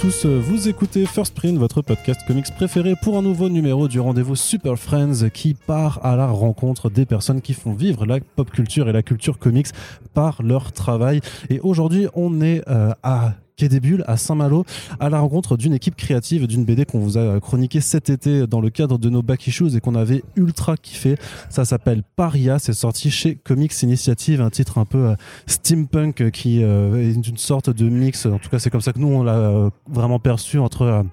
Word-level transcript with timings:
tous, 0.00 0.24
vous 0.24 0.66
écoutez 0.66 1.04
First 1.04 1.34
Print, 1.34 1.58
votre 1.58 1.82
podcast 1.82 2.22
comics 2.26 2.50
préféré 2.54 2.94
pour 3.02 3.18
un 3.18 3.22
nouveau 3.22 3.50
numéro 3.50 3.86
du 3.86 4.00
rendez-vous 4.00 4.34
Super 4.34 4.78
Friends 4.78 5.28
qui 5.28 5.52
part 5.52 6.00
à 6.02 6.16
la 6.16 6.26
rencontre 6.26 6.88
des 6.88 7.04
personnes 7.04 7.42
qui 7.42 7.52
font 7.52 7.74
vivre 7.74 8.06
la 8.06 8.18
pop 8.20 8.50
culture 8.50 8.88
et 8.88 8.92
la 8.92 9.02
culture 9.02 9.38
comics 9.38 9.66
par 10.14 10.42
leur 10.42 10.72
travail. 10.72 11.20
Et 11.50 11.60
aujourd'hui, 11.60 12.06
on 12.14 12.40
est 12.40 12.66
euh, 12.66 12.94
à 13.02 13.34
Des 13.68 13.80
Bulles 13.80 14.04
à 14.06 14.16
Saint-Malo 14.16 14.64
à 14.98 15.10
la 15.10 15.20
rencontre 15.20 15.56
d'une 15.56 15.74
équipe 15.74 15.96
créative 15.96 16.46
d'une 16.46 16.64
BD 16.64 16.84
qu'on 16.84 16.98
vous 16.98 17.18
a 17.18 17.40
chroniqué 17.40 17.80
cet 17.80 18.10
été 18.10 18.46
dans 18.46 18.60
le 18.60 18.70
cadre 18.70 18.98
de 18.98 19.08
nos 19.08 19.22
back 19.22 19.46
issues 19.46 19.76
et 19.76 19.80
qu'on 19.80 19.94
avait 19.94 20.22
ultra 20.36 20.76
kiffé. 20.76 21.16
Ça 21.48 21.64
s'appelle 21.64 22.02
Paria, 22.16 22.58
c'est 22.58 22.72
sorti 22.72 23.10
chez 23.10 23.36
Comics 23.36 23.82
Initiative, 23.82 24.40
un 24.40 24.50
titre 24.50 24.78
un 24.78 24.84
peu 24.84 25.10
euh, 25.10 25.14
steampunk 25.46 26.30
qui 26.30 26.62
euh, 26.62 27.10
est 27.10 27.28
une 27.28 27.36
sorte 27.36 27.70
de 27.70 27.88
mix. 27.88 28.26
En 28.26 28.38
tout 28.38 28.50
cas, 28.50 28.58
c'est 28.58 28.70
comme 28.70 28.80
ça 28.80 28.92
que 28.92 28.98
nous 28.98 29.08
on 29.08 29.22
l'a 29.22 29.36
euh, 29.36 29.70
vraiment 29.88 30.18
perçu 30.18 30.58
entre 30.58 31.04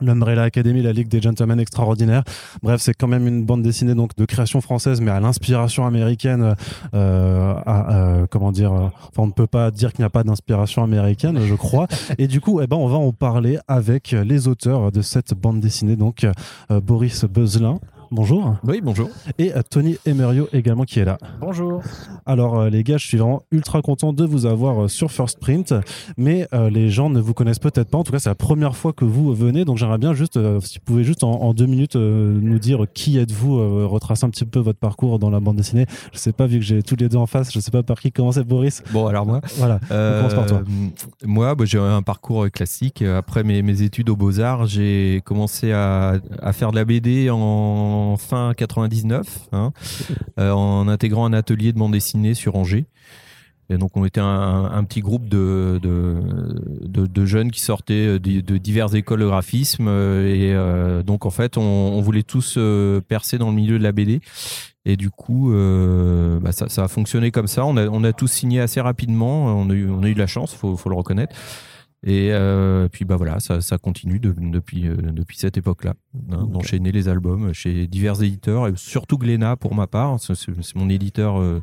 l'Umbrella 0.00 0.42
Academy, 0.42 0.82
la 0.82 0.92
Ligue 0.92 1.08
des 1.08 1.20
Gentlemen 1.20 1.60
Extraordinaires. 1.60 2.24
Bref, 2.62 2.80
c'est 2.80 2.94
quand 2.94 3.08
même 3.08 3.26
une 3.26 3.44
bande 3.44 3.62
dessinée 3.62 3.94
donc 3.94 4.16
de 4.16 4.24
création 4.24 4.60
française, 4.60 5.00
mais 5.00 5.10
à 5.10 5.20
l'inspiration 5.20 5.86
américaine. 5.86 6.54
Euh, 6.94 7.54
à, 7.66 8.26
comment 8.30 8.52
dire 8.52 8.72
Enfin, 8.72 9.22
on 9.22 9.26
ne 9.26 9.32
peut 9.32 9.46
pas 9.46 9.70
dire 9.70 9.92
qu'il 9.92 10.02
n'y 10.02 10.06
a 10.06 10.10
pas 10.10 10.24
d'inspiration 10.24 10.82
américaine, 10.82 11.38
je 11.44 11.54
crois. 11.54 11.86
Et 12.18 12.26
du 12.26 12.40
coup, 12.40 12.60
eh 12.60 12.66
ben, 12.66 12.76
on 12.76 12.88
va 12.88 12.96
en 12.96 13.12
parler 13.12 13.58
avec 13.68 14.10
les 14.12 14.48
auteurs 14.48 14.92
de 14.92 15.02
cette 15.02 15.34
bande 15.34 15.60
dessinée, 15.60 15.96
donc 15.96 16.24
euh, 16.24 16.80
Boris 16.80 17.24
Beuzelin 17.24 17.78
bonjour. 18.10 18.56
Oui, 18.64 18.80
bonjour. 18.82 19.08
Et 19.38 19.54
euh, 19.54 19.62
Tony 19.68 19.96
Emerio 20.06 20.48
également 20.52 20.84
qui 20.84 21.00
est 21.00 21.04
là. 21.04 21.18
Bonjour. 21.40 21.82
Alors 22.26 22.58
euh, 22.58 22.70
les 22.70 22.82
gars, 22.82 22.96
je 22.96 23.06
suis 23.06 23.18
vraiment 23.18 23.42
ultra 23.50 23.82
content 23.82 24.12
de 24.12 24.24
vous 24.24 24.46
avoir 24.46 24.84
euh, 24.84 24.88
sur 24.88 25.10
First 25.10 25.38
Print, 25.38 25.74
mais 26.16 26.48
les 26.70 26.90
gens 26.90 27.10
ne 27.10 27.20
vous 27.20 27.34
connaissent 27.34 27.58
peut-être 27.58 27.88
pas. 27.88 27.98
En 27.98 28.04
tout 28.04 28.12
cas, 28.12 28.18
c'est 28.18 28.28
la 28.28 28.34
première 28.34 28.76
fois 28.76 28.92
que 28.92 29.04
vous 29.04 29.34
venez, 29.34 29.64
donc 29.64 29.78
j'aimerais 29.78 29.98
bien 29.98 30.14
juste, 30.14 30.38
si 30.60 30.78
vous 30.78 30.84
pouvez 30.84 31.04
juste 31.04 31.24
en, 31.24 31.52
deux 31.54 31.66
minutes 31.66 31.96
nous 31.96 32.58
dire 32.58 32.84
qui 32.92 33.18
êtes-vous, 33.18 33.88
retracer 33.88 34.24
un 34.24 34.30
petit 34.30 34.44
peu 34.44 34.60
votre 34.60 34.78
parcours 34.78 35.18
dans 35.18 35.30
la 35.30 35.40
bande 35.40 35.56
dessinée. 35.56 35.86
Je 36.12 36.18
sais 36.18 36.32
pas, 36.32 36.46
vu 36.46 36.58
que 36.58 36.64
j'ai 36.64 36.82
tous 36.82 36.96
les 36.96 37.08
deux 37.08 37.18
en 37.18 37.26
face, 37.26 37.52
je 37.52 37.60
sais 37.60 37.70
pas 37.70 37.82
par 37.82 38.00
qui 38.00 38.12
commencer, 38.12 38.44
Boris. 38.44 38.82
Bon, 38.92 39.06
alors 39.06 39.26
moi. 39.26 39.40
Voilà, 39.56 39.80
on 39.90 40.16
commence 40.18 40.34
par 40.34 40.46
toi. 40.46 40.62
Moi, 41.24 41.54
bah, 41.54 41.64
j'ai 41.64 41.78
un 41.78 42.02
parcours 42.02 42.50
classique. 42.50 43.02
Après 43.02 43.44
mes, 43.44 43.62
mes 43.62 43.82
études 43.82 44.10
aux 44.10 44.16
Beaux-Arts, 44.16 44.66
j'ai 44.66 45.22
commencé 45.24 45.72
à, 45.72 46.14
à 46.40 46.52
faire 46.52 46.70
de 46.70 46.76
la 46.76 46.84
BD 46.84 47.30
en 47.30 47.93
fin 48.16 48.54
99, 48.54 49.48
hein, 49.52 49.72
euh, 50.38 50.50
en 50.52 50.88
intégrant 50.88 51.26
un 51.26 51.32
atelier 51.32 51.72
de 51.72 51.78
bande 51.78 51.92
dessinée 51.92 52.34
sur 52.34 52.56
Angers. 52.56 52.86
Et 53.70 53.78
donc 53.78 53.96
on 53.96 54.04
était 54.04 54.20
un, 54.20 54.84
petit 54.84 55.00
groupe 55.00 55.26
de, 55.26 55.80
de, 55.82 57.24
jeunes 57.24 57.50
qui 57.50 57.62
sortaient 57.62 58.18
de, 58.18 58.58
diverses 58.58 58.92
écoles 58.92 59.20
de 59.20 59.26
graphisme 59.26 59.86
euh, 59.88 60.28
et 60.28 60.52
euh, 60.52 61.02
donc 61.02 61.24
en 61.24 61.30
fait 61.30 61.56
on, 61.56 61.98
voulait 62.02 62.24
tous 62.24 62.58
percer 63.08 63.38
dans 63.38 63.48
le 63.48 63.56
milieu 63.56 63.78
de 63.78 63.82
la 63.82 63.92
BD 63.92 64.20
et 64.84 64.98
du 64.98 65.08
coup 65.08 65.50
bah, 65.50 66.52
ça, 66.52 66.84
a 66.84 66.88
fonctionné 66.88 67.30
comme 67.30 67.46
ça. 67.46 67.64
On 67.64 67.78
a, 67.78 67.86
on 67.88 68.04
a 68.04 68.12
tous 68.12 68.28
signé 68.28 68.60
assez 68.60 68.82
rapidement. 68.82 69.46
On 69.46 69.70
a 69.70 69.72
eu, 69.72 69.88
on 69.88 70.02
a 70.02 70.08
eu 70.08 70.14
de 70.14 70.18
la 70.18 70.26
chance, 70.26 70.54
faut, 70.54 70.76
faut 70.76 70.90
le 70.90 70.96
reconnaître. 70.96 71.34
Et 72.06 72.32
euh, 72.32 72.86
puis 72.92 73.06
bah 73.06 73.16
voilà, 73.16 73.40
ça, 73.40 73.62
ça 73.62 73.78
continue 73.78 74.18
depuis, 74.20 74.86
euh, 74.86 74.94
depuis 74.96 75.38
cette 75.38 75.56
époque-là, 75.56 75.94
hein, 76.30 76.46
d'enchaîner 76.50 76.92
les 76.92 77.08
albums 77.08 77.54
chez 77.54 77.86
divers 77.86 78.22
éditeurs, 78.22 78.68
et 78.68 78.72
surtout 78.76 79.16
Glénat 79.16 79.56
pour 79.56 79.74
ma 79.74 79.86
part, 79.86 80.18
c'est 80.20 80.76
mon 80.76 80.90
éditeur 80.90 81.40
euh, 81.40 81.62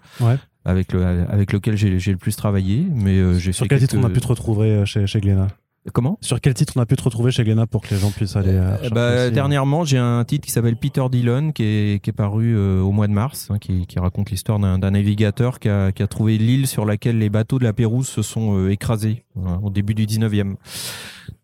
avec, 0.66 0.94
le, 0.94 1.04
avec 1.30 1.54
lequel 1.54 1.78
j'ai 1.78 2.12
le 2.12 2.18
plus 2.18 2.36
travaillé. 2.36 2.88
Mais 2.92 3.40
j'ai 3.40 3.52
Sur 3.52 3.68
quel 3.68 3.80
titre 3.80 3.96
on 3.98 4.04
a 4.04 4.10
pu 4.10 4.20
te 4.20 4.28
retrouver 4.28 4.84
chez, 4.86 5.06
chez 5.06 5.22
Glénat? 5.22 5.50
Comment? 5.94 6.20
Sur 6.22 6.40
quel 6.40 6.54
titre 6.54 6.74
on 6.76 6.82
a 6.82 6.86
pu 6.86 6.96
te 6.96 7.02
retrouver 7.02 7.32
chez 7.32 7.44
Glénat 7.44 7.66
pour 7.66 7.82
que 7.82 7.94
les 7.94 8.00
gens 8.00 8.12
puissent 8.12 8.36
aller 8.36 8.54
euh, 8.54 8.90
bah, 8.92 9.02
euh 9.02 9.32
Dernièrement, 9.32 9.84
j'ai 9.84 9.98
un 9.98 10.24
titre 10.24 10.46
qui 10.46 10.52
s'appelle 10.52 10.76
Peter 10.76 11.04
Dillon, 11.12 11.52
qui 11.52 11.64
est, 11.64 12.04
qui 12.04 12.12
est 12.12 12.14
paru 12.14 12.56
euh, 12.56 12.82
au 12.82 12.92
mois 12.92 13.08
de 13.08 13.14
mars, 13.14 13.50
hein, 13.50 13.58
qui, 13.58 13.88
qui, 13.88 13.98
raconte 13.98 14.30
l'histoire 14.30 14.60
d'un 14.60 14.92
navigateur 14.92 15.60
qui 15.60 15.70
a, 15.70 15.92
qui 15.92 16.04
a 16.04 16.08
trouvé 16.08 16.38
l'île 16.38 16.68
sur 16.68 16.86
laquelle 16.86 17.18
les 17.18 17.30
bateaux 17.30 17.58
de 17.58 17.64
la 17.64 17.74
Pérouse 17.74 18.08
se 18.08 18.22
sont 18.22 18.70
écrasés 18.70 19.26
hein, 19.44 19.60
au 19.64 19.72
début 19.72 19.96
du 19.96 20.06
19e. 20.06 20.56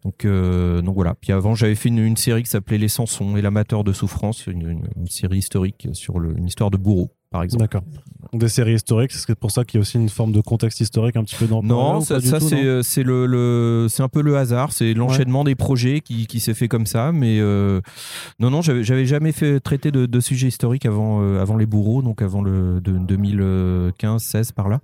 Donc, 0.04 0.28
donc 0.28 0.96
voilà. 0.96 1.16
Puis 1.16 1.34
avant, 1.34 1.56
j'avais 1.56 1.76
fait 1.76 1.90
une, 1.90 1.98
une, 1.98 2.18
série 2.18 2.44
qui 2.44 2.50
s'appelait 2.50 2.78
Les 2.78 2.88
Sansons 2.88 3.38
et 3.38 3.42
l'amateur 3.42 3.84
de 3.84 3.92
souffrance, 3.92 4.46
une, 4.46 4.88
une, 4.96 5.08
série 5.08 5.40
historique 5.40 5.88
sur 5.94 6.20
le, 6.20 6.38
une 6.38 6.46
histoire 6.46 6.70
de 6.70 6.78
bourreau 6.78 7.12
par 7.30 7.44
exemple. 7.44 7.64
D'accord. 7.64 7.84
Des 8.34 8.50
séries 8.50 8.74
historiques, 8.74 9.12
c'est 9.12 9.36
pour 9.36 9.52
ça 9.52 9.64
qu'il 9.64 9.78
y 9.78 9.80
a 9.80 9.82
aussi 9.82 9.98
une 9.98 10.10
forme 10.10 10.32
de 10.32 10.42
contexte 10.42 10.80
historique 10.80 11.16
un 11.16 11.24
petit 11.24 11.36
peu 11.36 11.48
dans 11.48 11.64
Non, 11.64 12.02
ça, 12.02 12.20
ça 12.20 12.38
euh, 12.54 12.82
c'est 12.84 13.04
le, 13.04 13.26
le 13.26 13.88
c'est 13.90 14.04
un 14.04 14.10
peu 14.10 14.22
le 14.22 14.38
hasard, 14.38 14.72
c'est 14.72 14.94
l'enchaînement 14.94 15.44
des 15.44 15.56
projets 15.56 16.02
qui, 16.02 16.28
qui 16.28 16.40
s'est 16.40 16.54
fait 16.54 16.68
comme 16.68 16.86
ça, 16.86 17.12
mais 17.12 17.40
euh, 17.40 17.82
non 18.40 18.50
non, 18.50 18.62
j'avais 18.62 19.06
jamais 19.06 19.32
fait 19.32 19.60
traiter 19.60 19.92
de, 19.92 20.06
de 20.06 20.20
sujets 20.20 20.48
historiques 20.48 20.86
avant 20.86 21.22
euh, 21.22 21.42
avant 21.42 21.58
les 21.58 21.66
bourreaux, 21.66 22.02
donc 22.02 22.22
avant 22.22 22.42
le 22.42 22.82
de 22.82 22.92
2015 22.92 24.22
16 24.22 24.52
par 24.52 24.70
là. 24.70 24.80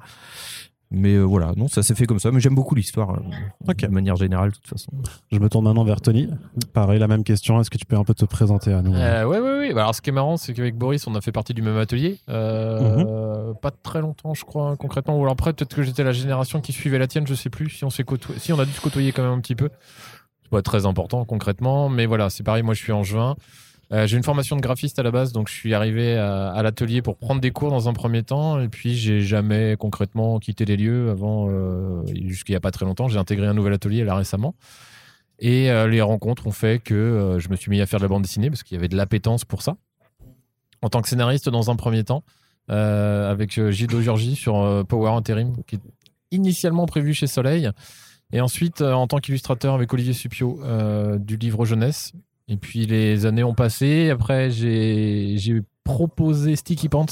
Mais 0.94 1.16
euh, 1.16 1.24
voilà, 1.24 1.54
non, 1.58 1.68
ça 1.68 1.82
s'est 1.82 1.96
fait 1.96 2.06
comme 2.06 2.20
ça. 2.20 2.32
Mais 2.32 2.40
j'aime 2.40 2.54
beaucoup 2.54 2.76
l'histoire, 2.76 3.20
euh, 3.68 3.74
de 3.74 3.88
manière 3.88 4.16
générale, 4.16 4.52
de 4.52 4.56
toute 4.56 4.68
façon. 4.68 4.92
Je 5.32 5.40
me 5.40 5.50
tourne 5.50 5.66
maintenant 5.66 5.84
vers 5.84 6.00
Tony. 6.02 6.30
Pareil, 6.72 7.00
la 7.00 7.08
même 7.08 7.24
question. 7.24 7.60
Est-ce 7.60 7.72
que 7.72 7.80
tu 7.80 7.86
peux 7.86 7.96
un 7.96 8.04
peu 8.04 8.14
te 8.14 8.26
présenter 8.26 8.72
à 8.72 8.84
nous 8.84 8.94
euh, 8.94 9.24
Oui, 9.24 9.38
oui, 9.42 9.68
oui. 9.68 9.72
Alors, 9.72 9.96
ce 9.96 10.02
qui 10.02 10.12
est 10.12 10.14
marrant, 10.14 10.38
c'est 10.38 10.54
qu'avec 10.54 10.78
Boris, 10.78 11.08
on 11.08 11.16
a 11.16 11.22
fait 11.22 11.32
partie 11.32 11.56
du 11.56 11.64
même 11.64 11.78
atelier. 11.78 12.20
Mhm. 12.28 13.56
Pas 13.62 13.72
très 13.72 14.02
longtemps, 14.02 14.36
je 14.36 14.46
crois, 14.46 14.76
concrètement. 14.78 15.18
Ou 15.18 15.22
alors 15.22 15.34
après, 15.34 15.54
peut-être 15.54 15.76
que 15.76 15.82
j'étais 15.82 16.04
la 16.04 16.12
génération 16.12 16.62
qui 16.62 16.74
suivait 16.74 17.00
la 17.00 17.08
tienne, 17.08 17.26
je 17.26 17.34
sais 17.34 17.50
plus. 17.50 17.70
Si 17.70 17.84
on, 17.84 17.90
s'est 17.90 18.06
si 18.38 18.54
on 18.54 18.60
a 18.60 18.66
dû 18.66 18.72
se 18.72 18.82
côtoyer 18.82 19.12
quand 19.12 19.24
même 19.24 19.34
un 19.34 19.42
petit 19.42 19.56
peu. 19.56 19.70
C'est 20.44 20.52
pas 20.52 20.62
très 20.62 20.86
important, 20.86 21.26
concrètement. 21.26 21.90
Mais 21.90 22.06
voilà, 22.06 22.30
c'est 22.30 22.44
pareil. 22.44 22.62
Moi, 22.62 22.76
je 22.76 22.84
suis 22.84 22.92
en 22.92 23.04
juin. 23.04 23.36
Euh, 23.92 24.08
j'ai 24.08 24.18
une 24.18 24.24
formation 24.24 24.56
de 24.56 24.62
graphiste 24.62 24.98
à 24.98 25.04
la 25.04 25.12
base, 25.12 25.34
donc 25.34 25.50
je 25.50 25.54
suis 25.54 25.74
arrivé 25.74 26.18
à, 26.18 26.62
l'atelier 26.64 27.02
pour 27.02 27.18
prendre 27.18 27.42
des 27.42 27.52
cours 27.52 27.70
dans 27.70 27.90
un 27.90 27.94
premier 27.94 28.24
temps, 28.24 28.60
et 28.60 28.70
puis 28.70 28.96
j'ai 28.96 29.22
jamais 29.22 29.76
concrètement 29.78 30.40
quitté 30.40 30.66
les 30.66 30.78
lieux 30.78 31.10
avant, 31.10 31.48
euh, 31.50 32.02
jusqu'il 32.24 32.54
n'y 32.54 32.58
a 32.58 32.62
pas 32.62 32.72
très 32.72 32.86
longtemps. 32.86 33.08
J'ai 33.08 33.20
intégré 33.20 33.46
un 33.46 33.54
nouvel 33.54 33.74
atelier 33.74 34.04
là 34.04 34.16
récemment. 34.16 34.56
Et 35.40 35.70
euh, 35.70 35.88
les 35.88 36.02
rencontres 36.02 36.48
ont 36.48 36.52
fait 36.52 36.82
que 36.82 37.38
je 37.40 37.50
me 37.50 37.56
suis 37.56 37.70
mis 37.70 37.82
à 37.82 37.86
faire 37.86 38.00
de 38.00 38.06
la 38.06 38.08
bande 38.08 38.22
dessinée 38.22 38.50
parce 38.50 38.64
qu'il 38.64 38.76
y 38.76 38.78
avait 38.78 38.88
de 38.88 38.96
l'appétence 38.96 39.46
pour 39.46 39.62
ça. 39.62 39.76
En 40.82 40.90
tant 40.90 41.02
que 41.02 41.10
scénariste 41.10 41.50
dans 41.50 41.70
un 41.70 41.76
premier 41.76 42.04
temps, 42.04 42.24
avec 42.70 43.52
Gildo 43.72 44.02
Giorgi 44.02 44.36
sur 44.36 44.86
Power 44.88 45.12
Interim, 45.12 45.56
qui 45.68 45.76
est 45.76 45.82
initialement 46.32 46.86
prévu 46.86 47.14
chez 47.14 47.28
Soleil. 47.28 47.70
Et 48.32 48.42
ensuite, 48.42 48.82
en 48.82 49.08
tant 49.08 49.20
qu'illustrateur 49.20 49.74
avec 49.76 49.94
Olivier 49.94 50.14
Supio 50.14 50.62
du 51.20 51.38
livre 51.38 51.66
jeunesse, 51.66 52.14
et 52.48 52.58
puis 52.58 52.86
les 52.86 53.26
années 53.26 53.44
ont 53.44 53.54
passé. 53.54 54.10
Après, 54.10 54.52
j'ai 54.52 55.62
proposé 55.84 56.56
Sticky 56.56 56.90
Pants. 56.90 57.06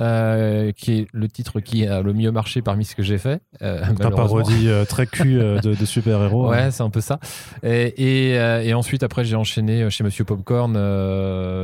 Euh, 0.00 0.72
qui 0.72 0.92
est 0.92 1.06
le 1.12 1.28
titre 1.28 1.60
qui 1.60 1.86
a 1.86 2.00
le 2.00 2.14
mieux 2.14 2.30
marché 2.30 2.62
parmi 2.62 2.86
ce 2.86 2.94
que 2.94 3.02
j'ai 3.02 3.18
fait. 3.18 3.42
Euh, 3.60 3.84
Ta 3.92 4.10
parodie 4.10 4.70
euh, 4.70 4.86
très 4.86 5.06
cul 5.06 5.38
euh, 5.38 5.60
de, 5.60 5.74
de 5.74 5.84
super-héros. 5.84 6.48
Ouais, 6.48 6.70
c'est 6.70 6.82
un 6.82 6.88
peu 6.88 7.02
ça. 7.02 7.20
Et, 7.62 7.88
et, 7.98 8.30
et 8.66 8.72
ensuite, 8.72 9.02
après, 9.02 9.22
j'ai 9.26 9.36
enchaîné 9.36 9.90
chez 9.90 10.02
Monsieur 10.02 10.24
Popcorn 10.24 10.72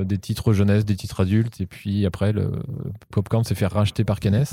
des 0.04 0.18
titres 0.18 0.52
jeunesse, 0.52 0.84
des 0.84 0.94
titres 0.94 1.22
adultes. 1.22 1.58
Et 1.62 1.66
puis 1.66 2.04
après, 2.04 2.32
le 2.32 2.52
Popcorn 3.10 3.44
s'est 3.44 3.54
fait 3.54 3.66
racheter 3.66 4.04
par 4.04 4.20
Kenes. 4.20 4.44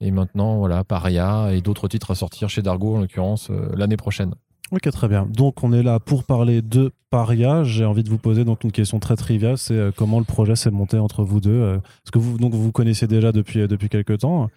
Et 0.00 0.10
maintenant, 0.10 0.56
voilà, 0.56 0.82
Paria 0.82 1.50
et 1.52 1.60
d'autres 1.60 1.88
titres 1.88 2.12
à 2.12 2.14
sortir 2.14 2.48
chez 2.48 2.62
Dargo, 2.62 2.96
en 2.96 3.00
l'occurrence, 3.00 3.50
l'année 3.76 3.98
prochaine. 3.98 4.32
Ok, 4.72 4.90
très 4.90 5.06
bien. 5.06 5.26
Donc, 5.26 5.62
on 5.62 5.72
est 5.74 5.82
là 5.82 6.00
pour 6.00 6.24
parler 6.24 6.62
de 6.62 6.92
Paria. 7.10 7.62
J'ai 7.62 7.84
envie 7.84 8.02
de 8.02 8.08
vous 8.08 8.16
poser 8.16 8.42
donc 8.42 8.64
une 8.64 8.72
question 8.72 8.98
très 9.00 9.16
triviale. 9.16 9.58
C'est 9.58 9.74
euh, 9.74 9.90
comment 9.94 10.18
le 10.18 10.24
projet 10.24 10.56
s'est 10.56 10.70
monté 10.70 10.96
entre 10.96 11.24
vous 11.24 11.40
deux 11.40 11.50
euh, 11.50 11.76
Est-ce 11.76 12.10
que 12.10 12.18
vous 12.18 12.38
donc 12.38 12.54
vous 12.54 12.72
connaissez 12.72 13.06
déjà 13.06 13.32
depuis 13.32 13.60
euh, 13.60 13.66
depuis 13.66 13.90
quelques 13.90 14.20
temps 14.20 14.48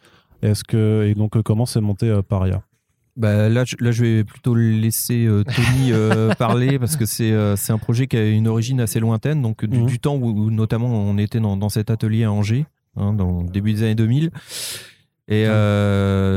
Est-ce 0.41 0.63
que 0.63 1.05
et 1.05 1.15
donc 1.15 1.41
comment 1.41 1.65
s'est 1.65 1.81
monté 1.81 2.17
Paria? 2.29 2.63
Bah 3.17 3.49
là, 3.49 3.65
je, 3.65 3.75
là, 3.79 3.91
je 3.91 4.03
vais 4.03 4.23
plutôt 4.23 4.55
laisser 4.55 5.27
Tony 5.53 5.91
parler 6.37 6.79
parce 6.79 6.95
que 6.95 7.05
c'est 7.05 7.33
c'est 7.57 7.73
un 7.73 7.77
projet 7.77 8.07
qui 8.07 8.15
a 8.15 8.25
une 8.25 8.47
origine 8.47 8.79
assez 8.79 9.01
lointaine, 9.01 9.41
donc 9.41 9.65
du, 9.65 9.79
mhm. 9.79 9.97
temps 9.97 10.15
où, 10.15 10.49
notamment 10.49 10.87
on 10.87 11.17
était 11.17 11.41
dans, 11.41 11.57
dans 11.57 11.69
cet 11.69 11.89
atelier 11.89 12.23
à 12.23 12.31
Angers, 12.31 12.65
hein, 12.95 13.13
dans 13.13 13.43
le 13.43 13.49
début 13.49 13.73
des 13.73 13.83
années 13.83 13.95
2000. 13.95 14.31
Et 15.27 15.45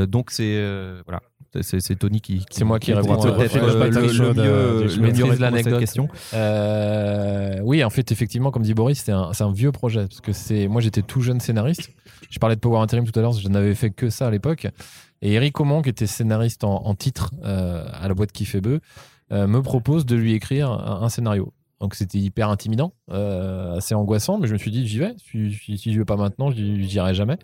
donc 0.07 0.31
c'est 0.31 0.61
voilà, 1.05 1.21
c'est 1.61 1.95
Tony 1.97 2.21
qui, 2.21 2.45
c'est 2.51 2.63
moi 2.63 2.79
qui 2.79 2.93
réponds 2.93 3.15
peut-être 3.15 3.55
le, 3.55 5.11
mieux, 5.11 5.35
l'anecdote 5.39 5.79
question. 5.79 6.07
Euh, 6.33 7.59
oui, 7.63 7.83
en 7.83 7.89
fait, 7.89 8.11
effectivement, 8.11 8.51
comme 8.51 8.63
dit 8.63 8.73
Boris, 8.73 9.03
c'est 9.03 9.11
un, 9.11 9.51
vieux 9.51 9.71
projet 9.71 10.07
parce 10.07 10.21
que 10.21 10.31
c'est 10.31 10.67
moi 10.67 10.81
j'étais 10.81 11.01
tout 11.01 11.21
jeune 11.21 11.39
scénariste. 11.39 11.91
Je 12.29 12.37
parlais 12.39 12.55
de 12.55 12.61
Power 12.61 12.79
Interim 12.79 13.05
tout 13.05 13.17
à 13.17 13.21
l'heure, 13.21 13.33
je 13.33 13.47
n'avais 13.47 13.73
fait 13.73 13.89
que 13.89 14.09
ça 14.09 14.27
à 14.27 14.31
l'époque. 14.31 14.67
Et 15.21 15.33
Eric 15.33 15.59
Aumont, 15.59 15.81
qui 15.81 15.89
était 15.89 16.07
scénariste 16.07 16.63
en, 16.63 16.93
titre 16.95 17.31
euh, 17.43 17.85
à 17.91 18.07
la 18.07 18.13
boîte 18.13 18.31
qui 18.31 18.45
fait 18.45 18.61
bœuf, 18.61 18.79
euh, 19.31 19.47
me 19.47 19.61
propose 19.61 20.05
de 20.05 20.15
lui 20.15 20.33
écrire 20.33 20.71
un, 20.71 21.09
scénario. 21.09 21.51
Donc 21.81 21.95
c'était 21.95 22.19
hyper 22.19 22.49
intimidant, 22.49 22.93
assez 23.09 23.95
angoissant, 23.95 24.37
mais 24.37 24.47
je 24.47 24.53
me 24.53 24.57
suis 24.57 24.71
dit 24.71 24.87
j'y 24.87 24.99
vais. 24.99 25.15
Si, 25.17 25.53
si, 25.53 25.77
si 25.77 25.93
je 25.93 25.99
vais 25.99 26.05
pas 26.05 26.17
maintenant, 26.17 26.51
j'y 26.51 26.95
irai 26.95 27.15
jamais. 27.15 27.37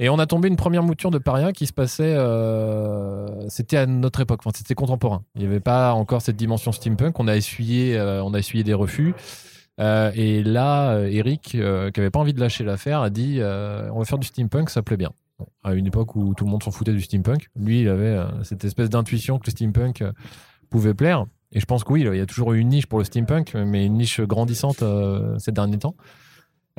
Et 0.00 0.08
on 0.08 0.18
a 0.18 0.26
tombé 0.26 0.48
une 0.48 0.56
première 0.56 0.82
mouture 0.82 1.10
de 1.10 1.18
Paria 1.18 1.52
qui 1.52 1.66
se 1.66 1.72
passait. 1.72 2.14
euh, 2.16 3.48
c'était 3.48 3.76
à 3.76 3.86
notre 3.86 4.20
époque, 4.20 4.40
enfin, 4.44 4.50
c'était 4.54 4.74
contemporain. 4.74 5.22
Il 5.36 5.42
n'y 5.42 5.46
avait 5.46 5.60
pas 5.60 5.92
encore 5.92 6.20
cette 6.20 6.36
dimension 6.36 6.72
steampunk. 6.72 7.18
On 7.20 7.28
a 7.28 7.36
essuyé, 7.36 7.96
euh, 7.96 8.22
on 8.24 8.34
a 8.34 8.38
essuyé 8.38 8.64
des 8.64 8.74
refus. 8.74 9.14
Euh, 9.80 10.10
et 10.14 10.42
là, 10.42 10.98
Eric, 11.02 11.42
qui 11.42 11.60
avait 11.60 12.10
pas 12.10 12.18
envie 12.18 12.34
de 12.34 12.40
lâcher 12.40 12.64
l'affaire, 12.64 13.02
a 13.02 13.10
dit 13.10 13.38
on 13.40 13.98
va 13.98 14.04
faire 14.04 14.18
du 14.18 14.26
steampunk, 14.26 14.70
ça 14.70 14.82
plaît 14.82 14.96
bien. 14.96 15.12
À 15.62 15.74
une 15.74 15.86
époque 15.86 16.16
où 16.16 16.34
tout 16.34 16.44
le 16.44 16.50
monde 16.50 16.62
s'en 16.62 16.70
foutait 16.70 16.92
du 16.92 17.00
steampunk, 17.00 17.48
lui, 17.56 17.82
il 17.82 17.88
avait 17.88 18.18
cette 18.42 18.64
espèce 18.64 18.90
d'intuition 18.90 19.38
que 19.38 19.46
le 19.46 19.50
steampunk 19.52 20.02
pouvait 20.70 20.94
plaire. 20.94 21.26
Et 21.52 21.60
je 21.60 21.66
pense 21.66 21.84
que 21.84 21.92
oui, 21.92 22.00
il 22.00 22.16
y 22.16 22.20
a 22.20 22.26
toujours 22.26 22.52
eu 22.52 22.58
une 22.58 22.68
niche 22.68 22.86
pour 22.86 22.98
le 22.98 23.04
steampunk, 23.04 23.54
mais 23.54 23.86
une 23.86 23.94
niche 23.94 24.20
grandissante 24.20 24.82
ces 25.38 25.52
derniers 25.52 25.78
temps. 25.78 25.94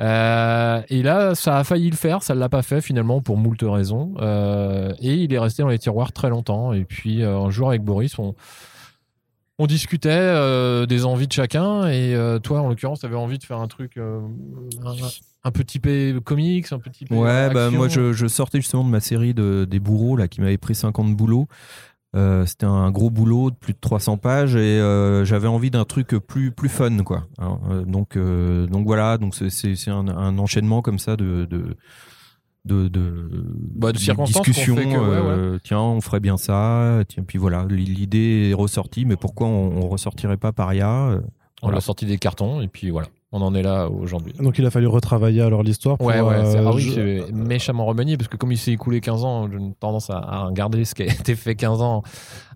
Euh, 0.00 0.82
et 0.88 1.02
là, 1.02 1.34
ça 1.34 1.58
a 1.58 1.64
failli 1.64 1.88
le 1.90 1.96
faire, 1.96 2.22
ça 2.22 2.34
ne 2.34 2.40
l'a 2.40 2.48
pas 2.48 2.62
fait 2.62 2.80
finalement 2.80 3.20
pour 3.20 3.36
moult 3.36 3.62
raisons. 3.62 4.14
Euh, 4.20 4.92
et 5.00 5.14
il 5.14 5.32
est 5.32 5.38
resté 5.38 5.62
dans 5.62 5.68
les 5.68 5.78
tiroirs 5.78 6.12
très 6.12 6.28
longtemps. 6.28 6.72
Et 6.72 6.84
puis 6.84 7.22
euh, 7.22 7.38
un 7.38 7.50
jour 7.50 7.70
avec 7.70 7.82
Boris, 7.82 8.18
on, 8.18 8.34
on 9.58 9.66
discutait 9.66 10.86
des 10.86 11.04
envies 11.06 11.28
de 11.28 11.32
chacun. 11.32 11.88
Et 11.88 12.14
toi, 12.42 12.60
en 12.60 12.68
l'occurrence, 12.68 13.00
tu 13.00 13.06
avais 13.06 13.16
envie 13.16 13.38
de 13.38 13.44
faire 13.44 13.58
un 13.58 13.68
truc 13.68 13.96
un, 13.96 14.22
un 15.44 15.50
peu 15.50 15.64
typé 15.64 16.14
comics, 16.24 16.70
un 16.72 16.78
peu 16.78 16.90
typé. 16.90 17.14
Ouais, 17.14 17.48
bah, 17.48 17.70
moi 17.70 17.88
je, 17.88 18.12
je 18.12 18.26
sortais 18.26 18.60
justement 18.60 18.84
de 18.84 18.90
ma 18.90 19.00
série 19.00 19.32
de, 19.32 19.66
des 19.68 19.80
bourreaux 19.80 20.16
là, 20.16 20.28
qui 20.28 20.42
m'avait 20.42 20.58
pris 20.58 20.74
5 20.74 20.98
ans 20.98 21.08
de 21.08 21.14
boulot. 21.14 21.46
Euh, 22.16 22.46
C'était 22.46 22.66
un 22.66 22.90
gros 22.90 23.10
boulot 23.10 23.50
de 23.50 23.56
plus 23.56 23.74
de 23.74 23.78
300 23.80 24.16
pages 24.16 24.56
et 24.56 24.58
euh, 24.80 25.24
j'avais 25.24 25.48
envie 25.48 25.70
d'un 25.70 25.84
truc 25.84 26.08
plus, 26.08 26.50
plus 26.50 26.68
fun. 26.68 26.96
Quoi. 27.04 27.24
Alors, 27.38 27.60
euh, 27.70 27.84
donc, 27.84 28.16
donc 28.68 28.86
voilà, 28.86 29.18
donc 29.18 29.34
c'est- 29.34 29.88
un, 29.90 30.08
un 30.08 30.38
enchaînement 30.38 30.82
comme 30.82 30.98
ça 30.98 31.16
de. 31.16 31.44
de 31.44 31.76
de, 32.64 32.88
de, 32.88 33.30
Bah, 33.76 33.92
de 33.92 33.98
discussions, 33.98 34.74
ouais, 34.74 35.58
tiens 35.62 35.78
on 35.78 36.00
ferait 36.00 36.18
bien 36.18 36.36
ça 36.36 36.98
tiens 37.06 37.22
puis 37.22 37.38
voilà 37.38 37.64
l'idée 37.70 38.48
est 38.50 38.54
ressortie 38.54 39.04
mais 39.04 39.14
pourquoi 39.14 39.46
on, 39.46 39.84
on 39.84 39.88
ressortirait 39.88 40.36
pas 40.36 40.50
Paria 40.50 40.90
euh, 40.90 41.20
On 41.62 41.66
voilà. 41.68 41.76
l'a 41.76 41.80
sorti 41.80 42.06
des 42.06 42.18
cartons. 42.18 42.60
Et 42.60 42.66
puis 42.66 42.90
voilà, 42.90 43.06
on 43.32 43.42
en 43.42 43.54
est 43.54 43.62
là 43.62 43.88
aujourd'hui. 43.88 44.32
Donc 44.40 44.58
il 44.58 44.64
a 44.66 44.70
fallu 44.70 44.86
retravailler 44.86 45.42
alors 45.42 45.62
l'histoire. 45.62 45.98
pour, 45.98 46.06
Ouais, 46.06 46.20
ouais, 46.20 46.44
c'est 46.44 46.58
euh, 46.58 46.64
ah 46.68 46.72
oui, 46.74 46.80
je- 46.82 46.92
c'est 47.26 47.32
méchamment 47.32 47.84
remanié 47.84 48.16
parce 48.16 48.28
que 48.28 48.36
comme 48.36 48.52
il 48.52 48.58
s'est 48.58 48.72
écoulé 48.72 49.00
15 49.00 49.24
ans, 49.24 49.50
j'ai 49.50 49.58
une 49.58 49.74
tendance 49.74 50.10
à, 50.10 50.18
à 50.18 50.44
regarder 50.44 50.84
ce 50.84 50.94
qui 50.94 51.02
a 51.02 51.06
été 51.12 51.34
fait 51.34 51.54
15 51.56 51.82
ans 51.82 52.02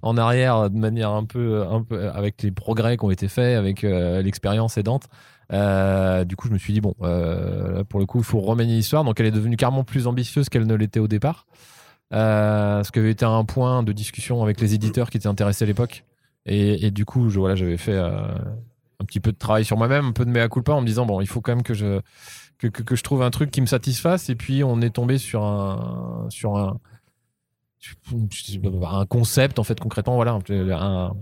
en 0.03 0.17
arrière 0.17 0.71
de 0.71 0.79
manière 0.79 1.11
un 1.11 1.25
peu, 1.25 1.65
un 1.69 1.83
peu 1.83 2.09
avec 2.11 2.43
les 2.43 2.51
progrès 2.53 2.97
qui 2.97 3.05
ont 3.05 3.11
été 3.11 3.29
faits, 3.29 3.57
avec 3.59 3.85
euh, 3.85 4.23
l'expérience 4.23 4.79
aidante. 4.79 5.05
Euh, 5.53 6.25
du 6.25 6.37
coup, 6.37 6.47
je 6.47 6.53
me 6.53 6.59
suis 6.59 6.73
dit, 6.73 6.81
bon, 6.81 6.95
euh, 7.03 7.79
là, 7.79 7.85
pour 7.85 7.99
le 7.99 8.07
coup, 8.07 8.19
il 8.19 8.25
faut 8.25 8.39
remanier 8.41 8.75
l'histoire. 8.77 9.03
Donc, 9.03 9.19
elle 9.19 9.27
est 9.27 9.31
devenue 9.33 9.57
carrément 9.57 9.83
plus 9.83 10.07
ambitieuse 10.07 10.49
qu'elle 10.49 10.65
ne 10.67 10.75
l'était 10.77 11.01
au 11.01 11.09
départ. 11.09 11.47
Euh, 12.15 12.83
ce 12.85 12.93
qui 12.93 12.99
avait 13.01 13.11
été 13.11 13.25
un 13.25 13.45
point 13.45 13.83
de 13.83 13.93
discussion 13.93 14.43
avec 14.45 14.61
les 14.61 14.75
éditeurs 14.75 15.11
qui 15.11 15.17
étaient 15.17 15.27
intéressés 15.27 15.65
à 15.65 15.67
l'époque. 15.67 16.05
Et, 16.47 16.87
et 16.87 16.91
du 16.93 17.05
coup, 17.05 17.29
je, 17.31 17.39
voilà, 17.41 17.57
j'avais 17.57 17.77
fait 17.77 17.95
euh, 17.95 18.13
un 19.01 19.05
petit 19.05 19.21
peu 19.21 19.33
de 19.33 19.39
travail 19.39 19.65
sur 19.65 19.77
moi-même, 19.77 20.07
un 20.07 20.13
peu 20.13 20.25
de 20.25 20.31
mea 20.31 20.49
culpa 20.49 20.73
en 20.73 20.81
me 20.81 20.87
disant, 20.87 21.07
bon, 21.07 21.21
il 21.21 21.27
faut 21.27 21.41
quand 21.41 21.53
même 21.53 21.63
que 21.63 21.75
je, 21.75 22.01
que, 22.59 22.95
je 22.95 23.03
trouve 23.03 23.23
un 23.23 23.31
truc 23.31 23.51
qui 23.51 23.61
me 23.61 23.67
satisfasse. 23.67 24.29
Et 24.29 24.35
puis, 24.35 24.63
on 24.63 24.81
est 24.81 24.91
tombé 24.91 25.19
sur 25.19 25.43
un, 25.45 26.27
sur 26.29 26.57
un, 26.59 26.79
un 28.85 29.07
concept, 29.07 29.59
en 29.59 29.65
fait, 29.65 29.81
concrètement, 29.81 30.15
voilà, 30.17 30.39
un, 30.51 31.13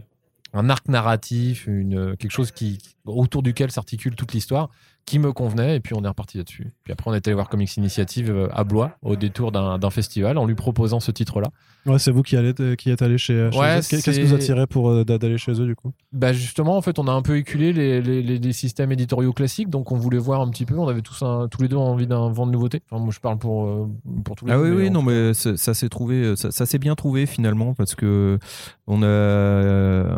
un 0.54 0.70
arc 0.70 0.88
narratif, 0.88 1.66
une, 1.66 2.16
quelque 2.16 2.32
chose 2.32 2.50
qui, 2.50 2.78
autour 3.04 3.42
duquel 3.42 3.70
s'articule 3.70 4.16
toute 4.16 4.32
l'histoire, 4.32 4.70
qui 5.08 5.18
me 5.18 5.32
convenait. 5.32 5.76
Et 5.76 5.80
puis, 5.80 5.94
on 5.96 6.04
est 6.04 6.08
reparti 6.08 6.38
là-dessus. 6.38 6.68
Puis 6.84 6.92
après, 6.92 7.10
on 7.10 7.14
est 7.14 7.26
allé 7.26 7.34
voir 7.34 7.48
Comics 7.48 7.76
Initiative 7.76 8.30
euh, 8.30 8.48
à 8.52 8.64
Blois, 8.64 8.92
au 9.02 9.16
détour 9.16 9.52
d'un 9.52 9.90
festival, 9.90 10.38
en 10.38 10.44
lui 10.46 10.54
proposant 10.54 11.00
ce 11.00 11.10
titre-là. 11.10 11.48
Ouais, 11.86 11.98
c'est 11.98 12.10
vous 12.10 12.22
qui, 12.22 12.36
allez, 12.36 12.52
qui 12.76 12.90
êtes 12.90 13.00
allé 13.02 13.16
chez, 13.16 13.48
chez 13.50 13.58
Ouais, 13.58 13.78
eux. 13.78 13.82
Qu'est-ce 13.88 14.10
qui 14.10 14.22
vous 14.22 14.34
attirait 14.34 14.66
pour 14.66 14.90
euh, 14.90 15.04
d'a- 15.04 15.16
d'aller 15.16 15.38
chez 15.38 15.52
eux 15.52 15.64
du 15.66 15.74
coup? 15.74 15.92
Bah 16.12 16.32
justement, 16.34 16.76
en 16.76 16.82
fait, 16.82 16.98
on 16.98 17.06
a 17.08 17.12
un 17.12 17.22
peu 17.22 17.36
éculé 17.38 17.72
les, 17.72 18.02
les, 18.02 18.22
les- 18.22 18.38
les 18.38 18.52
systèmes 18.52 18.92
éditoriaux 18.92 19.32
classiques, 19.32 19.70
donc 19.70 19.90
on 19.90 19.96
voulait 19.96 20.18
voir 20.18 20.40
un 20.42 20.48
petit 20.50 20.66
peu. 20.66 20.76
On 20.76 20.88
avait 20.88 21.00
tous, 21.00 21.22
un- 21.22 21.48
tous 21.48 21.62
les 21.62 21.68
deux 21.68 21.76
envie 21.76 22.06
d'un 22.06 22.28
vent 22.30 22.46
de 22.46 22.52
nouveauté. 22.52 22.82
Enfin, 22.90 23.02
moi, 23.02 23.12
je 23.14 23.20
parle 23.20 23.38
pour, 23.38 23.64
euh, 23.66 23.86
pour 24.24 24.36
tous 24.36 24.44
les 24.46 24.52
Ah 24.52 24.60
oui, 24.60 24.68
oui, 24.70 24.90
non, 24.90 25.00
mais 25.02 25.32
ça, 25.32 25.72
s'est 25.72 25.88
trouvé, 25.88 26.36
ça, 26.36 26.50
ça 26.50 26.66
s'est 26.66 26.78
bien 26.78 26.94
trouvé 26.94 27.24
finalement 27.24 27.72
parce 27.72 27.94
que 27.94 28.38
on 28.86 29.02
a, 29.02 29.06
euh, 29.06 30.16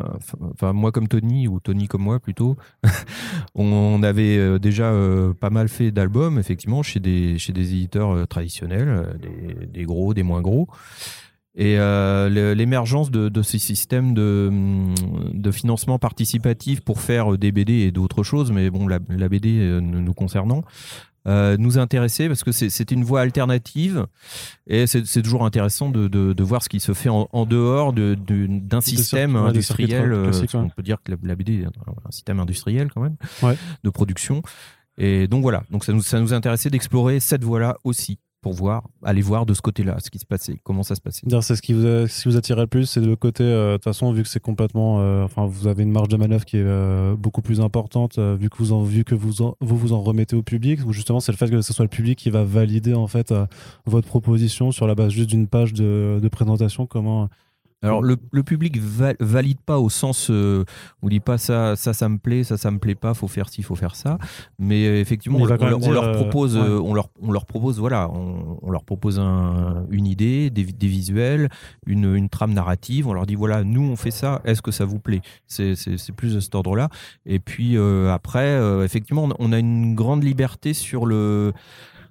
enfin 0.54 0.72
moi 0.72 0.92
comme 0.92 1.08
Tony 1.08 1.46
ou 1.48 1.60
Tony 1.60 1.86
comme 1.88 2.02
moi 2.02 2.18
plutôt, 2.20 2.56
on 3.54 4.02
avait 4.02 4.36
euh, 4.38 4.58
euh, 4.84 5.32
pas 5.32 5.50
mal 5.50 5.68
fait 5.68 5.90
d'albums 5.90 6.38
effectivement 6.38 6.82
chez 6.82 7.00
des 7.00 7.38
chez 7.38 7.52
des 7.52 7.72
éditeurs 7.72 8.10
euh, 8.10 8.26
traditionnels, 8.26 8.88
euh, 8.88 9.14
des, 9.14 9.66
des 9.66 9.84
gros, 9.84 10.14
des 10.14 10.22
moins 10.22 10.40
gros. 10.40 10.68
Et 11.56 11.76
l'émergence 11.76 13.10
de, 13.10 13.28
de 13.28 13.42
ces 13.42 13.58
systèmes 13.58 14.14
de, 14.14 14.46
hum, 14.48 14.94
de 15.32 15.50
financement 15.50 15.98
participatif 15.98 16.80
pour 16.80 17.00
faire 17.00 17.36
des 17.36 17.50
BD 17.50 17.72
et 17.72 17.90
d'autres 17.90 18.22
choses, 18.22 18.52
mais 18.52 18.70
bon, 18.70 18.86
la, 18.86 19.00
la 19.08 19.28
BD 19.28 19.80
nous 19.82 20.14
concernant, 20.14 20.62
euh, 21.28 21.56
nous 21.58 21.78
intéressait 21.78 22.28
parce 22.28 22.42
que 22.44 22.52
c'est- 22.52 22.90
une 22.90 23.04
voie 23.04 23.20
alternative 23.20 24.06
et 24.66 24.86
c'est 24.86 25.22
toujours 25.22 25.44
intéressant 25.44 25.90
de, 25.90 26.08
de, 26.08 26.32
de 26.32 26.42
voir 26.42 26.62
ce 26.62 26.68
qui 26.68 26.80
se 26.80 26.92
fait 26.94 27.08
en, 27.10 27.28
en 27.32 27.44
dehors 27.46 27.92
de- 27.92 28.14
de- 28.14 28.46
d'un 28.48 28.80
système 28.80 29.36
ouais, 29.36 29.48
industriel. 29.48 30.12
euh, 30.12 30.32
ouais. 30.32 30.68
peut 30.74 30.82
dire 30.82 30.98
que 31.04 31.12
la, 31.12 31.18
la 31.22 31.34
BD 31.34 31.60
est 31.60 31.64
un, 31.66 31.70
un 32.06 32.10
système 32.10 32.40
industriel 32.40 32.90
quand 32.92 33.02
même 33.02 33.16
Ouais. 33.42 33.56
de 33.84 33.90
production. 33.90 34.42
Et 34.98 35.28
donc 35.28 35.42
voilà, 35.42 35.62
donc 35.70 35.84
ça 35.84 35.92
nous, 35.92 36.02
ça 36.02 36.20
nous 36.20 36.32
intéressait 36.34 36.68
d'explorer 36.70 37.20
cette 37.20 37.44
voie-là 37.44 37.76
aussi 37.84 38.18
pour 38.40 38.54
voir, 38.54 38.88
aller 39.02 39.20
voir 39.20 39.44
de 39.46 39.52
ce 39.54 39.60
côté-là 39.60 39.96
ce 40.02 40.08
qui 40.10 40.18
se 40.18 40.24
passait, 40.24 40.58
comment 40.64 40.82
ça 40.82 40.94
se 40.94 41.00
passait. 41.00 41.26
C'est 41.42 41.56
ce 41.56 41.60
qui 41.62 41.72
vous, 41.74 41.86
a- 41.86 42.36
attirait 42.38 42.62
le 42.62 42.66
plus, 42.66 42.86
c'est 42.86 43.00
le 43.00 43.14
côté, 43.16 43.44
euh, 43.44 43.72
de 43.72 43.76
toute 43.76 43.84
façon, 43.84 44.12
vu 44.12 44.22
que 44.22 44.28
c'est 44.28 44.40
complètement. 44.40 45.00
euh, 45.00 45.24
Enfin, 45.24 45.46
vous 45.46 45.66
avez 45.66 45.82
une 45.82 45.92
marge 45.92 46.08
de 46.08 46.16
manœuvre 46.16 46.44
qui 46.44 46.56
est 46.56 46.62
euh, 46.64 47.16
beaucoup 47.16 47.42
plus 47.42 47.60
importante, 47.60 48.18
vu 48.18 48.48
que, 48.48 48.56
vous 48.58 48.72
en, 48.72 48.82
vu 48.82 49.04
que 49.04 49.14
vous, 49.14 49.42
en- 49.42 49.56
vous 49.60 49.76
vous 49.76 49.92
en 49.92 50.00
remettez 50.00 50.36
au 50.36 50.42
public, 50.42 50.80
ou 50.86 50.92
justement, 50.92 51.20
c'est 51.20 51.32
le 51.32 51.36
fait 51.36 51.50
que 51.50 51.60
ce 51.60 51.72
soit 51.72 51.84
le 51.84 51.90
public 51.90 52.18
qui 52.18 52.30
va 52.30 52.42
valider 52.44 52.94
en 52.94 53.06
fait 53.06 53.34
votre 53.86 54.08
proposition 54.08 54.72
sur 54.72 54.86
la 54.86 54.94
base 54.94 55.10
juste 55.12 55.28
d'une 55.30 55.46
page 55.46 55.72
de, 55.74 56.18
de 56.22 56.28
présentation. 56.28 56.86
Comment. 56.86 57.28
Alors 57.82 58.02
le, 58.02 58.16
le 58.30 58.42
public 58.42 58.78
va- 58.78 59.14
valide 59.20 59.58
pas 59.64 59.78
au 59.78 59.88
sens 59.88 60.28
euh, 60.30 60.64
on 61.00 61.08
dit 61.08 61.18
pas 61.20 61.38
ça 61.38 61.76
ça 61.76 61.94
ça 61.94 62.10
me 62.10 62.18
plaît 62.18 62.44
ça 62.44 62.58
ça 62.58 62.70
me 62.70 62.78
plaît 62.78 62.94
pas 62.94 63.14
faut 63.14 63.26
faire 63.26 63.48
ci 63.48 63.62
faut 63.62 63.74
faire 63.74 63.96
ça. 63.96 64.18
Mais 64.58 64.86
euh, 64.86 65.00
effectivement 65.00 65.38
on, 65.38 65.46
leur- 65.46 65.58
on 66.02 66.04
euh, 66.08 66.14
propose 66.14 66.56
ouais. 66.58 66.62
euh, 66.62 66.78
on 66.78 66.92
leur 66.92 67.08
on 67.22 67.32
leur 67.32 67.46
propose 67.46 67.78
voilà 67.78 68.10
on, 68.10 68.58
on 68.60 68.70
leur 68.70 68.84
propose 68.84 69.18
un- 69.18 69.86
une 69.90 70.06
idée 70.06 70.50
des, 70.50 70.64
des 70.64 70.86
visuels 70.88 71.48
une, 71.86 72.14
une 72.14 72.28
trame 72.28 72.52
narrative. 72.52 73.08
On 73.08 73.14
leur 73.14 73.24
dit 73.24 73.34
voilà 73.34 73.64
nous 73.64 73.82
on 73.82 73.96
fait 73.96 74.10
ça 74.10 74.42
est-ce 74.44 74.60
que 74.60 74.72
ça 74.72 74.84
vous 74.84 74.98
plaît? 74.98 75.22
C'est 75.46 75.74
c'est 75.74 76.12
plus 76.12 76.34
de 76.34 76.40
cet 76.40 76.54
ordre 76.54 76.76
là 76.76 76.90
et 77.24 77.38
puis 77.38 77.78
euh, 77.78 78.12
après 78.12 78.46
euh, 78.46 78.84
effectivement 78.84 79.26
on 79.38 79.52
a 79.52 79.58
une 79.58 79.94
grande 79.94 80.22
liberté 80.22 80.74
sur 80.74 81.06
le 81.06 81.54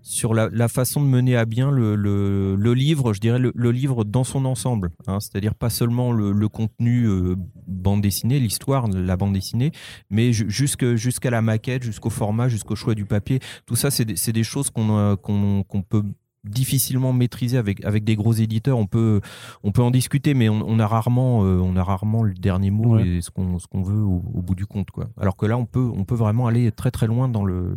sur 0.02 0.34
la, 0.34 0.50
la 0.52 0.68
façon 0.68 1.02
de 1.02 1.08
mener 1.08 1.36
à 1.36 1.46
bien 1.46 1.72
le, 1.72 1.96
le, 1.96 2.56
le 2.56 2.74
livre, 2.74 3.14
je 3.14 3.20
dirais 3.20 3.40
le, 3.40 3.52
le 3.56 3.72
livre 3.72 4.04
dans 4.04 4.24
son 4.24 4.46
ensemble, 4.46 4.92
hein, 5.08 5.20
c'est-à-dire 5.20 5.56
pas 5.56 5.70
seulement 5.70 6.12
le, 6.12 6.48
contenu 6.48 7.06
euh, 7.06 7.36
bande 7.68 8.02
dessinée, 8.02 8.40
l'histoire, 8.40 8.88
la 8.88 9.18
bande 9.18 9.34
dessinée, 9.34 9.72
mais 10.10 10.32
jusqu'à 10.34 11.30
la 11.30 11.42
maquette, 11.42 11.84
jusqu'au 11.84 12.10
format, 12.10 12.48
jusqu'au 12.50 12.76
choix 12.76 12.96
du 12.96 13.06
papier. 13.06 13.40
Tout 13.66 13.76
ça, 13.76 13.92
c'est 13.92 14.06
des, 14.06 14.44
choses 14.44 14.70
qu'on 14.70 14.98
euh, 14.98 15.16
qu'on 15.16 15.64
qu'on 15.64 15.82
peut 15.82 16.04
difficilement 16.46 17.12
maîtriser 17.14 17.58
avec 17.58 17.84
avec 17.84 18.06
des 18.06 18.16
gros 18.16 18.32
éditeurs 18.32 18.78
on 18.78 18.88
peut 18.88 19.20
on 19.64 19.74
peut 19.74 19.82
en 19.82 19.92
discuter 19.92 20.34
mais 20.34 20.48
on, 20.48 20.62
on 20.66 20.80
a 20.80 20.88
rarement 20.88 21.44
euh, 21.44 21.60
on 21.60 21.76
a 21.76 21.84
rarement 21.84 22.24
le 22.24 22.34
dernier 22.34 22.72
mot 22.72 22.96
Ouais. 22.96 23.06
et 23.06 23.22
ce 23.22 23.30
qu'on 23.30 23.60
ce 23.60 23.68
qu'on 23.68 23.84
veut 23.84 24.02
au, 24.02 24.24
au 24.34 24.42
bout 24.42 24.56
du 24.56 24.66
compte 24.66 24.90
quoi 24.90 25.10
alors 25.20 25.36
que 25.36 25.46
là 25.46 25.58
on 25.58 25.66
peut 25.66 25.92
on 25.94 26.06
peut 26.06 26.16
vraiment 26.16 26.48
aller 26.48 26.72
très 26.72 26.92
très 26.92 27.08
loin 27.08 27.28
dans 27.28 27.44
le 27.44 27.76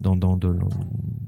dans, 0.00 0.16
dans, 0.16 0.36
de- 0.36 0.56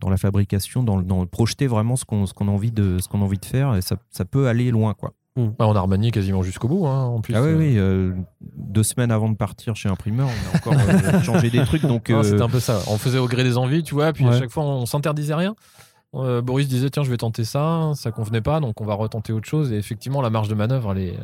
dans 0.01 0.11
la 0.11 0.17
fabrication, 0.17 0.83
dans, 0.83 0.97
le- 0.97 1.05
dans 1.05 1.25
projeter 1.27 1.67
vraiment 1.67 1.97
ce 1.97 2.05
qu'on 2.05 2.25
qu'on 2.27 2.49
a 2.49 2.51
envie 2.51 2.71
de 2.73 2.99
ce 3.01 3.09
qu'on 3.09 3.21
a 3.21 3.25
envie 3.25 3.39
de 3.39 3.45
faire 3.45 3.75
et 3.77 3.81
ça, 3.83 3.97
ça 4.11 4.25
peut 4.25 4.49
aller 4.49 4.71
loin 4.71 4.95
quoi. 4.95 5.13
Ouais, 5.37 5.53
on 5.61 5.77
a 5.77 5.81
remanié 5.81 6.11
quasiment 6.11 6.43
jusqu'au 6.43 6.67
bout, 6.67 6.87
hein, 6.89 7.05
en 7.05 7.21
plus. 7.21 7.33
ah 7.37 7.43
oui 7.43 7.49
euh, 7.49 7.57
oui, 7.59 7.75
euh, 7.79 8.13
deux 8.57 8.83
semaines 8.83 9.13
avant 9.13 9.29
de 9.29 9.37
partir 9.37 9.77
chez 9.77 9.89
imprimeur, 9.89 10.27
on 10.29 10.55
a 10.55 10.57
encore 10.59 10.73
euh, 10.75 11.21
changé 11.23 11.49
des 11.49 11.63
trucs 11.65 11.83
donc 11.87 12.11
euh, 12.11 12.25
C'était 12.25 12.43
un 12.43 12.49
peu 12.49 12.59
ça. 12.59 12.81
On 12.89 12.99
faisait 12.99 13.19
au 13.19 13.29
gré 13.29 13.45
des 13.45 13.57
envies, 13.57 13.85
tu 13.85 13.95
vois, 13.95 14.13
puis 14.13 14.25
à 14.27 14.33
chaque 14.41 14.51
fois, 14.51 14.65
on 14.65 14.85
s'interdisait 14.85 15.35
rien. 15.35 15.55
Boris 16.13 16.67
disait, 16.69 16.91
tiens, 16.91 17.05
je 17.05 17.11
vais 17.11 17.19
tenter 17.19 17.45
ça, 17.45 17.93
ça 17.95 18.11
convenait 18.11 18.41
pas, 18.41 18.59
donc 18.61 18.81
on 18.81 18.85
va 18.85 18.95
retenter 18.95 19.33
autre 19.33 19.47
chose. 19.49 19.73
Et 19.73 19.77
effectivement, 19.77 20.23
la 20.23 20.31
marge 20.31 20.49
de 20.49 20.55
manœuvre, 20.55 20.93
elle 20.97 21.03
est, 21.05 21.15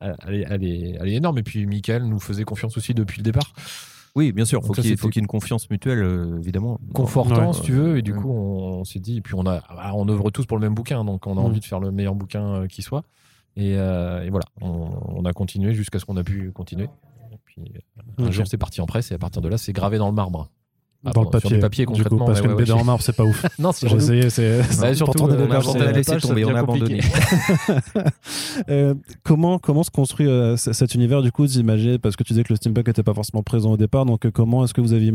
elle 0.00 0.34
est, 0.34 0.46
elle 0.48 0.64
est, 0.64 0.96
elle 1.00 1.08
est 1.08 1.14
énorme. 1.14 1.38
Et 1.38 1.42
puis, 1.42 1.66
Michael 1.66 2.04
nous 2.04 2.20
faisait 2.20 2.44
confiance 2.44 2.76
aussi 2.76 2.94
depuis 2.94 3.18
le 3.18 3.24
départ. 3.24 3.52
Oui 4.14 4.32
bien 4.32 4.44
sûr, 4.44 4.64
faut 4.64 4.74
ça, 4.74 4.82
c'était- 4.82 4.96
faut 4.96 5.08
qu'il 5.08 5.16
y 5.16 5.22
ait 5.22 5.24
une 5.24 5.28
confiance 5.28 5.68
mutuelle 5.70 6.02
euh, 6.02 6.38
évidemment. 6.38 6.80
Confortant, 6.94 7.48
Ouais. 7.48 7.52
si 7.52 7.62
tu 7.62 7.72
veux. 7.72 7.98
Et 7.98 8.02
du 8.02 8.12
Ouais. 8.12 8.18
coup, 8.20 8.30
on, 8.30 8.80
on 8.80 8.84
s'est 8.84 9.00
dit, 9.00 9.18
et 9.18 9.20
puis 9.20 9.34
on, 9.34 9.46
a, 9.46 9.62
ah, 9.68 9.92
on 9.94 10.08
œuvre 10.08 10.30
tous 10.30 10.46
pour 10.46 10.56
le 10.58 10.62
même 10.62 10.74
bouquin, 10.74 11.04
donc 11.04 11.26
on 11.26 11.32
a 11.36 11.40
Mm. 11.40 11.44
envie 11.44 11.60
de 11.60 11.64
faire 11.64 11.80
le 11.80 11.90
meilleur 11.90 12.14
bouquin 12.14 12.44
euh, 12.62 12.66
qui 12.66 12.82
soit. 12.82 13.04
Et, 13.56 13.76
euh, 13.78 14.24
et 14.24 14.30
voilà, 14.30 14.46
on, 14.60 14.90
on 15.08 15.24
a 15.24 15.32
continué 15.32 15.74
jusqu'à 15.74 15.98
ce 15.98 16.04
qu'on 16.04 16.16
a 16.16 16.24
pu 16.24 16.50
continuer. 16.52 16.88
Et 17.32 17.36
puis, 17.44 17.72
un 18.18 18.30
jour, 18.30 18.46
c'est 18.46 18.58
parti 18.58 18.80
en 18.80 18.86
presse, 18.86 19.10
et 19.10 19.14
à 19.14 19.18
partir 19.18 19.42
de 19.42 19.48
là, 19.48 19.58
c'est 19.58 19.72
gravé 19.72 19.98
dans 19.98 20.08
le 20.08 20.14
marbre. 20.14 20.48
Ah, 21.06 21.10
dans 21.12 21.22
le 21.22 21.30
pardon, 21.30 21.48
sur 21.48 21.48
papier, 21.48 21.56
du 21.56 21.60
papier 21.60 21.84
du 21.86 21.92
coup, 21.92 21.94
concrètement. 22.16 22.26
parce 22.26 22.40
qu'une 22.40 22.50
ouais, 22.52 22.56
BD 22.56 22.72
ouais. 22.72 22.80
en 22.80 22.84
marbre, 22.84 23.02
c'est 23.02 23.14
pas 23.16 23.24
ouf. 23.24 23.44
non, 23.58 23.72
c'est 23.72 23.88
J'ai 23.88 23.96
essayé, 23.96 24.30
c'est 24.30 24.80
Bah, 24.80 24.94
surtout, 24.94 25.18
tourner 25.18 25.34
on 25.34 25.74
les 25.74 25.82
a 25.82 25.92
laissé 25.92 26.16
tomber, 26.18 26.44
on 26.44 26.54
a 26.54 26.62
compliqué. 26.62 27.00
Euh, 28.70 28.94
comment 29.24 29.58
comment 29.58 29.82
se 29.82 29.90
construit 29.90 30.26
euh, 30.26 30.56
cet 30.56 30.94
univers 30.94 31.22
du 31.22 31.32
coup 31.32 31.46
d'imaginer 31.46 31.98
parce 31.98 32.16
que 32.16 32.22
tu 32.22 32.32
disais 32.32 32.44
que 32.44 32.52
le 32.52 32.56
steampunk 32.56 32.86
n'était 32.86 33.02
pas 33.02 33.14
forcément 33.14 33.42
présent 33.42 33.72
au 33.72 33.76
départ 33.76 34.06
donc 34.06 34.24
euh, 34.24 34.30
comment 34.30 34.64
est-ce 34.64 34.72
que 34.74 34.80
vous 34.80 34.92
avez 34.92 35.06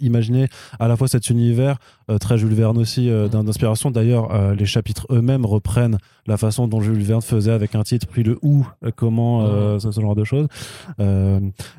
imaginé 0.00 0.48
à 0.80 0.88
la 0.88 0.96
fois 0.96 1.06
cet 1.08 1.30
univers 1.30 1.78
euh, 2.10 2.18
très 2.18 2.38
Jules 2.38 2.54
Verne 2.54 2.76
aussi 2.78 3.08
euh, 3.08 3.28
d'in- 3.28 3.44
d'inspiration? 3.44 3.90
D'ailleurs 3.90 4.34
euh, 4.34 4.54
les 4.54 4.66
chapitres 4.66 5.06
eux-mêmes 5.10 5.46
reprennent 5.46 5.98
la 6.26 6.36
façon 6.36 6.66
dont 6.68 6.80
Jules 6.80 7.02
Verne 7.02 7.22
faisait 7.22 7.52
avec 7.52 7.74
un 7.74 7.82
titre 7.82 8.06
puis 8.10 8.22
le 8.22 8.38
où 8.42 8.66
comment 8.96 9.42
euh, 9.46 9.78
ce, 9.78 9.90
ce 9.92 10.00
genre 10.00 10.16
de 10.16 10.24
choses 10.24 10.48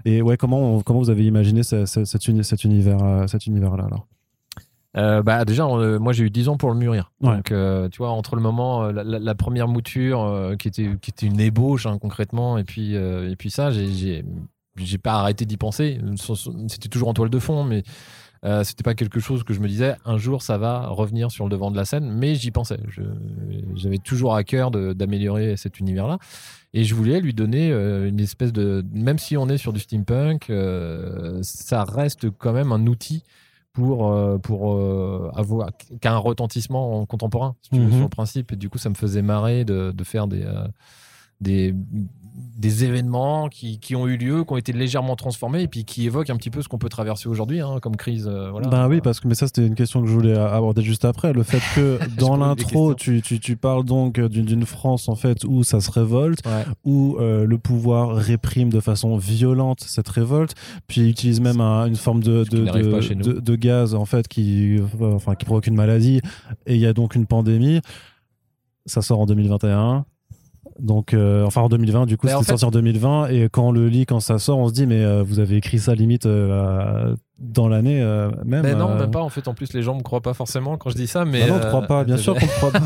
et 0.06 0.22
ouais 0.22 0.38
comment 0.38 0.78
on- 0.78 0.82
comment 0.82 1.00
vous 1.00 1.10
avez 1.10 1.26
imaginé 1.26 1.64
ce- 1.64 1.86
ce- 1.86 2.06
cet, 2.06 2.28
uni- 2.28 2.44
cet 2.44 2.64
univers 2.64 2.98
cet 3.28 3.46
univers 3.46 3.59
là 3.60 3.86
alors 3.86 4.08
Euh, 4.98 5.22
bah 5.22 5.46
déjà, 5.46 5.66
euh, 5.66 6.00
moi 6.00 6.14
j'ai 6.14 6.26
eu 6.26 6.30
10 6.30 6.50
ans 6.50 6.58
pour 6.58 6.72
le 6.72 6.76
mûrir. 6.76 7.12
Ouais. 7.22 7.36
Donc 7.36 7.52
euh, 7.52 7.90
tu 7.90 8.00
vois, 8.00 8.10
entre 8.10 8.36
le 8.36 8.42
moment, 8.42 8.92
la, 8.92 9.36
première 9.36 9.68
mouture 9.68 10.56
qui 10.58 10.68
était 10.68 10.90
qui 11.02 11.12
était 11.12 11.28
une 11.28 11.40
ébauche 11.40 11.86
hein, 11.86 11.98
concrètement, 12.00 12.58
et 12.58 12.64
puis 12.64 12.96
et 12.96 13.36
puis 13.38 13.52
ça, 13.52 13.72
j'ai 13.72 14.24
j'ai 14.76 14.98
pas 14.98 15.14
arrêté 15.14 15.46
d'y 15.46 15.58
penser. 15.58 16.00
C'était 16.68 16.90
toujours 16.90 17.10
en 17.10 17.14
toile 17.14 17.30
de 17.30 17.40
fond, 17.40 17.64
mais 17.64 17.84
c'était 18.64 18.84
pas 18.84 18.96
quelque 18.96 19.20
chose 19.20 19.44
que 19.44 19.54
je 19.54 19.60
me 19.60 19.68
disais 19.68 19.96
un 20.06 20.18
jour 20.18 20.42
ça 20.42 20.58
va 20.58 20.88
revenir 20.88 21.30
sur 21.30 21.46
le 21.46 21.52
devant 21.52 21.72
de 21.72 21.78
la 21.78 21.86
scène, 21.86 22.10
mais 22.12 22.36
j'y 22.36 22.52
pensais. 22.52 22.80
J'avais 23.76 24.00
toujours 24.00 24.36
à 24.36 24.44
cœur 24.44 24.72
d'améliorer 24.72 25.56
cet 25.56 25.80
univers-là. 25.80 26.18
Et 26.74 26.84
je 26.84 26.94
voulais 26.94 27.20
lui 27.20 27.34
donner 27.34 27.72
une 27.72 28.20
espèce 28.20 28.54
de. 28.54 28.84
Même 28.92 29.20
si 29.20 29.38
on 29.38 29.50
est 29.50 29.58
sur 29.58 29.72
du 29.72 29.80
steampunk, 29.80 30.52
ça 31.44 31.84
reste 31.84 32.32
quand 32.32 32.54
même 32.54 32.72
un 32.72 32.88
outil 32.88 33.24
pour, 33.80 34.12
euh, 34.12 34.38
pour 34.38 34.74
euh, 34.74 35.32
avoir 35.36 35.70
qu'un 36.02 36.18
retentissement 36.18 37.00
en 37.02 37.06
contemporain, 37.06 37.56
si 37.62 37.70
tu 37.72 37.78
veux, 37.80 37.86
Mhm. 37.86 37.92
sur 37.94 38.02
le 38.04 38.10
principe. 38.10 38.52
Et 38.52 38.56
du 38.56 38.70
coup, 38.70 38.78
ça 38.78 38.90
me 38.90 38.96
faisait 38.96 39.22
marrer 39.22 39.64
de, 39.66 39.92
de 39.92 40.04
faire 40.04 40.28
des, 40.28 40.44
euh, 40.44 40.68
des, 41.42 41.74
des 42.58 42.84
événements 42.84 43.48
qui, 43.50 43.80
qui 43.80 43.96
ont 43.96 44.08
eu 44.08 44.18
lieu, 44.18 44.44
qui 44.44 44.54
ont 44.54 44.58
été 44.58 44.74
légèrement 44.74 45.16
transformés 45.16 45.64
et 45.64 45.68
puis 45.68 45.86
qui 45.86 46.06
évoquent 46.06 46.30
un 46.30 46.36
petit 46.38 46.50
peu 46.50 46.62
ce 46.62 46.68
qu'on 46.68 46.78
peut 46.78 46.90
traverser 46.90 47.30
aujourd'hui 47.30 47.62
hein, 47.62 47.80
comme 47.82 47.96
crise. 47.96 48.28
euh, 48.28 48.50
voilà. 48.52 48.68
Bah 48.68 48.88
oui, 48.88 49.02
parce 49.02 49.20
que 49.20 49.28
mais 49.28 49.36
ça 49.36 49.48
c'était 49.48 49.66
une 49.66 49.76
question 49.76 50.02
que 50.02 50.08
je 50.08 50.14
voulais 50.14 50.36
aborder 50.38 50.82
juste 50.82 51.06
après. 51.06 51.34
Le 51.34 51.44
fait 51.44 51.62
que 51.76 52.00
dans 52.20 52.38
l'intro, 52.38 52.96
tu, 52.96 53.22
tu, 53.22 53.40
tu 53.40 53.56
parles 53.56 53.86
donc 53.86 54.20
d'une 54.20 54.66
France 54.66 55.08
en 55.10 55.16
fait 55.16 55.44
où 55.46 55.64
ça 55.64 55.80
se 55.82 55.92
révolte, 55.92 56.40
Ouais. 56.46 56.66
où 56.86 57.18
euh, 57.20 57.46
le 57.46 57.58
pouvoir 57.58 58.16
réprime 58.16 58.70
de 58.70 58.80
façon 58.80 59.18
violente 59.18 59.82
cette 59.82 60.10
révolte, 60.10 60.56
puis 60.88 61.10
utilise 61.10 61.40
même 61.42 61.62
un- 61.62 61.86
une 61.88 61.96
forme 61.96 62.22
de, 62.24 62.44
de- 62.44 63.40
de 63.40 63.56
gaz 63.56 63.96
en 63.96 64.06
fait 64.06 64.28
qui, 64.28 64.78
euh, 64.78 65.14
enfin, 65.14 65.36
qui 65.36 65.46
provoque 65.46 65.68
une 65.68 65.76
maladie, 65.76 66.22
et 66.66 66.76
il 66.76 66.82
y 66.82 66.86
a 66.86 66.94
donc 66.94 67.16
une 67.16 67.26
pandémie. 67.26 67.82
Ça 68.86 69.02
sort 69.02 69.20
en 69.20 69.26
2021. 69.26 70.06
Donc, 70.80 71.14
euh, 71.14 71.46
enfin 71.46 71.62
en 71.62 71.70
2020, 71.70 72.06
du 72.06 72.18
coup, 72.18 72.28
en 72.28 72.30
c'était 72.30 72.44
fait- 72.44 72.50
sorti 72.52 72.66
en 72.66 72.72
2020. 72.72 73.28
Et 73.30 73.50
quand 73.52 73.68
on 73.68 73.72
le 73.72 73.88
lit, 73.90 74.06
quand 74.06 74.20
ça 74.20 74.40
sort, 74.40 74.58
on 74.60 74.68
se 74.68 74.74
dit, 74.74 74.86
mais 74.88 75.04
euh, 75.04 75.24
vous 75.24 75.40
avez 75.40 75.58
écrit 75.58 75.80
ça 75.80 75.94
limite 75.96 76.26
euh, 76.26 77.16
dans 77.40 77.68
l'année 77.68 78.02
euh, 78.02 78.32
même. 78.46 78.64
Mais 78.64 78.76
non, 78.76 78.90
euh, 78.92 79.00
même 79.00 79.12
pas. 79.12 79.22
En 79.22 79.30
fait, 79.30 79.48
en 79.48 79.54
plus, 79.54 79.74
les 79.74 79.82
gens 79.82 79.96
me 79.96 80.02
croient 80.04 80.22
pas 80.22 80.34
forcément 80.34 80.78
quand 80.78 80.90
je 80.90 80.96
dis 80.96 81.08
ça. 81.08 81.26
Mais 81.26 81.42
bah 81.42 81.48
non, 81.48 81.54
on 81.56 81.58
ne 81.60 81.64
euh, 81.64 81.68
croit 81.68 81.82
pas, 81.84 82.04
bien 82.04 82.18
sûr 82.18 82.34
qu'on 82.36 82.46
ne 82.46 82.52
croit 82.52 82.72
pas. 82.72 82.80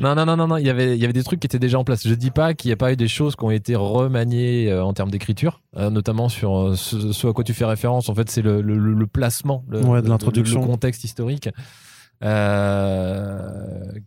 Non, 0.00 0.14
non, 0.14 0.24
non, 0.26 0.36
non, 0.36 0.46
non. 0.48 0.56
Il 0.56 0.66
y 0.66 0.70
avait, 0.70 0.96
il 0.96 1.00
y 1.00 1.04
avait 1.04 1.12
des 1.12 1.22
trucs 1.22 1.40
qui 1.40 1.46
étaient 1.46 1.58
déjà 1.58 1.78
en 1.78 1.84
place. 1.84 2.06
Je 2.06 2.14
dis 2.14 2.30
pas 2.30 2.54
qu'il 2.54 2.68
n'y 2.70 2.72
a 2.72 2.76
pas 2.76 2.92
eu 2.92 2.96
des 2.96 3.08
choses 3.08 3.36
qui 3.36 3.44
ont 3.44 3.50
été 3.50 3.76
remaniées 3.76 4.70
euh, 4.70 4.82
en 4.84 4.92
termes 4.92 5.10
d'écriture, 5.10 5.60
euh, 5.76 5.90
notamment 5.90 6.28
sur 6.28 6.56
euh, 6.56 6.74
ce, 6.76 7.12
ce 7.12 7.26
à 7.26 7.32
quoi 7.32 7.44
tu 7.44 7.54
fais 7.54 7.64
référence. 7.64 8.08
En 8.08 8.14
fait, 8.14 8.30
c'est 8.30 8.42
le, 8.42 8.60
le, 8.62 8.76
le- 8.78 8.94
le 8.94 9.06
placement, 9.06 9.64
le, 9.68 9.80
Ouais, 9.80 10.00
de 10.00 10.06
le- 10.06 10.10
l'introduction. 10.10 10.60
le 10.60 10.66
contexte 10.66 11.04
historique 11.04 11.48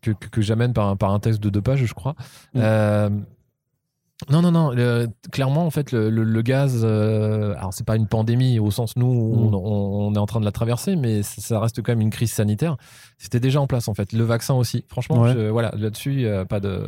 que, 0.02 0.12
que, 0.12 0.42
j'amène 0.42 0.74
par, 0.74 0.88
un- 0.88 0.96
par 0.96 1.12
un 1.14 1.20
texte 1.20 1.42
de 1.42 1.50
deux 1.50 1.62
pages, 1.62 1.84
je 1.86 1.94
crois. 1.94 2.16
Mm. 2.54 2.60
Euh, 2.62 3.10
non, 4.32 4.42
non, 4.42 4.52
non. 4.52 4.72
le- 4.72 5.08
clairement, 5.32 5.66
en 5.66 5.70
fait, 5.70 5.92
le, 5.92 6.10
le- 6.10 6.24
le 6.24 6.42
gaz, 6.42 6.82
euh, 6.84 7.54
alors 7.58 7.72
c'est 7.74 7.86
pas 7.86 7.96
une 7.96 8.08
pandémie 8.08 8.58
au 8.58 8.72
sens 8.72 8.96
nous, 8.96 9.06
où 9.06 9.50
Mm. 9.50 9.54
on, 9.54 9.58
on- 9.58 10.08
on 10.08 10.14
est 10.16 10.18
en 10.20 10.26
train 10.26 10.40
de 10.40 10.46
la 10.46 10.52
traverser, 10.52 10.96
mais 10.96 11.22
ça 11.24 11.60
reste 11.60 11.82
quand 11.84 11.92
même 11.92 12.02
une 12.02 12.10
crise 12.10 12.32
sanitaire. 12.32 12.78
C'était 13.20 13.40
déjà 13.40 13.62
en 13.62 13.68
place, 13.68 13.88
en 13.88 13.94
fait. 13.94 14.14
Le 14.14 14.24
vaccin 14.24 14.56
aussi. 14.56 14.86
Franchement, 14.88 15.22
Ouais. 15.22 15.34
je- 15.34 15.50
voilà, 15.50 15.72
là-dessus, 15.78 16.26
euh, 16.26 16.46
pas 16.46 16.60
de. 16.60 16.86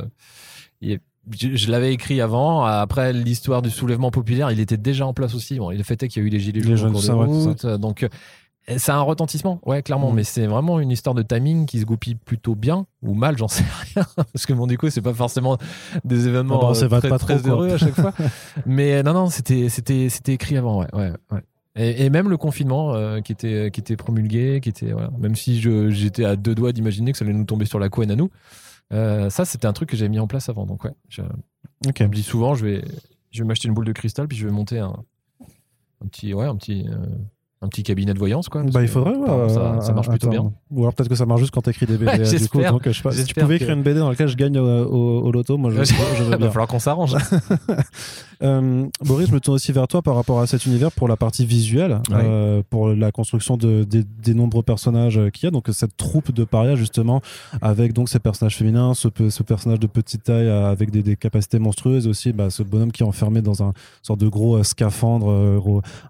il 0.81 0.99
Je, 1.39 1.55
je 1.55 1.69
l'avais 1.69 1.93
écrit 1.93 2.21
avant. 2.21 2.63
Après 2.63 3.13
l'histoire 3.13 3.61
du 3.61 3.69
soulèvement 3.69 4.09
populaire, 4.09 4.49
il 4.49 4.59
était 4.59 4.77
déjà 4.77 5.05
en 5.05 5.13
place 5.13 5.35
aussi. 5.35 5.59
Bon, 5.59 5.69
le 5.69 5.83
fait 5.83 6.01
est 6.01 6.07
qu'il 6.07 6.23
y 6.23 6.25
a 6.25 6.27
eu 6.27 6.31
les 6.31 6.39
gilets 6.39 6.61
jaunes 6.63 6.89
au 6.89 6.93
cours 6.93 7.01
de 7.03 7.07
ouais, 7.09 7.25
route, 7.25 7.65
euh, 7.65 7.77
donc. 7.77 8.07
Ça 8.77 8.95
a 8.95 8.97
un 8.97 9.01
retentissement, 9.01 9.59
ouais, 9.65 9.81
clairement, 9.81 10.11
Mm. 10.11 10.15
mais 10.15 10.23
c'est 10.23 10.45
vraiment 10.47 10.79
une 10.79 10.91
histoire 10.91 11.15
de 11.15 11.23
timing 11.23 11.65
qui 11.65 11.79
se 11.79 11.85
goupille 11.85 12.15
plutôt 12.15 12.55
bien 12.55 12.85
ou 13.01 13.13
mal, 13.13 13.38
j'en 13.38 13.47
sais 13.47 13.63
rien, 13.95 14.05
parce 14.15 14.45
que 14.45 14.53
bon, 14.53 14.67
du 14.67 14.77
coup, 14.77 14.89
c'est 14.89 15.01
pas 15.01 15.13
forcément 15.13 15.57
des 16.03 16.27
événements 16.27 16.57
Ah 16.57 16.61
bah, 16.61 16.67
on 16.71 16.83
euh, 16.83 16.99
très, 16.99 17.09
pas 17.09 17.17
très 17.17 17.39
trop, 17.39 17.49
heureux 17.49 17.71
à 17.73 17.77
chaque 17.77 17.93
fois. 17.95 18.13
mais 18.65 18.95
euh, 18.95 19.03
non, 19.03 19.13
non, 19.13 19.29
c'était, 19.29 19.69
c'était, 19.69 20.09
c'était 20.09 20.33
écrit 20.33 20.57
avant, 20.57 20.81
ouais, 20.81 20.88
ouais, 20.93 21.11
ouais. 21.31 21.41
Et, 21.75 22.05
et 22.05 22.09
même 22.09 22.29
le 22.29 22.38
confinement 22.38 22.93
euh, 22.95 23.21
qui 23.21 23.31
était, 23.31 23.71
qui 23.71 23.79
était 23.79 23.95
promulgué, 23.95 24.59
qui 24.61 24.69
était, 24.69 24.91
voilà, 24.91 25.11
même 25.17 25.35
si 25.35 25.61
je, 25.61 25.89
j'étais 25.89 26.25
à 26.25 26.35
deux 26.35 26.53
doigts 26.55 26.71
d'imaginer 26.73 27.11
que 27.11 27.17
ça 27.17 27.25
allait 27.25 27.33
nous 27.33 27.45
tomber 27.45 27.65
sur 27.65 27.79
la 27.79 27.89
couenne 27.89 28.11
à 28.11 28.15
nous, 28.15 28.29
euh, 28.91 29.29
ça, 29.29 29.45
c'était 29.45 29.67
un 29.67 29.73
truc 29.73 29.89
que 29.89 29.95
j'avais 29.95 30.09
mis 30.09 30.19
en 30.19 30.27
place 30.27 30.49
avant, 30.49 30.65
donc 30.65 30.83
ouais, 30.83 30.91
je, 31.09 31.21
me 31.21 32.07
dis 32.07 32.23
souvent, 32.23 32.55
je 32.55 32.65
vais, 32.65 32.85
je 33.31 33.43
vais 33.43 33.47
m'acheter 33.47 33.67
une 33.67 33.73
boule 33.73 33.85
de 33.85 33.93
cristal, 33.93 34.27
puis 34.27 34.38
je 34.38 34.45
vais 34.45 34.51
monter 34.51 34.79
un, 34.79 34.95
un 36.03 36.07
petit, 36.07 36.33
ouais, 36.33 36.45
un 36.45 36.55
petit, 36.55 36.88
un 37.61 37.67
petit 37.67 37.83
cabinet 37.83 38.13
de 38.13 38.19
voyance, 38.19 38.47
quoi. 38.47 38.63
Bah, 38.63 38.81
il 38.81 38.85
que, 38.85 38.91
faudrait, 38.91 39.15
ouais, 39.15 39.49
ça, 39.49 39.59
euh, 39.59 39.81
ça 39.81 39.91
marche 39.93 40.07
plutôt 40.07 40.29
bien. 40.29 40.49
Ou 40.71 40.81
alors 40.81 40.93
peut-être 40.93 41.09
que 41.09 41.15
ça 41.15 41.25
marche 41.25 41.41
juste 41.41 41.51
quand 41.53 41.61
t'écris 41.61 41.85
des 41.85 41.97
BD. 41.97 42.05
Ouais, 42.05 42.19
euh, 42.21 42.37
du 42.39 42.47
coup, 42.47 42.61
donc, 42.63 42.87
euh, 42.87 42.91
je 42.93 42.97
sais 42.97 43.03
pas. 43.03 43.11
Si 43.11 43.25
tu 43.25 43.33
pouvais 43.35 43.57
que- 43.57 43.63
écrire 43.63 43.75
une 43.75 43.83
BD 43.83 43.99
dans 43.99 44.09
laquelle 44.09 44.29
je 44.29 44.37
gagne 44.37 44.57
au, 44.57 44.65
au- 44.65 45.21
au 45.23 45.31
loto, 45.33 45.57
moi 45.57 45.69
je, 45.69 45.83
je 45.83 45.93
veux 46.23 46.25
Il 46.25 46.29
va 46.29 46.37
bien. 46.37 46.49
falloir 46.51 46.67
qu'on 46.67 46.79
s'arrange. 46.79 47.15
Euh, 48.41 48.87
Boris, 49.03 49.27
je 49.27 49.33
me 49.33 49.41
tourne 49.41 49.55
aussi 49.55 49.73
vers 49.73 49.85
toi 49.89 50.01
par 50.01 50.15
rapport 50.15 50.39
à 50.39 50.47
cet 50.47 50.65
univers 50.65 50.93
pour 50.93 51.09
la 51.09 51.17
partie 51.17 51.45
visuelle, 51.45 51.99
Ouais. 52.09 52.21
euh, 52.23 52.61
pour 52.69 52.87
la 52.87 53.11
construction 53.11 53.57
de, 53.57 53.83
des, 53.83 54.05
des 54.05 54.33
nombreux 54.33 54.63
personnages 54.63 55.19
qu'il 55.33 55.43
y 55.43 55.47
a. 55.47 55.51
Donc 55.51 55.67
cette 55.73 55.97
troupe 55.97 56.31
de 56.31 56.45
parias 56.45 56.75
justement, 56.75 57.21
avec 57.61 57.91
donc 57.91 58.07
ces 58.07 58.19
personnages 58.19 58.55
féminins, 58.55 58.93
ce, 58.93 59.09
ce 59.29 59.43
personnage 59.43 59.81
de 59.81 59.87
petite 59.87 60.23
taille 60.23 60.47
avec 60.49 60.89
des, 60.89 61.03
des 61.03 61.17
capacités 61.17 61.59
monstrueuses, 61.59 62.07
aussi 62.07 62.31
bah, 62.31 62.49
ce 62.49 62.63
bonhomme 62.63 62.93
qui 62.93 63.03
est 63.03 63.05
enfermé 63.05 63.41
dans 63.41 63.61
un 63.61 63.73
sorte 64.03 64.21
de 64.21 64.29
gros 64.29 64.63
scaphandre 64.63 65.61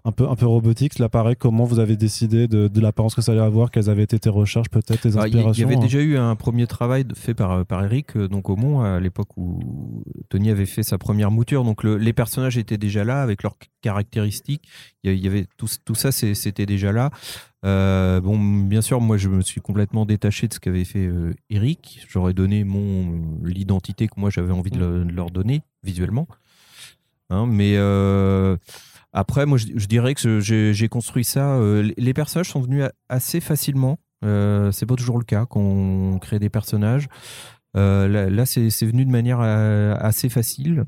un 0.04 0.12
peu 0.12 0.28
un 0.28 0.36
peu 0.36 0.46
robotique. 0.46 1.00
Là, 1.00 1.08
pareil, 1.08 1.34
comment 1.40 1.64
vous 1.64 1.80
avez 1.80 1.96
décidé 1.96 2.46
de, 2.46 2.68
de 2.68 2.80
l'apparence 2.80 3.16
que 3.16 3.22
ça 3.22 3.32
allait 3.32 3.40
avoir, 3.40 3.72
quelles 3.72 3.90
avaient 3.90 4.04
été 4.04 4.18
tes 4.20 4.28
recherches, 4.28 4.68
peut-être 4.70 5.00
tes 5.00 5.08
Il 5.08 5.14
y- 5.14 5.18
inspirations. 5.18 5.52
il 5.52 5.58
y 5.60 5.64
avait 5.64 5.74
hein. 5.76 5.80
déjà 5.80 5.98
eu 6.00 6.16
un 6.16 6.36
premier 6.36 6.68
travail 6.68 7.04
fait 7.16 7.34
par, 7.34 7.66
par 7.66 7.84
Eric, 7.84 8.16
euh, 8.16 8.28
donc 8.28 8.48
au 8.50 8.54
Mont, 8.56 8.82
à 8.82 9.00
l'époque 9.00 9.36
où 9.36 10.04
Tony 10.28 10.50
avait 10.50 10.66
fait 10.66 10.84
sa 10.84 10.98
première 10.98 11.32
mouture. 11.32 11.64
Donc 11.64 11.82
le- 11.82 11.96
les 11.96 12.12
personnages 12.12 12.56
étaient 12.58 12.78
déjà 12.78 13.02
là 13.02 13.22
avec 13.22 13.42
leurs 13.42 13.56
caractéristiques. 13.80 14.68
Il 15.02 15.14
y 15.14 15.26
avait 15.26 15.46
tout, 15.56 15.66
tout 15.84 15.94
ça, 15.94 16.12
c'était 16.12 16.66
déjà 16.66 16.92
là. 16.92 17.10
Euh, 17.64 18.20
bon, 18.20 18.38
bien 18.38 18.80
sûr, 18.80 19.00
moi 19.00 19.16
je 19.16 19.28
me 19.28 19.42
suis 19.42 19.60
complètement 19.60 20.06
détaché 20.06 20.48
de 20.48 20.54
ce 20.54 20.60
qu'avait 20.60 20.84
fait 20.84 21.06
euh, 21.06 21.32
Eric. 21.50 22.06
J'aurais 22.08 22.32
donné 22.34 22.64
mon 22.64 23.20
l'identité 23.44 24.06
que 24.08 24.14
moi 24.18 24.30
j'avais 24.30 24.52
envie 24.52 24.70
de, 24.70 24.78
le- 24.78 25.04
de 25.04 25.12
leur 25.12 25.30
donner 25.30 25.62
visuellement. 25.82 26.26
Hein, 27.32 27.46
mais 27.46 27.74
euh, 27.76 28.56
après, 29.12 29.46
moi 29.46 29.58
je, 29.58 29.86
dirais 29.86 30.14
que 30.14 30.40
j'ai 30.40 30.88
construit 30.88 31.24
ça. 31.24 31.56
euh, 31.56 31.92
les- 31.96 32.14
personnages 32.14 32.48
sont 32.48 32.60
venus 32.60 32.84
assez 33.08 33.40
facilement. 33.40 33.98
Euh, 34.24 34.70
c'est 34.70 34.86
pas 34.86 34.96
toujours 34.96 35.18
le 35.18 35.24
cas 35.24 35.46
quand 35.46 35.60
on 35.60 36.18
crée 36.18 36.38
des 36.38 36.50
personnages. 36.50 37.08
Euh, 37.76 38.30
là, 38.30 38.46
c'est 38.46 38.68
venu 38.82 39.04
de 39.04 39.10
manière 39.10 39.40
euh, 39.40 39.94
assez 39.98 40.28
facile, 40.28 40.84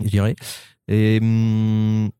je 0.00 0.08
dirais. 0.08 0.34
Et 0.88 1.18
hum, 1.22 2.10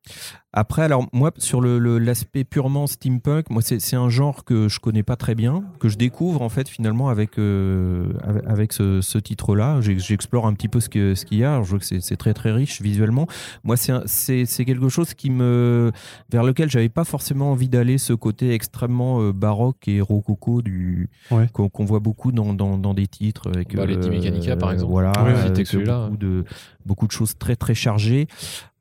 après, 0.52 0.82
alors 0.82 1.06
moi, 1.12 1.30
sur 1.38 1.60
le- 1.60 1.78
le- 1.78 1.98
l'aspect 1.98 2.42
purement 2.44 2.86
steampunk, 2.88 3.50
moi, 3.50 3.62
c'est 3.62 3.94
un 3.96 4.08
genre 4.08 4.44
que 4.44 4.66
je 4.68 4.80
connais 4.80 5.04
pas 5.04 5.14
très 5.16 5.34
bien, 5.36 5.62
que 5.78 5.88
je 5.88 5.96
découvre 5.96 6.42
en 6.42 6.48
fait 6.48 6.68
finalement 6.68 7.08
avec 7.08 7.38
euh, 7.38 8.12
avec- 8.46 8.72
ce, 8.72 9.00
ce 9.00 9.18
titre-là. 9.18 9.80
J'explore 9.80 10.46
un 10.46 10.54
petit 10.54 10.68
peu 10.68 10.80
ce 10.80 10.88
qu'il 10.88 11.38
y 11.38 11.44
a. 11.44 11.52
Alors, 11.52 11.64
je 11.64 11.70
vois 11.70 11.78
que 11.78 11.84
c'est 12.00 12.16
très 12.16 12.34
très 12.34 12.50
riche 12.52 12.82
visuellement. 12.82 13.26
Moi, 13.64 13.76
c'est 13.76 14.46
quelque 14.64 14.88
chose 14.88 15.14
qui 15.14 15.30
me 15.30 15.92
vers 16.30 16.42
lequel 16.42 16.68
j'avais 16.68 16.88
pas 16.88 17.04
forcément 17.04 17.52
envie 17.52 17.68
d'aller, 17.68 17.98
ce 17.98 18.12
côté 18.12 18.52
extrêmement 18.52 19.20
euh, 19.22 19.32
baroque 19.32 19.86
et 19.86 20.00
rococo 20.00 20.62
du 20.62 21.08
Ouais. 21.30 21.48
qu'on 21.52 21.84
voit 21.84 22.00
beaucoup 22.00 22.32
dans, 22.32 22.54
dans, 22.54 22.76
dans 22.76 22.94
des 22.94 23.06
titres 23.06 23.48
avec 23.48 23.76
Bah, 23.76 23.86
les 23.86 23.96
Die 23.96 24.10
Mechanica, 24.10 24.56
par 24.56 24.72
exemple. 24.72 24.90
Voilà, 24.90 25.12
Oui, 25.24 25.30
avec 25.32 25.74
beaucoup 25.76 26.16
de 26.16 26.44
beaucoup 26.86 27.06
de 27.06 27.12
choses 27.12 27.36
très 27.38 27.56
très 27.56 27.74
chargées. 27.74 28.26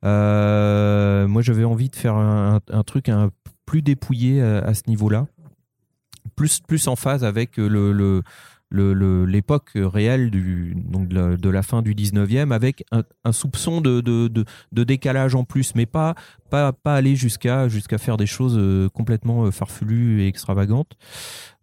Euh, 0.06 1.28
moi, 1.28 1.42
j'avais 1.42 1.64
envie 1.66 1.90
de 1.90 1.96
faire 1.96 2.16
un, 2.16 2.60
truc 2.86 3.12
plus 3.66 3.82
dépouillé 3.82 4.42
à, 4.42 4.60
à 4.60 4.74
ce 4.74 4.84
niveau-là, 4.88 5.28
plus 6.36 6.88
en 6.88 6.96
phase 6.96 7.24
avec 7.24 7.58
l'époque 8.72 9.72
réelle 9.76 10.32
de, 10.32 11.50
la, 11.50 11.64
fin 11.64 11.82
du 11.82 11.94
19e 11.94 12.52
avec 12.54 12.84
un, 12.92 13.32
soupçon 13.32 13.82
de, 13.82 14.46
décalage 14.72 15.36
en 15.36 15.44
plus, 15.44 15.76
mais 15.76 15.86
pas, 15.86 16.16
aller 16.86 17.16
jusqu'à 17.16 17.68
faire 17.98 18.18
des 18.18 18.26
choses 18.26 18.58
euh, 18.58 18.90
complètement 18.90 19.52
farfelues 19.52 20.22
et 20.22 20.28
extravagantes. 20.28 20.98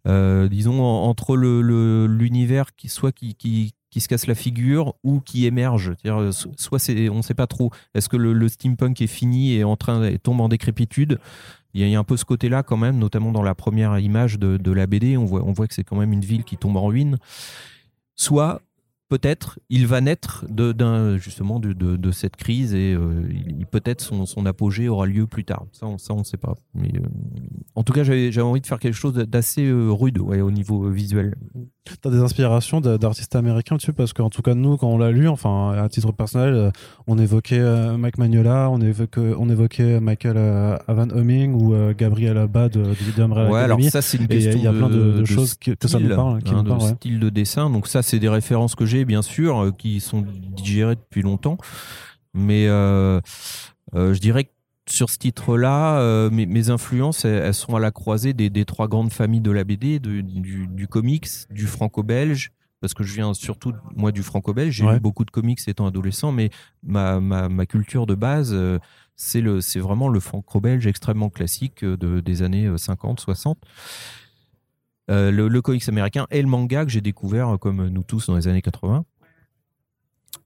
disons, 0.05 0.81
entre 0.81 1.35
l'univers 1.35 2.75
qui 2.75 2.89
soit 2.89 3.11
qui, 3.11 3.73
qui 3.89 4.01
se 4.01 4.07
casse 4.07 4.27
la 4.27 4.35
figure 4.35 4.95
ou 5.03 5.19
qui 5.19 5.45
émerge. 5.45 5.93
Euh, 6.05 6.31
soit 6.31 6.89
on 6.89 7.17
ne 7.17 7.21
sait 7.21 7.33
pas 7.33 7.47
trop. 7.47 7.71
Est-ce 7.93 8.09
que 8.09 8.17
le, 8.17 8.47
steampunk 8.49 9.01
est 9.01 9.07
fini 9.07 9.53
et 9.53 9.63
en 9.63 9.75
train 9.75 9.99
de 9.99 10.17
tombe 10.17 10.41
en 10.41 10.49
décrépitude? 10.49 11.19
Il 11.73 11.87
y, 11.87 11.95
a, 11.95 11.99
un 11.99 12.03
peu 12.03 12.17
ce 12.17 12.25
côté-là 12.25 12.63
quand 12.63 12.77
même, 12.77 12.97
notamment 12.97 13.31
dans 13.31 13.43
la 13.43 13.53
première 13.53 13.99
image 13.99 14.39
de, 14.39 14.57
de 14.57 14.71
la 14.71 14.87
BD, 14.87 15.15
on 15.15 15.25
voit, 15.25 15.43
on 15.43 15.51
voit 15.51 15.67
que 15.67 15.75
c'est 15.75 15.83
quand 15.83 15.97
même 15.97 16.11
une 16.11 16.25
ville 16.25 16.43
qui 16.43 16.57
tombe 16.57 16.75
en 16.75 16.87
ruine. 16.87 17.17
Soit 18.15 18.61
peut-être 19.09 19.59
il 19.69 19.87
va 19.87 20.01
naître 20.01 20.45
de, 20.49 21.17
justement 21.17 21.59
de, 21.59 21.73
de, 21.73 22.11
cette 22.11 22.35
crise 22.35 22.73
et 22.73 22.93
euh, 22.93 23.27
peut-être 23.71 24.01
son, 24.01 24.25
son, 24.25 24.45
apogée 24.45 24.89
aura 24.89 25.05
lieu 25.05 25.27
plus 25.27 25.45
tard. 25.45 25.65
Ça, 25.71 25.85
on, 25.85 25.97
ça, 25.97 26.13
on 26.13 26.19
ne 26.19 26.23
sait 26.23 26.37
pas. 26.37 26.55
Mais, 26.73 26.91
euh, 26.95 27.07
en 27.75 27.83
tout 27.83 27.93
cas, 27.93 28.03
j'avais 28.03 28.41
envie 28.41 28.61
de 28.61 28.67
faire 28.67 28.79
quelque 28.79 28.95
chose 28.95 29.13
d'assez 29.13 29.65
euh, 29.65 29.89
rude 29.89 30.19
ouais, 30.19 30.41
au 30.41 30.51
niveau 30.51 30.89
visuel. 30.89 31.35
Tu 31.85 31.93
as 32.05 32.11
des 32.11 32.19
inspirations 32.19 32.81
d'artistes 32.81 33.35
américains 33.35 33.77
dessus? 33.77 33.93
Parce 33.93 34.11
qu'en 34.11 34.29
tout 34.29 34.41
cas, 34.41 34.55
nous, 34.55 34.75
quand 34.75 34.89
on 34.89 34.97
l'a 34.97 35.11
lu, 35.11 35.29
enfin, 35.29 35.71
à 35.71 35.87
titre 35.87 36.11
personnel, 36.11 36.71
on 37.07 37.17
évoquait 37.17 37.61
Mike 37.97 38.17
Magnola, 38.17 38.69
on 38.69 38.81
évoquait, 38.81 39.33
on 39.37 39.49
évoquait 39.49 40.01
Michael 40.01 40.37
Avan 40.87 41.07
Humming 41.15 41.53
ou 41.53 41.73
Gabriel 41.97 42.37
Abad 42.37 42.73
de, 42.73 42.79
de 42.81 43.23
Ouais, 43.27 43.61
alors 43.61 43.81
ça, 43.83 44.01
c'est 44.01 44.17
une 44.17 44.27
question 44.27 44.53
Il 44.55 44.63
y 44.63 44.67
a 44.67 44.73
plein 44.73 44.89
de, 44.89 45.23
choses 45.23 45.55
que, 45.55 45.71
ça 45.87 45.99
nous 45.99 46.13
parle. 46.13 46.43
Qui 46.43 46.53
hein, 46.53 46.63
de 46.63 46.79
style 46.79 47.19
de 47.19 47.29
dessin. 47.29 47.69
Donc, 47.69 47.87
ça, 47.87 48.01
c'est 48.01 48.19
des 48.19 48.29
références 48.29 48.75
que 48.75 48.85
j'ai 48.85 48.96
bien 49.05 49.21
sûr, 49.21 49.57
euh, 49.57 49.71
qui 49.71 49.99
sont 49.99 50.25
digérés 50.27 50.95
depuis 50.95 51.21
longtemps. 51.21 51.57
Mais 52.33 52.67
euh, 52.67 53.19
euh, 53.95 54.13
je 54.13 54.19
dirais 54.19 54.45
que 54.45 54.51
sur 54.87 55.09
ce 55.09 55.17
titre-là, 55.17 56.29
mes, 56.29 56.69
influences, 56.69 57.25
elles, 57.25 57.53
sont 57.53 57.75
à 57.75 57.79
la 57.79 57.91
croisée 57.91 58.33
des, 58.33 58.65
trois 58.65 58.87
grandes 58.87 59.11
familles 59.11 59.41
de 59.41 59.51
la 59.51 59.65
BD, 59.65 59.99
du, 59.99 60.87
comics, 60.89 61.27
du 61.49 61.67
franco-belge, 61.67 62.51
parce 62.79 62.93
que 62.93 63.03
je 63.03 63.13
viens 63.13 63.33
surtout, 63.33 63.73
moi, 63.97 64.13
du 64.13 64.23
franco-belge. 64.23 64.73
J'ai 64.73 64.87
lu 64.87 65.01
beaucoup 65.01 65.25
de 65.25 65.31
comics 65.31 65.59
étant 65.67 65.87
adolescent, 65.87 66.31
mais 66.31 66.51
ma, 66.83 67.19
ma, 67.19 67.65
culture 67.65 68.05
de 68.05 68.15
base, 68.15 68.55
c'est 69.17 69.41
vraiment 69.79 70.07
le 70.07 70.21
franco-belge 70.21 70.87
extrêmement 70.87 71.29
classique 71.29 71.83
de, 71.83 72.21
des 72.21 72.41
années 72.41 72.71
50, 72.77 73.19
60. 73.19 73.57
Euh, 75.09 75.31
le, 75.31 75.61
comics 75.61 75.87
américain 75.87 76.27
et 76.31 76.41
le 76.41 76.49
manga 76.49 76.83
que 76.83 76.91
j'ai 76.91 76.99
découvert 76.99 77.53
euh, 77.53 77.57
comme 77.57 77.87
nous 77.87 78.03
tous 78.03 78.27
dans 78.27 78.35
les 78.35 78.49
années 78.49 78.61
80. 78.61 79.05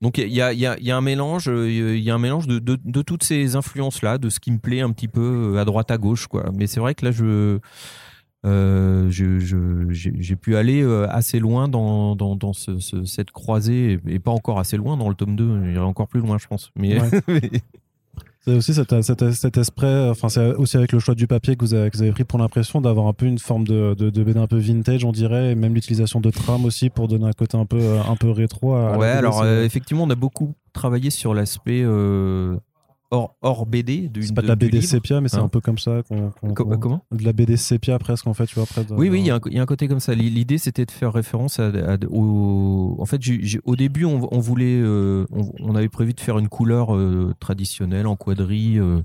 Donc 0.02 0.20
il 0.20 0.28
y 0.30 0.42
a, 0.42 0.98
un 0.98 1.02
mélange, 1.02 1.48
il 1.48 2.00
y 2.00 2.12
a 2.12 2.16
un 2.16 2.20
mélange 2.20 2.48
de, 2.48 3.02
toutes 3.02 3.24
ces 3.24 3.56
influences 3.56 4.02
là, 4.02 4.18
de 4.18 4.30
ce 4.30 4.40
qui 4.40 4.52
me 4.52 4.60
plaît 4.60 4.82
un 4.82 4.92
petit 4.92 5.08
peu 5.08 5.54
euh, 5.56 5.60
à 5.60 5.66
droite 5.66 5.90
à 5.92 5.98
gauche 5.98 6.28
quoi. 6.28 6.52
Mais 6.54 6.68
c'est 6.68 6.80
vrai 6.80 6.96
que 6.96 7.06
là 7.06 7.12
je 7.12 7.60
j'ai 9.92 10.36
pu 10.36 10.56
aller 10.56 10.84
assez 11.10 11.40
loin 11.40 11.68
dans, 11.68 12.54
cette 12.54 13.32
croisée 13.32 14.00
et 14.08 14.20
pas 14.20 14.32
encore 14.32 14.60
assez 14.60 14.78
loin 14.78 14.96
dans 14.98 15.10
le 15.10 15.16
tome 15.16 15.36
2 15.36 15.62
il 15.66 15.76
y 15.76 15.78
encore 15.78 16.08
plus 16.08 16.22
loin 16.22 16.40
je 16.40 16.48
pense 16.48 16.72
mais 16.76 16.98
C'est 18.44 18.56
aussi 18.56 18.74
cet, 18.74 19.02
cet, 19.02 19.58
esprit, 19.58 20.10
enfin 20.10 20.28
c'est 20.28 20.56
aussi 20.56 20.76
avec 20.76 20.92
le 20.94 21.00
choix 21.00 21.14
du 21.14 21.28
papier 21.28 21.56
que 21.56 21.64
vous 21.64 21.76
avez, 21.76 21.92
que 21.92 21.98
vous 21.98 22.02
avez 22.02 22.12
pris 22.12 22.24
pour 22.24 22.40
l'impression 22.40 22.82
d'avoir 22.82 23.06
un 23.06 23.14
peu 23.14 23.28
une 23.28 23.38
forme 23.38 23.68
de, 23.68 23.94
de, 23.94 24.10
de 24.10 24.24
BD 24.24 24.40
un 24.40 24.48
peu 24.48 24.58
vintage, 24.58 25.06
on 25.06 25.12
dirait, 25.12 25.52
et 25.52 25.56
même 25.56 25.76
l'utilisation 25.76 26.22
de 26.22 26.32
trames 26.32 26.66
aussi 26.66 26.90
pour 26.90 27.08
donner 27.08 27.28
un 27.28 27.34
côté 27.34 27.56
un 27.56 27.68
peu, 27.68 28.00
un 28.00 28.16
peu 28.16 28.32
rétro. 28.32 28.74
À 28.74 28.98
ouais, 28.98 29.10
alors 29.10 29.44
euh, 29.44 29.64
effectivement, 29.64 30.06
on 30.06 30.10
a 30.10 30.16
beaucoup 30.16 30.56
travaillé 30.74 31.12
sur 31.12 31.36
l'aspect 31.36 31.84
euh, 31.84 32.58
hors, 33.12 33.66
BD. 33.66 34.10
C'est 34.22 34.34
pas 34.34 34.42
de 34.42 34.48
la 34.48 34.56
BD 34.56 34.82
sépia, 34.82 35.22
mais 35.22 35.28
c'est 35.28 35.38
hein 35.38 35.44
un 35.44 35.50
peu 35.50 35.62
comme 35.62 35.78
ça. 35.78 36.02
comment 36.56 37.06
De 37.12 37.24
la 37.24 37.34
BD 37.34 37.58
sépia 37.58 38.00
presque, 38.00 38.28
en 38.28 38.34
fait, 38.34 38.46
tu 38.46 38.56
vois. 38.56 38.64
Après, 38.64 38.86
oui, 38.92 39.10
oui, 39.10 39.20
il 39.20 39.26
y, 39.26 39.32
a 39.32 39.62
un 39.62 39.66
côté 39.66 39.88
comme 39.88 40.00
ça. 40.00 40.16
L'idée, 40.16 40.58
c'était 40.58 40.86
de 40.86 40.92
faire 40.92 41.14
référence 41.14 41.60
à, 41.60 41.72
au. 42.10 42.96
En 43.00 43.06
fait, 43.06 43.22
au 43.66 43.76
début, 43.76 44.06
on, 44.06 44.40
voulait. 44.40 44.80
Euh, 44.82 45.26
on, 45.32 45.76
avait 45.76 45.90
prévu 45.90 46.14
de 46.14 46.20
faire 46.20 46.38
une 46.38 46.50
couleur 46.50 46.96
euh, 46.96 47.34
traditionnelle 47.40 48.08
en 48.08 48.16
quadrille. 48.16 48.80
Euh, 48.80 49.02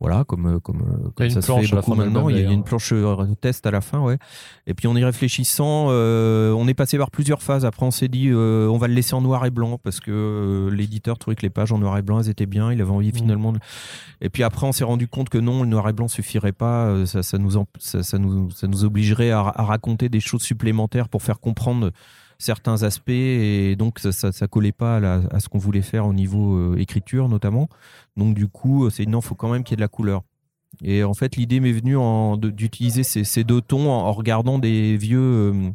voilà, 0.00 0.22
comme, 0.22 0.46
euh, 0.46 0.60
comme, 0.60 0.82
euh, 0.82 1.10
comme 1.14 1.28
ça 1.28 1.42
se 1.42 1.52
fait 1.52 1.74
beaucoup 1.74 1.94
maintenant. 1.94 2.28
Il 2.28 2.38
y 2.38 2.46
a 2.46 2.50
une 2.50 2.62
planche 2.62 2.92
euh, 2.92 3.26
test 3.40 3.66
à 3.66 3.72
la 3.72 3.80
fin, 3.80 3.98
ouais. 3.98 4.16
Et 4.68 4.74
puis 4.74 4.86
en 4.86 4.94
y 4.94 5.02
réfléchissant, 5.02 5.88
on 5.88 6.68
est 6.68 6.74
passé 6.74 6.98
par 6.98 7.10
plusieurs 7.10 7.42
phases. 7.42 7.64
Après, 7.64 7.84
on 7.84 7.90
s'est 7.90 8.08
dit, 8.08 8.32
on 8.32 8.78
va 8.78 8.86
le 8.86 8.94
laisser 8.94 9.14
en 9.14 9.20
noir 9.20 9.44
et 9.44 9.50
blanc 9.50 9.78
parce 9.82 9.98
que 9.98 10.68
l'éditeur 10.72 11.18
trouvait 11.18 11.34
que 11.34 11.42
les 11.42 11.50
pages 11.50 11.72
en 11.72 11.78
noir 11.78 11.98
et 11.98 12.02
blanc, 12.02 12.20
elles 12.20 12.28
étaient 12.28 12.46
bien. 12.46 12.72
Il 12.72 12.80
avait 12.80 12.90
envie 12.90 13.10
mmh. 13.10 13.16
finalement. 13.16 13.52
De... 13.52 13.58
Et 14.20 14.28
puis 14.28 14.44
après, 14.44 14.66
on 14.66 14.72
s'est 14.72 14.84
rendu 14.84 15.08
compte 15.08 15.30
que 15.30 15.38
non, 15.38 15.62
le 15.62 15.68
noir 15.68 15.88
et 15.88 15.92
blanc 15.92 16.06
suffirait 16.06 16.52
pas. 16.52 17.04
Ça, 17.06 17.22
ça 17.22 17.38
nous, 17.38 17.50
ça, 17.78 18.18
nous, 18.18 18.50
ça 18.50 18.66
nous 18.68 18.84
obligerait 18.84 19.30
à, 19.30 19.40
à 19.40 19.64
raconter 19.64 20.08
des 20.08 20.20
choses 20.20 20.42
supplémentaires 20.42 21.08
pour 21.08 21.22
faire 21.22 21.40
comprendre 21.40 21.90
certains 22.38 22.82
aspects 22.84 23.08
et 23.10 23.74
donc 23.76 23.98
ça, 23.98 24.12
ça, 24.12 24.46
collait 24.46 24.72
pas 24.72 24.96
à, 24.96 25.40
ce 25.40 25.48
qu'on 25.48 25.58
voulait 25.58 25.82
faire 25.82 26.06
au 26.06 26.12
niveau 26.12 26.56
euh, 26.56 26.76
écriture 26.78 27.28
notamment. 27.28 27.68
Donc 28.16 28.34
du 28.34 28.48
coup, 28.48 28.88
c'est 28.90 29.06
non, 29.06 29.20
faut 29.20 29.34
quand 29.34 29.50
même 29.50 29.64
qu'il 29.64 29.72
y 29.72 29.74
ait 29.74 29.76
de 29.76 29.82
la 29.82 29.88
couleur. 29.88 30.22
Et 30.82 31.02
en 31.02 31.14
fait, 31.14 31.36
l'idée 31.36 31.60
m'est 31.60 31.72
venue 31.72 31.96
d'utiliser 32.52 33.02
ces, 33.02 33.44
deux 33.44 33.60
tons 33.60 33.90
en, 33.90 34.12
regardant 34.12 34.58
des 34.58 34.96
vieux, 34.96 35.18
euh, 35.20 35.70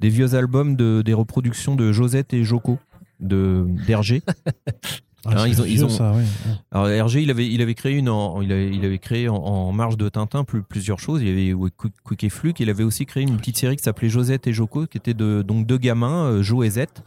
des 0.00 0.08
vieux 0.08 0.34
albums 0.34 0.74
de, 0.74 1.02
des 1.02 1.14
reproductions 1.14 1.76
de 1.76 1.92
Josette 1.92 2.32
et 2.32 2.42
Joko 2.42 2.78
de 3.20 3.66
d'Hergé. 3.86 4.22
Ah, 5.26 5.42
hein, 5.42 5.48
ils 5.48 5.84
ont, 5.84 5.88
ça, 5.90 6.14
Alors 6.70 6.88
Hergé, 6.88 7.22
il 7.22 7.30
avait, 7.30 7.46
il 7.46 7.60
avait 7.60 7.74
créé 7.74 7.94
une, 7.94 8.08
en, 8.08 8.40
il, 8.40 8.50
avait, 8.52 8.70
il 8.70 8.84
avait 8.86 8.98
créé 8.98 9.28
en, 9.28 9.70
marge 9.72 9.98
de 9.98 10.08
Tintin 10.08 10.44
plus, 10.44 10.62
plusieurs 10.62 10.98
choses. 10.98 11.20
Il 11.22 11.28
y 11.28 11.50
avait 11.50 11.70
Quick, 12.04 12.24
et 12.24 12.30
Fluke. 12.30 12.60
Il 12.60 12.70
avait 12.70 12.84
aussi 12.84 13.04
créé 13.04 13.22
une 13.22 13.36
petite 13.36 13.58
série 13.58 13.76
qui 13.76 13.82
s'appelait 13.82 14.08
Josette 14.08 14.46
et 14.46 14.52
Joko, 14.52 14.86
qui 14.86 14.96
était 14.96 15.12
de, 15.12 15.42
donc 15.42 15.66
deux 15.66 15.76
gamins, 15.76 16.24
euh, 16.24 16.42
Jo 16.42 16.62
et 16.62 16.70
Zette, 16.70 17.02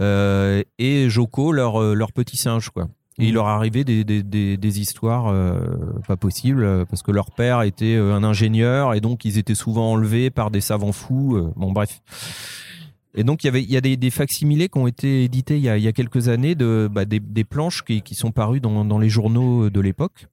euh, 0.00 0.62
et 0.78 1.08
Joko, 1.08 1.52
leur, 1.52 1.80
euh, 1.80 1.94
leur 1.94 2.12
petit 2.12 2.36
singe, 2.36 2.70
quoi. 2.70 2.88
Et 3.18 3.26
il 3.26 3.32
mmh. 3.32 3.34
leur 3.34 3.46
arrivait 3.46 3.84
des, 3.84 4.02
des, 4.02 4.22
des, 4.22 4.56
des 4.56 4.80
histoires 4.80 5.34
pas 6.08 6.16
possibles 6.16 6.86
parce 6.86 7.02
que 7.02 7.10
leur 7.10 7.32
père 7.32 7.60
était 7.60 7.96
un 7.96 8.24
ingénieur 8.24 8.94
et 8.94 9.02
donc 9.02 9.26
ils 9.26 9.36
étaient 9.36 9.54
souvent 9.54 9.92
enlevés 9.92 10.30
par 10.30 10.50
des 10.50 10.62
savants 10.62 10.92
fous. 10.92 11.52
bon 11.54 11.70
bref. 11.70 12.00
Et 13.14 13.24
donc, 13.24 13.42
il 13.42 13.48
y, 13.48 13.50
avait, 13.50 13.62
il 13.62 13.70
y 13.70 13.76
a 13.76 13.80
des, 13.80 14.10
facsimilés 14.10 14.68
qui 14.68 14.78
ont 14.78 14.86
été 14.86 15.24
édités 15.24 15.56
il 15.56 15.62
y 15.62 15.68
a, 15.68 15.76
il 15.76 15.82
y 15.82 15.88
a 15.88 15.92
quelques 15.92 16.28
années, 16.28 16.54
de, 16.54 16.88
bah, 16.90 17.04
des, 17.04 17.18
des, 17.18 17.44
planches 17.44 17.82
qui, 17.82 18.02
qui, 18.02 18.14
sont 18.14 18.30
parues 18.30 18.60
dans, 18.60 18.84
dans, 18.84 18.98
les 18.98 19.08
journaux 19.08 19.68
de 19.68 19.80
l'époque. 19.80 20.28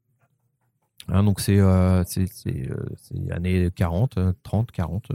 Hein, 1.10 1.24
donc, 1.24 1.40
c'est 1.40 1.58
euh, 1.58 2.04
euh, 2.04 3.32
années 3.32 3.70
40, 3.76 4.20
30, 4.44 4.72
40. 4.72 5.08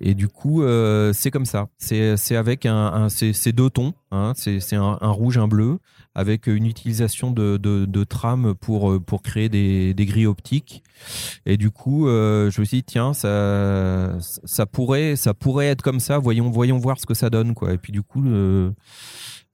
Et 0.00 0.14
du 0.14 0.28
coup, 0.28 0.62
euh, 0.62 1.12
c'est 1.12 1.30
comme 1.30 1.46
ça. 1.46 1.68
C'est 1.78 2.36
avec 2.36 2.66
un, 2.66 2.74
un 2.74 3.08
c'est 3.08 3.52
deux 3.52 3.70
tons. 3.70 3.94
Hein, 4.10 4.32
c'est 4.36 4.76
un, 4.76 4.98
un, 5.00 5.10
rouge, 5.10 5.38
un 5.38 5.48
bleu 5.48 5.78
avec 6.14 6.46
une 6.46 6.66
utilisation 6.66 7.30
de, 7.30 7.58
de, 7.58 7.84
de 7.84 8.04
trames 8.04 8.54
pour, 8.54 9.02
pour 9.04 9.22
créer 9.22 9.48
des, 9.48 9.92
des, 9.94 10.06
grilles 10.06 10.26
optiques. 10.26 10.82
Et 11.44 11.56
du 11.56 11.70
coup, 11.70 12.08
euh, 12.08 12.50
je 12.50 12.60
me 12.60 12.64
suis 12.64 12.78
dit, 12.78 12.84
tiens, 12.84 13.12
ça, 13.12 14.16
ça, 14.20 14.64
pourrait, 14.64 15.16
ça 15.16 15.34
pourrait 15.34 15.66
être 15.66 15.82
comme 15.82 16.00
ça, 16.00 16.18
voyons, 16.18 16.50
voyons 16.50 16.78
voir 16.78 16.98
ce 16.98 17.04
que 17.04 17.14
ça 17.14 17.28
donne. 17.28 17.52
Quoi. 17.54 17.74
Et 17.74 17.78
puis 17.78 17.92
du 17.92 18.02
coup, 18.02 18.24
euh, 18.26 18.70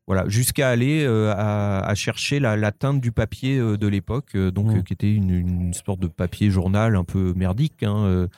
voilà, 0.06 0.28
jusqu'à 0.28 0.68
aller 0.68 1.02
euh, 1.04 1.32
à, 1.36 1.80
à, 1.80 1.94
chercher 1.96 2.38
la, 2.38 2.56
la, 2.56 2.70
teinte 2.70 3.00
du 3.00 3.10
papier 3.10 3.58
de 3.58 3.86
l'époque, 3.88 4.36
donc 4.36 4.66
mmh. 4.66 4.82
qui 4.84 4.92
était 4.92 5.12
une, 5.12 5.30
une, 5.30 5.74
sorte 5.74 5.98
de 6.00 6.08
papier 6.08 6.50
journal 6.50 6.94
un 6.94 7.04
peu 7.04 7.32
merdique. 7.34 7.82
Hein, 7.82 8.28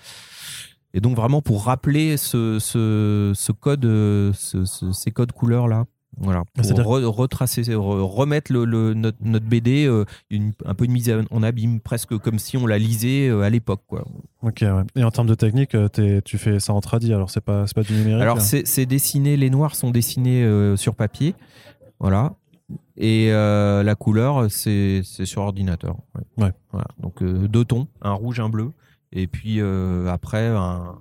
et 0.95 1.01
donc 1.01 1.17
vraiment 1.17 1.43
pour 1.43 1.65
rappeler 1.65 2.17
ce, 2.17 2.59
ce, 2.59 3.33
ce 3.35 3.53
code, 3.53 3.83
ce, 3.83 4.65
ces 4.93 5.11
codes 5.11 5.33
couleurs 5.33 5.69
là. 5.69 5.85
Voilà, 6.19 6.45
pour 6.55 7.17
retracer, 7.17 7.63
remettre 7.75 8.53
le, 8.53 8.95
notre, 8.95 9.47
BD 9.47 9.87
euh, 9.87 10.05
un 10.65 10.75
peu 10.75 10.85
une 10.85 10.93
mise 10.93 11.13
en 11.31 11.43
abîme, 11.43 11.81
presque 11.81 12.17
comme 12.19 12.39
si 12.39 12.57
on 12.57 12.67
la 12.67 12.79
lisait 12.79 13.29
euh, 13.29 13.43
à 13.43 13.51
l'époque. 13.51 13.83
Quoi. 13.87 14.05
Ok, 14.43 14.59
ouais. 14.63 14.83
Et 14.97 15.03
en 15.03 15.11
termes 15.11 15.27
de 15.27 15.35
technique, 15.35 15.75
euh, 15.75 15.89
tu 16.25 16.39
fais 16.39 16.61
ça 16.61 16.73
en 16.73 16.81
tradi, 16.81 17.13
alors 17.13 17.31
c'est 17.31 17.41
pas, 17.41 17.65
pas 17.75 17.83
du 17.83 17.95
numérique 17.95 18.23
Alors 18.23 18.41
c'est 18.41 18.87
dessiné, 18.87 19.37
les 19.37 19.51
noirs 19.51 19.75
sont 19.75 19.91
dessinés 19.91 20.47
sur 20.77 20.95
papier, 20.95 21.35
voilà. 21.99 22.35
Et 22.97 23.31
la 23.31 23.95
couleur, 23.99 24.51
c'est 24.51 25.03
sur 25.03 25.43
ordinateur. 25.43 25.97
Ouais. 26.37 26.53
Voilà. 26.71 26.87
Donc 27.01 27.23
deux 27.23 27.65
tons, 27.65 27.89
un 28.03 28.13
rouge, 28.13 28.41
un 28.41 28.49
bleu. 28.49 28.71
Et 29.15 29.27
puis 29.27 29.61
après, 30.09 30.49
un, 30.49 30.97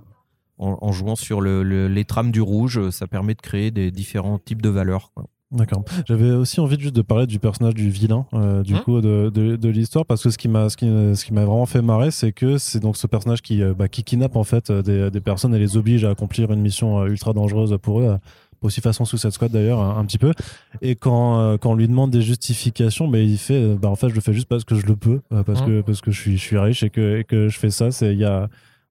en, 0.58 0.92
jouant 0.92 1.16
sur 1.16 1.42
le, 1.42 1.64
les 1.88 2.06
trames 2.06 2.32
du 2.32 2.42
rouge, 2.42 2.90
ça 2.92 3.08
permet 3.08 3.34
de 3.34 3.42
créer 3.42 3.72
des 3.72 3.92
différents 3.92 4.40
types 4.40 4.62
de 4.62 4.70
valeurs. 4.70 5.12
D'accord. 5.52 5.84
J'avais 6.08 6.32
aussi 6.32 6.60
envie 6.60 6.80
juste 6.80 6.96
de 6.96 7.04
parler 7.04 7.28
du 7.28 7.38
personnage 7.38 7.76
du 7.76 7.90
vilain, 7.90 8.26
euh, 8.34 8.64
du 8.64 8.74
Mmh. 8.74 8.80
coup, 8.80 9.02
de, 9.02 9.30
de, 9.32 9.56
de 9.56 9.70
l'histoire, 9.70 10.04
parce 10.04 10.24
que 10.24 10.32
ce 10.32 10.38
qui 10.40 10.48
m'a 10.48 10.68
ce 10.70 10.76
qui, 10.76 10.88
ce 10.88 11.24
qui 11.24 11.32
m'a 11.32 11.46
vraiment 11.46 11.68
fait 11.68 11.84
marrer, 11.84 12.10
c'est 12.10 12.32
que 12.32 12.58
c'est 12.58 12.80
donc 12.80 12.98
ce 12.98 13.06
personnage 13.06 13.44
qui, 13.44 13.62
euh, 13.62 13.76
bah, 13.76 13.88
qui 13.88 14.04
kidnappe 14.04 14.36
en 14.36 14.44
fait 14.44 14.72
euh, 14.72 14.82
des, 14.82 15.12
des 15.12 15.22
personnes 15.22 15.54
et 15.54 15.60
les 15.60 15.78
oblige 15.78 16.06
à 16.06 16.10
accomplir 16.10 16.52
une 16.52 16.62
mission 16.62 17.02
euh, 17.02 17.06
ultra 17.06 17.34
dangereuse 17.34 17.78
pour 17.84 18.02
eux. 18.02 18.18
Aussi 18.64 18.82
façon 18.82 19.06
sous 19.06 19.18
cette 19.18 19.34
squad 19.34 19.52
d'ailleurs 19.52 19.80
un, 19.80 19.98
un 19.98 20.06
petit 20.06 20.18
peu. 20.18 20.34
Et 20.82 20.96
quand, 20.96 21.40
euh, 21.40 21.58
quand 21.58 21.72
on 21.72 21.76
lui 21.76 21.88
demande 21.88 22.12
des 22.12 22.22
justifications 22.22 23.08
mais 23.08 23.26
il 23.26 23.38
fait 23.38 23.76
bah 23.76 23.90
en 23.90 23.96
fait 23.96 24.10
je 24.10 24.16
le 24.16 24.22
fais 24.22 24.34
juste 24.34 24.48
parce 24.48 24.64
que 24.64 24.76
je 24.76 24.86
le 24.86 24.96
peux 24.96 25.22
euh, 25.32 25.44
parce 25.44 25.62
Mmh. 25.62 25.66
que 25.66 25.82
parce 25.82 26.02
que 26.02 26.12
je 26.12 26.20
suis 26.20 26.38
je 26.38 26.42
suis 26.42 26.58
riche 26.58 26.84
et 26.84 26.90
que 26.90 27.18
et 27.20 27.24
que 27.24 27.48
je 27.48 27.58
fais 27.60 27.70
ça. 27.70 27.92
C'est 27.92 28.14
il 28.14 28.20
y 28.20 28.26
a 28.26 28.50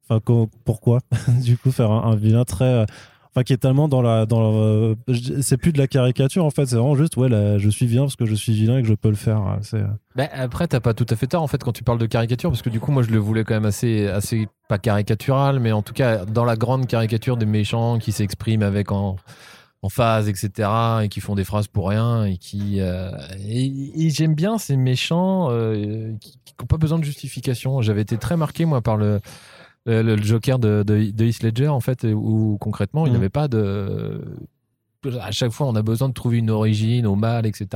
enfin 0.09 0.21
pourquoi 0.65 1.01
du 1.43 1.57
coup 1.57 1.71
faire 1.71 1.91
un, 1.91 2.13
un 2.13 2.17
vilain 2.17 2.45
très 2.45 2.87
enfin 3.35 3.45
qui 3.45 3.53
est 3.55 3.59
tellement 3.59 3.89
dans 3.89 4.03
la 4.03 4.27
dans 4.27 4.95
c'est 5.41 5.57
plus 5.57 5.73
de 5.73 5.79
la 5.79 5.87
caricature 5.87 6.45
en 6.45 6.51
fait. 6.51 6.67
C'est 6.67 6.77
vraiment 6.77 6.97
juste 6.97 7.17
ouais 7.17 7.29
là, 7.29 7.59
je 7.59 7.69
suis 7.71 7.87
vilain 7.87 8.03
parce 8.03 8.17
que 8.17 8.27
je 8.27 8.35
suis 8.35 8.53
vilain 8.53 8.79
et 8.79 8.83
que 8.83 8.89
je 8.89 8.95
peux 8.95 9.09
le 9.09 9.15
faire 9.17 9.39
euh, 9.39 9.57
c'est 9.63 9.83
Bah, 10.17 10.29
après, 10.33 10.67
t'as 10.69 10.81
pas 10.81 10.93
tout 10.95 11.07
à 11.09 11.17
fait 11.17 11.27
tort 11.27 11.43
en 11.43 11.47
fait 11.47 11.63
quand 11.65 11.73
tu 11.73 11.83
parles 11.83 11.99
de 11.99 12.07
caricature, 12.07 12.51
parce 12.51 12.63
que 12.63 12.71
du 12.71 12.79
coup, 12.79 12.93
moi, 12.93 13.03
je 13.03 13.11
le 13.11 13.19
voulais 13.19 13.45
quand 13.45 13.55
même 13.55 13.65
assez, 13.65 14.07
assez 14.07 14.49
pas 14.69 14.79
caricatural, 14.79 15.61
mais 15.61 15.73
en 15.73 15.83
tout 15.83 15.95
cas 15.95 16.25
dans 16.27 16.45
la 16.45 16.57
grande 16.57 16.87
caricature 16.87 17.37
des 17.39 17.47
méchants 17.47 17.99
qui 17.99 18.13
s'expriment 18.13 18.63
avec 18.63 18.93
en, 18.93 19.17
en 19.83 19.89
phase, 19.89 20.29
etc., 20.29 20.69
et 21.03 21.09
qui 21.09 21.21
font 21.21 21.35
des 21.35 21.45
phrases 21.45 21.67
pour 21.67 21.89
rien, 21.89 22.25
et 22.25 22.37
qui 22.39 22.81
euh, 22.81 23.11
et, 23.45 24.07
et 24.07 24.11
j'aime 24.11 24.35
bien 24.35 24.57
ces 24.59 24.77
méchants 24.77 25.49
euh, 25.51 26.13
qui 26.21 26.39
n'ont 26.61 26.67
pas 26.67 26.77
besoin 26.79 26.99
de 26.99 27.05
justification. 27.05 27.83
J'avais 27.83 28.03
été 28.03 28.17
très 28.17 28.37
marqué 28.37 28.65
moi 28.65 28.81
par 28.81 28.97
le 28.97 29.21
le, 29.87 30.01
le 30.03 30.23
Joker 30.23 30.61
de, 30.61 30.85
de, 30.87 31.11
de 31.11 31.25
Heath 31.25 31.43
Ledger 31.43 31.67
en 31.69 31.81
fait, 31.81 32.05
où 32.05 32.57
concrètement 32.61 33.05
il 33.07 33.11
Mhm. 33.11 33.15
n'avait 33.17 33.29
pas 33.31 33.49
de 33.49 34.21
à 35.21 35.33
chaque 35.33 35.51
fois, 35.51 35.67
on 35.67 35.75
a 35.75 35.83
besoin 35.83 36.09
de 36.09 36.15
trouver 36.15 36.39
une 36.39 36.51
origine 36.51 37.09
au 37.09 37.17
mal, 37.17 37.45
etc. 37.45 37.67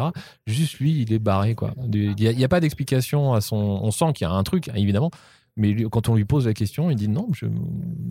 Juste 0.46 0.78
lui, 0.78 1.02
il 1.02 1.12
est 1.12 1.18
barré, 1.18 1.56
quoi. 1.56 1.72
Il 1.92 2.14
n'y 2.14 2.28
a, 2.42 2.44
a 2.44 2.48
pas 2.48 2.60
d'explication 2.60 3.32
à 3.34 3.40
son. 3.40 3.56
On 3.56 3.90
sent 3.90 4.12
qu'il 4.14 4.28
y 4.28 4.30
a 4.30 4.32
un 4.32 4.44
truc, 4.44 4.70
évidemment. 4.76 5.10
Mais 5.58 5.70
lui, 5.72 5.86
quand 5.90 6.08
on 6.10 6.14
lui 6.14 6.24
pose 6.26 6.46
la 6.46 6.52
question, 6.52 6.90
il 6.90 6.96
dit 6.96 7.08
non, 7.08 7.28
je, 7.32 7.46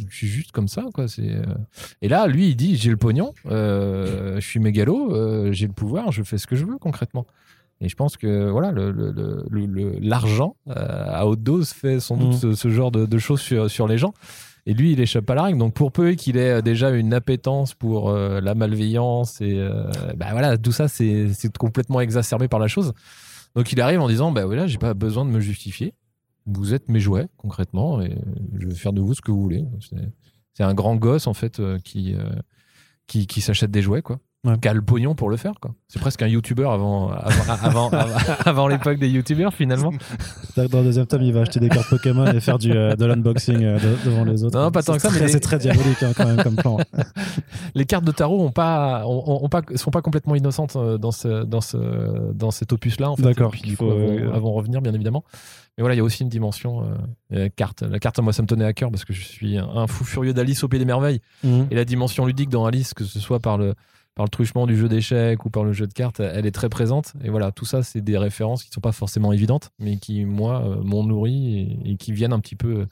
je 0.10 0.15
suis 0.15 0.27
juste 0.27 0.51
comme 0.51 0.67
ça, 0.67 0.84
quoi. 0.93 1.08
C'est. 1.08 1.29
euh. 1.29 1.43
Et 2.01 2.08
là, 2.08 2.25
lui, 2.27 2.49
il 2.49 2.55
dit 2.55 2.75
j'ai 2.75 2.89
le 2.89 2.97
pognon, 2.97 3.34
euh, 3.51 4.36
je 4.39 4.45
suis 4.47 4.60
mégalo, 4.60 5.13
euh, 5.13 5.51
j'ai 5.51 5.67
le 5.67 5.73
pouvoir, 5.73 6.12
je 6.12 6.23
fais 6.23 6.38
ce 6.38 6.47
que 6.47 6.55
je 6.55 6.65
veux 6.65 6.77
concrètement. 6.79 7.25
Et 7.81 7.89
je 7.89 7.95
pense 7.95 8.15
que 8.17 8.49
voilà, 8.49 8.71
le- 8.71 8.91
le- 8.91 9.12
le- 9.12 9.45
le- 9.49 9.65
le- 9.65 9.99
l'argent 9.99 10.55
euh, 10.69 10.73
à 10.75 11.27
haute 11.27 11.43
dose 11.43 11.69
fait 11.71 11.99
sans 11.99 12.15
doute 12.17 12.29
Mhm. 12.29 12.39
ce, 12.39 12.53
ce 12.55 12.69
genre 12.69 12.89
de, 12.89 13.05
de 13.05 13.17
choses 13.17 13.41
sur, 13.41 13.69
sur 13.69 13.88
les 13.88 13.97
gens. 13.97 14.13
Et 14.65 14.73
lui, 14.73 14.93
il 14.93 14.99
échappe 14.99 15.29
à 15.29 15.36
la 15.36 15.43
règle. 15.43 15.60
Donc, 15.60 15.73
pour 15.75 15.91
peu 15.91 16.13
qu'il 16.13 16.38
ait 16.38 16.62
déjà 16.63 16.89
une 16.89 17.13
appétence 17.13 17.73
pour 17.75 18.10
euh, 18.10 18.41
la 18.41 18.55
malveillance 18.55 19.39
et 19.41 19.60
euh, 19.60 19.84
bah 20.17 20.27
voilà, 20.31 20.58
tout 20.58 20.71
ça, 20.71 20.88
c'est 20.88 21.27
c'est 21.34 21.55
complètement 21.58 22.01
exacerbé 22.01 22.47
par 22.47 22.60
la 22.60 22.67
chose. 22.67 22.93
Donc, 23.55 23.71
il 23.71 23.79
arrive 23.81 24.01
en 24.01 24.08
disant, 24.08 24.31
bah 24.31 24.45
voilà, 24.45 24.65
j'ai 24.65 24.79
pas 24.79 24.93
besoin 24.95 25.23
de 25.25 25.29
me 25.29 25.39
justifier. 25.39 25.93
Vous 26.45 26.73
êtes 26.73 26.89
mes 26.89 26.99
jouets, 26.99 27.27
concrètement, 27.38 28.01
et 28.01 28.17
je 28.60 28.67
vais 28.67 28.75
faire 28.75 28.93
de 28.93 29.01
vous 29.01 29.13
ce 29.15 29.21
que 29.21 29.31
vous 29.31 29.41
voulez. 29.41 29.65
C'est- 29.81 30.63
un 30.63 30.73
grand 30.73 30.95
gosse, 30.95 31.27
en 31.27 31.34
fait, 31.34 31.60
euh, 31.60 31.79
qui, 31.79 32.13
euh, 32.13 32.29
qui, 33.08 33.27
qui 33.27 33.41
s'achète 33.41 33.71
des 33.71 33.81
jouets, 33.81 34.01
quoi. 34.01 34.19
Ouais. 34.45 34.58
Qui 34.60 34.67
a 34.67 34.73
le 34.73 34.81
pognon 34.81 35.15
pour 35.15 35.29
le 35.29 35.38
faire, 35.38 35.53
quoi. 35.60 35.71
C'est 35.88 35.99
presque 35.99 36.21
un 36.21 36.27
YouTuber 36.27 36.65
avant, 36.69 37.10
avant, 37.10 37.53
avant, 37.62 37.89
avant, 37.89 38.15
avant 38.45 38.67
l'époque 38.67 38.99
des 38.99 39.10
YouTubers, 39.10 39.53
finalement. 39.53 39.91
dans 40.55 40.63
le 40.79 40.84
deuxième 40.84 41.08
tome 41.08 41.23
il 41.23 41.34
va 41.34 41.41
acheter 41.41 41.60
des 41.60 41.67
cartes 41.69 41.89
Pokémon 41.89 42.25
et 42.27 42.39
faire 42.39 42.60
du 42.60 42.71
euh, 42.71 42.95
de 42.95 43.05
l'unboxing 43.05 43.63
euh, 43.63 43.79
de- 43.79 43.97
devant 44.10 44.23
les 44.23 44.43
autres 44.43 44.60
Non, 44.60 44.69
pas 44.71 44.84
tant 44.84 44.93
C'est 44.93 44.99
que 44.99 45.08
ça, 45.08 45.12
mais 45.19 45.25
les- 45.25 45.27
c'est 45.31 45.39
très 45.39 45.58
diabolique 45.58 46.01
hein, 46.03 46.12
quand 46.15 46.25
même 46.27 46.41
comme 46.43 46.55
plan 46.55 46.77
les 47.75 47.86
cartes 47.86 48.05
de 48.05 48.12
tarot 48.12 48.41
ont 48.43 48.51
pas, 48.51 49.03
ont, 49.05 49.43
ont 49.43 49.49
pas, 49.49 49.62
sont 49.75 49.91
pas 49.91 50.01
complètement 50.01 50.36
innocentes 50.36 50.75
euh, 50.75 50.97
dans 50.97 51.12
ce, 51.12 51.43
dans 51.43 51.62
ce, 51.62 52.31
dans 52.34 52.51
cet 52.51 52.71
opus-là. 52.73 53.10
En 53.12 53.15
fait. 53.15 53.23
D'accord, 53.23 53.53
il 53.55 53.69
du 53.69 53.75
faut, 53.75 53.89
euh, 53.89 54.31
vont 54.39 54.53
revenir, 54.53 54.81
bien 54.81 54.93
évidemment. 54.93 55.23
Mais 55.77 55.81
voilà, 55.81 55.95
il 55.95 55.97
y 55.97 56.01
a 56.01 56.03
aussi 56.03 56.23
une 56.23 56.29
dimension 56.29 56.84
euh, 57.34 57.49
carte. 57.55 57.81
La 57.81 57.99
carte, 57.99 58.19
moi, 58.19 58.31
ça 58.31 58.41
me 58.41 58.47
tenait 58.47 58.65
à 58.65 58.73
cœur 58.73 58.91
parce 58.91 59.03
que 59.05 59.13
je 59.13 59.23
suis 59.23 59.58
un, 59.58 59.67
un 59.67 59.88
fou 59.88 60.03
furieux 60.05 60.34
d'Alice 60.34 60.63
au 60.63 60.67
Pays 60.69 60.79
des 60.79 60.86
Merveilles. 60.86 61.19
Mhm. 61.43 61.67
Et 61.71 61.75
la 61.75 61.84
dimension 61.86 62.25
ludique 62.25 62.49
dans 62.49 62.65
Alice, 62.65 62.93
que 62.93 63.03
ce 63.03 63.19
soit 63.19 63.39
par 63.39 63.58
le, 63.58 63.73
par 64.15 64.25
le 64.25 64.30
truchement 64.30 64.65
du 64.65 64.78
jeu 64.78 64.88
d'échecs 64.89 65.45
ou 65.45 65.49
par 65.49 65.63
le 65.65 65.73
jeu 65.73 65.88
de 65.88 65.93
cartes, 65.93 66.19
elle 66.21 66.45
est 66.45 66.51
très 66.51 66.69
présente. 66.69 67.13
Et 67.23 67.30
voilà, 67.30 67.51
tout 67.51 67.65
ça, 67.65 67.84
c'est 67.84 68.01
des 68.01 68.17
références 68.17 68.63
qui 68.63 68.71
sont 68.71 68.82
pas 68.82 68.93
forcément 68.93 69.34
évidentes, 69.34 69.71
mais 69.80 69.97
qui, 69.97 70.23
moi, 70.25 70.63
euh, 70.65 70.82
m'ont 70.84 71.04
nourri 71.04 71.80
et, 71.86 71.91
et 71.91 71.95
qui 71.97 72.13
viennent 72.13 72.32
un 72.34 72.39
petit 72.39 72.56
peu 72.56 72.86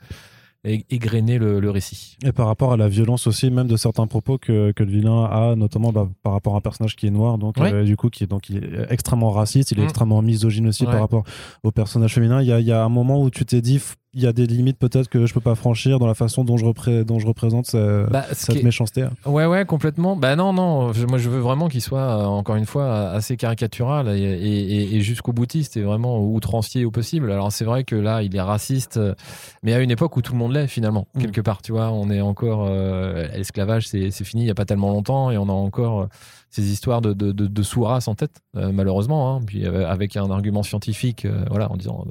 euh, 0.66 0.78
égrener 0.90 1.38
le, 1.38 1.60
le 1.60 1.70
récit. 1.70 2.18
Et 2.26 2.32
par 2.32 2.48
rapport 2.48 2.72
à 2.74 2.78
la 2.78 2.88
violence 2.88 3.28
aussi, 3.28 3.50
même 3.52 3.68
de 3.68 3.76
certains 3.78 4.08
propos 4.08 4.38
que, 4.38 4.72
que 4.72 4.84
le 4.84 4.92
vilain 4.92 5.24
a, 5.26 5.56
notamment 5.56 5.92
bah, 5.92 6.10
par 6.24 6.34
rapport 6.34 6.56
à 6.56 6.58
un 6.58 6.62
personnage 6.62 6.96
qui 6.96 7.08
est 7.08 7.12
noir, 7.12 7.38
donc 7.38 7.58
Ouais. 7.58 7.74
euh, 7.74 7.84
du 7.84 7.98
coup 7.98 8.10
qui 8.10 8.24
est 8.24 8.28
donc 8.28 8.50
il 8.50 8.58
est 8.64 8.86
extrêmement 8.90 9.32
raciste, 9.32 9.72
il 9.72 9.80
est 9.80 9.82
Mm. 9.82 9.86
extrêmement 9.86 10.22
misogyne 10.22 10.68
aussi 10.68 10.86
Ouais. 10.86 10.92
par 10.92 11.02
rapport 11.02 11.24
au 11.64 11.72
personnage 11.72 12.14
féminin. 12.16 12.42
Il 12.42 12.48
y 12.48 12.52
a, 12.54 12.60
y 12.62 12.72
a 12.72 12.84
un 12.84 12.90
moment 12.90 13.22
où 13.22 13.30
tu 13.30 13.46
t'es 13.46 13.62
dit, 13.62 13.82
il 14.14 14.22
y 14.22 14.28
a 14.28 14.34
des 14.34 14.46
limites 14.46 14.78
peut-être 14.78 15.10
que 15.10 15.26
je 15.26 15.34
peux 15.34 15.40
pas 15.42 15.56
franchir 15.56 15.98
dans 16.00 16.06
la 16.08 16.14
façon 16.14 16.44
dont 16.44 16.58
je, 16.58 16.66
repré- 16.66 17.04
dont 17.04 17.20
je 17.20 17.26
représente 17.28 17.76
Bah, 17.76 18.26
ce 18.30 18.36
cette 18.46 18.56
est- 18.58 18.64
méchanceté. 18.64 19.06
Ouais, 19.26 19.46
ouais, 19.46 19.66
complètement. 19.66 20.16
Bah 20.16 20.36
non, 20.36 20.54
non. 20.54 20.94
je- 20.94 21.06
moi, 21.06 21.18
je 21.18 21.30
veux 21.30 21.40
vraiment 21.40 21.68
qu'il 21.68 21.82
soit, 21.82 22.00
euh, 22.22 22.26
encore 22.26 22.56
une 22.56 22.66
fois, 22.66 23.10
assez 23.10 23.38
caricatural 23.38 24.10
et, 24.10 24.20
et- 24.22 24.76
et- 24.76 24.96
et 24.98 25.02
jusqu'au 25.02 25.34
boutiste 25.34 25.78
et 25.78 25.82
vraiment 25.82 26.20
outrancier 26.24 26.86
au 26.86 26.92
possible. 26.92 27.32
Alors, 27.32 27.52
c'est 27.52 27.66
vrai 27.66 27.84
que 27.84 27.96
là, 27.96 28.22
il 28.24 28.36
est 28.36 28.42
raciste, 28.42 28.98
euh, 28.98 29.16
mais 29.64 29.74
à 29.74 29.80
une 29.80 29.92
époque 29.92 30.16
où 30.18 30.22
tout 30.22 30.34
le 30.34 30.40
monde 30.40 30.54
l'est, 30.54 30.68
finalement, 30.68 31.08
Mm. 31.16 31.20
quelque 31.22 31.42
part. 31.42 31.62
Tu 31.62 31.72
vois, 31.72 31.92
on 31.92 32.10
est 32.10 32.22
encore. 32.22 32.68
euh, 32.70 33.28
L'esclavage, 33.36 33.88
c'est 33.88 34.12
c'est 34.12 34.24
fini 34.24 34.44
il 34.44 34.46
n'y 34.46 34.52
a 34.52 34.56
pas 34.56 34.66
tellement 34.66 34.92
longtemps 34.92 35.32
et 35.32 35.38
on 35.38 35.50
a 35.50 35.52
encore 35.54 36.02
euh, 36.02 36.08
ces 36.50 36.72
histoires 36.72 37.02
de, 37.02 37.14
de, 37.14 37.32
de, 37.32 37.48
de 37.48 37.64
sous-race 37.64 38.08
en 38.08 38.16
tête, 38.16 38.42
euh, 38.58 38.72
malheureusement. 38.72 39.36
hein. 39.36 39.42
Puis 39.46 39.66
euh, 39.66 39.90
avec 39.90 40.16
un 40.18 40.30
argument 40.30 40.62
scientifique, 40.64 41.26
euh, 41.26 41.44
voilà, 41.50 41.72
en 41.72 41.78
disant. 41.78 42.06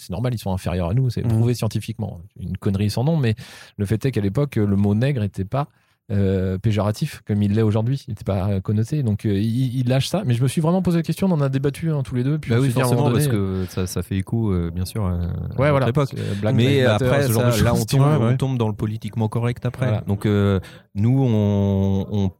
Euh, 0.00 0.04
c'est 0.06 0.10
normal, 0.12 0.34
ils 0.34 0.38
sont 0.38 0.52
inférieurs 0.52 0.90
à 0.90 0.94
nous, 0.94 1.10
c'est 1.10 1.24
Mm. 1.24 1.28
prouvé 1.28 1.54
scientifiquement. 1.54 2.20
Une 2.38 2.56
connerie 2.56 2.90
sans 2.90 3.04
nom, 3.04 3.16
mais 3.16 3.34
le 3.76 3.86
fait 3.86 4.04
est 4.04 4.10
qu'à 4.10 4.20
l'époque, 4.20 4.56
le 4.56 4.76
mot 4.76 4.94
nègre 4.94 5.20
n'était 5.20 5.44
pas 5.44 5.68
euh, 6.12 6.58
péjoratif 6.58 7.22
comme 7.24 7.40
il 7.40 7.52
l'est 7.54 7.62
aujourd'hui. 7.62 8.02
Il 8.08 8.10
n'était 8.10 8.24
pas 8.24 8.48
euh, 8.50 8.60
connoté. 8.60 9.04
Donc 9.04 9.24
euh, 9.26 9.32
il, 9.38 9.76
il 9.78 9.88
lâche 9.88 10.08
ça. 10.08 10.22
Mais 10.26 10.34
je 10.34 10.42
me 10.42 10.48
suis 10.48 10.60
vraiment 10.60 10.82
posé 10.82 10.96
la 10.96 11.02
question, 11.04 11.28
on 11.28 11.32
en 11.32 11.40
a 11.40 11.48
débattu 11.48 11.88
hein, 11.92 12.02
tous 12.02 12.16
les 12.16 12.24
deux. 12.24 12.36
Puis 12.38 12.50
Bah 12.50 12.58
oui, 12.58 12.66
à 12.68 12.70
forcément, 12.72 13.02
moment 13.02 13.12
parce 13.14 13.28
donné, 13.28 13.38
que 13.38 13.66
ça, 13.68 13.86
ça 13.86 14.02
fait 14.02 14.16
écho, 14.16 14.50
euh, 14.50 14.72
bien 14.74 14.84
sûr, 14.84 15.04
à, 15.06 15.10
à 15.10 15.12
Ouais, 15.12 15.20
notre 15.20 15.70
voilà. 15.70 15.88
époque. 15.90 16.08
c'est, 16.10 16.18
euh, 16.18 16.34
Black 16.40 16.56
Mais 16.56 16.84
après, 16.84 17.28
ce 17.28 17.32
genre 17.32 17.52
ça, 17.52 17.58
de 17.60 17.64
là, 17.64 17.74
on 17.74 17.84
tombe, 17.84 18.00
vois. 18.00 18.18
ouais. 18.18 18.32
on 18.32 18.36
tombe 18.36 18.58
dans 18.58 18.66
le 18.66 18.74
politiquement 18.74 19.28
correct 19.28 19.64
après. 19.64 19.86
Voilà. 19.86 20.00
Donc, 20.08 20.26
euh, 20.26 20.58
nous, 20.96 21.22
on, 21.22 22.06
on, 22.10 22.30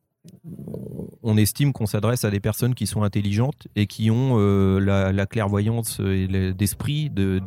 on 1.22 1.36
estime 1.36 1.72
qu'on 1.72 1.86
s'adresse 1.86 2.24
à 2.24 2.30
des 2.30 2.40
personnes 2.40 2.74
qui 2.74 2.86
sont 2.86 3.02
intelligentes 3.02 3.68
et 3.76 3.86
qui 3.86 4.10
ont 4.10 4.36
euh, 4.38 4.78
la, 4.80 5.12
la 5.12 5.26
clairvoyance 5.26 6.00
d'esprit 6.00 7.10
de, 7.10 7.40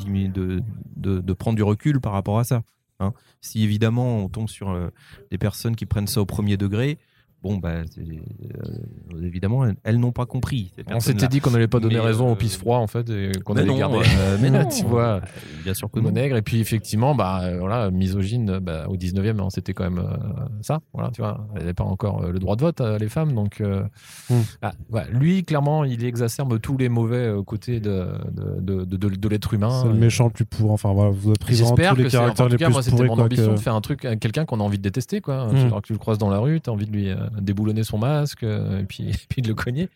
de 0.95 1.33
prendre 1.33 1.55
du 1.55 1.63
recul 1.63 1.99
par 1.99 2.13
rapport 2.13 2.39
à 2.39 2.43
ça. 2.43 2.61
hein. 2.99 3.13
Si 3.41 3.63
évidemment 3.63 4.19
on 4.19 4.29
tombe 4.29 4.49
sur 4.49 4.69
euh, 4.69 4.89
des 5.31 5.37
personnes 5.37 5.75
qui 5.75 5.85
prennent 5.85 6.07
ça 6.07 6.21
au 6.21 6.25
premier 6.25 6.57
degré, 6.57 6.97
bon, 7.43 7.57
bah, 7.57 7.83
c'est- 7.93 8.01
euh, 8.01 9.21
évidemment, 9.21 9.65
elles, 9.65 9.75
elles 9.83 9.99
n'ont 9.99 10.11
pas 10.11 10.25
compris. 10.25 10.71
On 10.91 10.99
s'était 10.99 11.27
dit 11.27 11.39
qu'on 11.41 11.51
n'allait 11.51 11.67
pas 11.67 11.79
donner 11.79 11.95
Mais, 11.95 11.99
raison 12.01 12.29
euh, 12.29 12.31
au 12.31 12.35
pisse 12.35 12.55
froid 12.57 12.77
en 12.77 12.87
fait 12.87 13.09
et 13.09 13.31
qu'on 13.43 13.55
allait 13.55 13.67
non, 13.67 13.77
garder. 13.77 13.99
euh, 14.19 14.37
mais 14.41 14.49
non, 14.49 14.65
tu 14.65 14.85
vois. 14.85 15.21
Bien 15.63 15.73
sûr 15.73 15.89
que 15.91 15.99
le 15.99 16.05
non. 16.05 16.11
nègre 16.11 16.35
et 16.37 16.41
puis 16.41 16.59
effectivement 16.59 17.15
bah 17.15 17.41
euh, 17.43 17.59
voilà 17.59 17.89
misogyne 17.91 18.49
euh, 18.49 18.59
bah, 18.59 18.85
au 18.89 18.95
19e 18.97 19.39
hein, 19.39 19.47
c'était 19.49 19.73
quand 19.73 19.83
même 19.83 19.99
euh, 19.99 20.17
ça 20.61 20.81
voilà 20.93 21.09
tu 21.11 21.21
vois 21.21 21.47
elle 21.53 21.59
n'avait 21.61 21.73
pas 21.73 21.83
encore 21.85 22.23
euh, 22.23 22.31
le 22.31 22.39
droit 22.39 22.55
de 22.55 22.61
vote 22.61 22.81
euh, 22.81 22.97
les 22.97 23.07
femmes 23.09 23.33
donc 23.33 23.61
euh, 23.61 23.83
Mm. 24.29 24.35
ah, 24.61 24.71
ouais, 24.91 25.03
lui 25.11 25.43
clairement 25.43 25.83
il 25.83 26.03
exacerbe 26.05 26.59
tous 26.59 26.77
les 26.77 26.87
mauvais 26.89 27.17
euh, 27.17 27.41
côtés 27.43 27.79
de 27.79 28.07
de, 28.31 28.83
de, 28.85 28.97
de, 28.97 29.09
de 29.09 29.27
l'être 29.29 29.53
humain 29.53 29.81
C'est 29.83 29.87
le 29.89 29.93
méchant 29.95 30.25
le 30.25 30.31
plus 30.31 30.45
pour. 30.45 30.71
Enfin 30.71 30.93
voilà, 30.93 31.11
vous 31.11 31.29
avez 31.29 31.37
pris 31.39 31.55
tous 31.57 31.75
les 31.75 32.03
que 32.03 32.09
c'est- 32.09 32.17
en 32.17 32.21
caractères 32.21 32.45
tout 32.45 32.51
les 32.51 32.57
cas, 32.57 32.65
plus 32.65 32.73
moi 32.73 32.83
c'était 32.83 33.03
mon 33.05 33.19
ambition 33.19 33.47
que- 33.47 33.51
de 33.57 33.59
faire 33.59 33.75
un 33.75 33.81
truc 33.81 34.05
avec 34.05 34.19
quelqu'un 34.19 34.45
qu'on 34.45 34.59
a 34.59 34.63
envie 34.63 34.77
de 34.77 34.83
détester 34.83 35.19
quoi 35.21 35.47
Mm. 35.51 35.55
alors 35.57 35.81
que 35.81 35.87
tu 35.87 35.93
le 35.93 35.99
croises 35.99 36.17
dans 36.17 36.29
la 36.29 36.39
rue 36.39 36.59
t'as 36.61 36.71
envie 36.71 36.85
de 36.85 36.91
lui 36.91 37.09
euh, 37.09 37.15
déboulonner 37.41 37.83
son 37.83 37.97
masque 37.97 38.43
euh, 38.43 38.79
et 38.81 38.83
puis 38.85 39.09
et 39.09 39.15
puis 39.29 39.41
de 39.41 39.47
le 39.47 39.53
cogner 39.55 39.89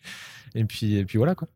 et 0.54 0.64
puis 0.64 0.96
et 0.96 1.04
puis 1.04 1.18
voilà 1.18 1.34
quoi 1.34 1.48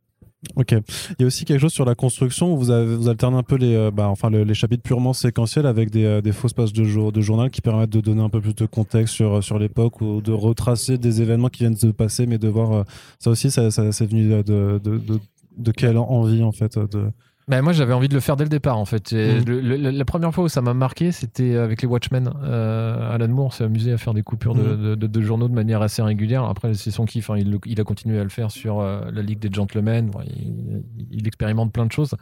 Ok. 0.56 0.72
Il 0.72 1.16
y 1.20 1.22
a 1.22 1.26
aussi 1.26 1.44
quelque 1.44 1.60
chose 1.60 1.72
sur 1.72 1.84
la 1.84 1.94
construction 1.94 2.52
où 2.52 2.56
vous, 2.56 2.72
alternez 2.72 3.36
un 3.36 3.44
peu 3.44 3.54
les, 3.54 3.76
euh, 3.76 3.92
bah, 3.92 4.08
enfin, 4.08 4.28
le- 4.28 4.42
les 4.42 4.54
chapitres 4.54 4.82
purement 4.82 5.12
séquentiels 5.12 5.66
avec 5.66 5.90
des, 5.90 6.04
euh, 6.04 6.20
des 6.20 6.32
fausses 6.32 6.52
pages 6.52 6.72
de, 6.72 6.82
jour, 6.82 7.12
de 7.12 7.20
journal 7.20 7.48
qui 7.48 7.60
permettent 7.60 7.90
de 7.90 8.00
donner 8.00 8.22
un 8.22 8.28
peu 8.28 8.40
plus 8.40 8.52
de 8.56 8.66
contexte 8.66 9.14
sur, 9.14 9.44
sur 9.44 9.60
l'époque 9.60 10.00
ou 10.00 10.20
de 10.20 10.32
retracer 10.32 10.98
des 10.98 11.22
événements 11.22 11.48
qui 11.48 11.60
viennent 11.60 11.74
de 11.74 11.78
se 11.78 11.86
passer, 11.86 12.26
mais 12.26 12.38
de 12.38 12.48
voir 12.48 12.84
ça 13.20 13.30
aussi, 13.30 13.52
ça, 13.52 13.70
ça- 13.70 13.92
c'est 13.92 14.06
venu 14.06 14.28
de, 14.30 14.42
de, 14.42 14.98
de- 14.98 15.20
de 15.58 15.70
quelle 15.70 15.96
envie 15.96 16.42
en 16.42 16.50
fait 16.50 16.76
de... 16.76 17.10
Ben, 17.48 17.60
moi, 17.60 17.72
j'avais 17.72 17.92
envie 17.92 18.08
de 18.08 18.14
le 18.14 18.20
faire 18.20 18.36
dès 18.36 18.44
le 18.44 18.50
départ, 18.50 18.78
en 18.78 18.84
fait. 18.84 19.12
Et 19.12 19.40
le- 19.40 19.60
le- 19.60 19.90
la 19.90 20.04
première 20.04 20.32
fois 20.32 20.44
où 20.44 20.48
ça 20.48 20.60
m'a 20.62 20.74
marqué, 20.74 21.10
c'était 21.10 21.56
avec 21.56 21.82
les 21.82 21.88
Watchmen. 21.88 22.30
Euh, 22.44 23.12
Alan 23.14 23.26
Moore 23.28 23.52
s'est 23.52 23.64
amusé 23.64 23.92
à 23.92 23.98
faire 23.98 24.14
des 24.14 24.22
coupures 24.22 24.54
de, 24.54 24.76
de- 24.76 24.94
de- 24.94 25.06
de 25.08 25.20
journaux 25.20 25.48
de 25.48 25.54
manière 25.54 25.82
assez 25.82 26.02
régulière. 26.02 26.44
Après, 26.44 26.72
c'est 26.74 26.92
son 26.92 27.04
kiff. 27.04 27.30
hein. 27.30 27.36
Il, 27.38 27.80
a 27.80 27.84
continué 27.84 28.18
à 28.20 28.22
le 28.22 28.28
faire 28.30 28.50
sur 28.52 28.80
euh, 28.80 29.10
la 29.12 29.22
Ligue 29.22 29.40
des 29.40 29.50
Gentlemen. 29.52 30.08
Bon, 30.10 30.20
il, 30.24 30.82
il 31.10 31.26
expérimente 31.26 31.72
plein 31.72 31.84
de 31.86 31.92
choses. 31.92 32.14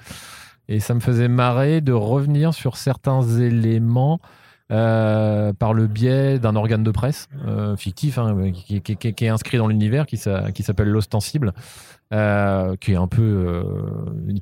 Et 0.68 0.80
ça 0.80 0.94
me 0.94 1.00
faisait 1.00 1.28
marrer 1.28 1.80
de 1.82 1.92
revenir 1.92 2.54
sur 2.54 2.76
certains 2.76 3.22
éléments 3.22 4.20
euh, 4.70 5.52
par 5.52 5.74
le 5.74 5.88
biais 5.88 6.38
d'un 6.38 6.54
organe 6.54 6.84
de 6.84 6.90
presse 6.92 7.28
euh, 7.46 7.76
fictif 7.76 8.18
hein, 8.18 8.52
qui, 8.52 8.76
est 8.76 9.28
inscrit 9.28 9.58
dans 9.58 9.66
l'univers, 9.66 10.06
qui, 10.06 10.16
s'a- 10.16 10.52
qui 10.52 10.62
s'appelle 10.62 10.88
l'ostensible, 10.88 11.52
euh, 12.12 12.76
qui 12.76 12.92
est 12.92 12.96
un 12.96 13.08
peu 13.08 13.64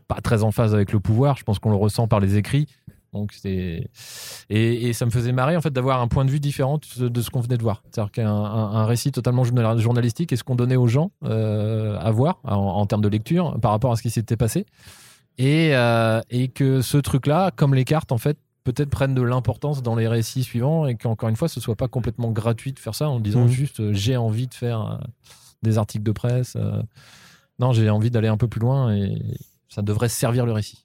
pas 0.07 0.21
très 0.21 0.43
en 0.43 0.51
phase 0.51 0.75
avec 0.75 0.93
le 0.93 1.01
pouvoir. 1.01 1.37
Je 1.37 1.45
pense 1.45 1.59
qu'on 1.59 1.71
le 1.71 1.77
ressent 1.77 2.09
par 2.09 2.21
les 2.21 2.37
écrits. 2.37 2.67
Donc 3.15 3.33
et, 3.45 4.93
ça 4.93 5.07
me 5.07 5.11
faisait 5.11 5.33
marrer 5.33 5.57
en 5.57 5.63
fait 5.63 5.73
d'avoir 5.73 6.03
un 6.03 6.09
point 6.09 6.27
de 6.27 6.31
vue 6.31 6.41
différent 6.41 6.79
de 6.99 7.21
ce 7.23 7.31
qu'on 7.31 7.41
venait 7.41 7.57
de 7.57 7.63
voir. 7.63 7.83
C'est-à-dire 7.91 8.13
qu'un 8.13 8.31
un, 8.31 8.85
récit 8.85 9.13
totalement 9.13 9.45
journal- 9.45 9.79
journalistique 9.79 10.31
et 10.35 10.37
ce 10.37 10.45
qu'on 10.45 10.57
donnait 10.57 10.77
aux 10.77 10.89
gens 10.89 11.11
à 11.23 12.11
voir 12.11 12.41
en, 12.45 12.85
termes 12.85 13.01
de 13.03 13.09
lecture 13.09 13.59
par 13.61 13.71
rapport 13.71 13.93
à 13.93 13.97
ce 13.97 14.03
qui 14.03 14.11
s'était 14.11 14.37
passé? 14.37 14.67
Et, 15.39 15.73
et 16.29 16.49
que 16.49 16.83
ce 16.83 16.99
truc-là, 16.99 17.51
comme 17.57 17.75
les 17.75 17.85
cartes 17.85 18.13
en 18.13 18.19
fait, 18.19 18.37
peut-être 18.73 18.91
prennent 18.91 19.15
de 19.15 19.23
l'importance 19.23 19.83
dans 19.83 19.95
les 19.97 20.09
récits 20.09 20.43
suivants 20.45 20.87
et 20.87 20.95
qu'encore 20.97 21.29
une 21.29 21.37
fois, 21.37 21.49
ce 21.49 21.61
soit 21.61 21.77
pas 21.77 21.89
complètement 21.89 22.31
gratuit 22.33 22.73
de 22.73 22.79
faire 22.79 22.95
ça 22.95 23.09
en 23.09 23.21
disant 23.21 23.45
Mhm. 23.45 23.49
juste 23.49 23.81
euh, 23.81 23.93
j'ai 23.93 24.17
envie 24.17 24.47
de 24.47 24.55
faire 24.55 24.81
euh, 24.83 24.97
des 25.63 25.79
articles 25.79 26.05
de 26.05 26.13
presse. 26.13 26.55
euh. 26.57 26.83
non, 27.59 27.73
j'ai 27.73 27.89
envie 27.91 28.11
d'aller 28.11 28.29
un 28.29 28.37
peu 28.37 28.47
plus 28.49 28.61
loin 28.61 28.95
et 28.95 29.21
ça 29.69 29.83
devrait 29.83 30.09
servir 30.09 30.47
le 30.47 30.53
récit. 30.53 30.85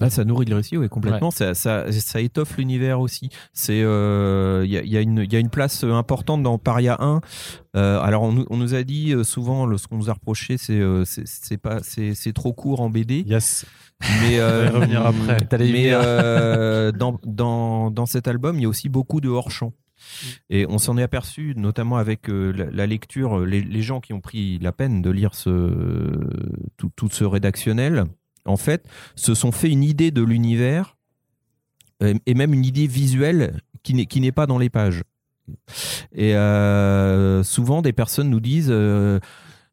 Ah, 0.00 0.08
ça 0.08 0.24
nourrit 0.24 0.46
le 0.46 0.56
récit, 0.56 0.76
oui, 0.78 0.88
complètement. 0.88 1.30
Ça, 1.30 1.54
ça, 1.54 1.92
ça 1.92 2.20
étoffe 2.20 2.56
l'univers 2.56 2.98
aussi. 2.98 3.28
C'est, 3.52 3.82
euh, 3.82 4.62
il 4.64 4.70
y, 4.72 4.78
a, 4.78 4.82
y 4.82 4.96
a 4.96 5.00
une, 5.00 5.18
il 5.18 5.32
y 5.32 5.36
a 5.36 5.38
une 5.38 5.50
place 5.50 5.84
importante 5.84 6.42
dans 6.42 6.56
Paria 6.58 6.96
1. 6.98 7.20
Euh, 7.76 8.00
alors, 8.00 8.22
on, 8.22 8.32
nous- 8.32 8.46
on 8.48 8.56
nous 8.56 8.74
a 8.74 8.84
dit 8.84 9.12
euh, 9.12 9.22
souvent, 9.22 9.76
ce 9.76 9.86
qu'on 9.86 9.98
nous 9.98 10.08
a 10.08 10.14
reproché, 10.14 10.56
c'est, 10.56 10.80
euh, 10.80 11.04
c'est, 11.04 11.26
c'est 11.28 11.58
pas, 11.58 11.80
c'est, 11.82 12.14
c'est 12.14 12.32
trop 12.32 12.52
court 12.54 12.80
en 12.80 12.88
BD. 12.88 13.22
Yes. 13.26 13.66
Mais 14.22 14.38
euh, 14.38 14.68
On 14.74 14.78
va 14.80 14.86
y 14.86 14.96
revenir 14.96 15.06
après. 15.06 15.58
Mais 15.58 15.90
euh, 15.92 16.92
dans, 16.92 17.18
dans, 17.24 17.90
dans 17.90 18.06
cet 18.06 18.28
album, 18.28 18.58
il 18.58 18.62
y 18.62 18.66
a 18.66 18.68
aussi 18.68 18.88
beaucoup 18.88 19.20
de 19.20 19.28
hors-champ. 19.28 19.72
Et 20.50 20.66
on 20.68 20.78
s'en 20.78 20.98
est 20.98 21.02
aperçu, 21.02 21.54
notamment 21.56 21.96
avec 21.96 22.28
euh, 22.28 22.52
la, 22.52 22.70
la 22.70 22.86
lecture, 22.86 23.40
les, 23.40 23.62
les 23.62 23.82
gens 23.82 24.00
qui 24.00 24.12
ont 24.12 24.20
pris 24.20 24.58
la 24.58 24.72
peine 24.72 25.00
de 25.00 25.10
lire 25.10 25.34
ce, 25.34 26.18
tout, 26.76 26.90
tout 26.96 27.08
ce 27.08 27.24
rédactionnel, 27.24 28.06
en 28.44 28.56
fait, 28.56 28.88
se 29.14 29.34
sont 29.34 29.52
fait 29.52 29.70
une 29.70 29.84
idée 29.84 30.10
de 30.10 30.22
l'univers 30.22 30.96
euh, 32.02 32.14
et 32.26 32.34
même 32.34 32.52
une 32.52 32.64
idée 32.64 32.86
visuelle 32.86 33.60
qui 33.82 33.94
n'est 33.94 34.06
qui 34.06 34.20
n'est 34.20 34.32
pas 34.32 34.46
dans 34.46 34.58
les 34.58 34.70
pages. 34.70 35.02
Et 36.14 36.36
euh, 36.36 37.42
souvent, 37.42 37.82
des 37.82 37.92
personnes 37.92 38.30
nous 38.30 38.40
disent 38.40 38.70
euh, 38.70 39.18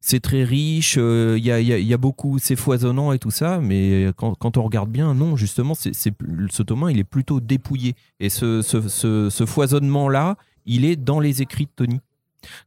c'est 0.01 0.21
très 0.21 0.43
riche, 0.43 0.95
euh, 0.97 1.35
il 1.37 1.45
y, 1.45 1.51
a, 1.51 1.59
il 1.59 1.67
y 1.67 1.93
a- 1.93 1.97
beaucoup, 1.97 2.39
c'est 2.39 2.55
foisonnant 2.55 3.11
et 3.11 3.19
tout 3.19 3.31
ça, 3.31 3.59
mais 3.59 4.07
quand, 4.15 4.57
on 4.57 4.63
regarde 4.63 4.89
bien, 4.89 5.13
non, 5.13 5.35
justement, 5.35 5.75
c'est, 5.75 5.93
ce 5.93 6.63
Thomas, 6.63 6.89
il 6.89 6.99
est 6.99 7.03
plutôt 7.03 7.39
dépouillé. 7.41 7.95
Et 8.19 8.29
ce, 8.29 9.45
foisonnement-là, 9.45 10.37
il 10.65 10.85
est 10.85 10.95
dans 10.95 11.19
les 11.19 11.41
écrits 11.41 11.65
de 11.65 11.71
Tony. 11.75 11.99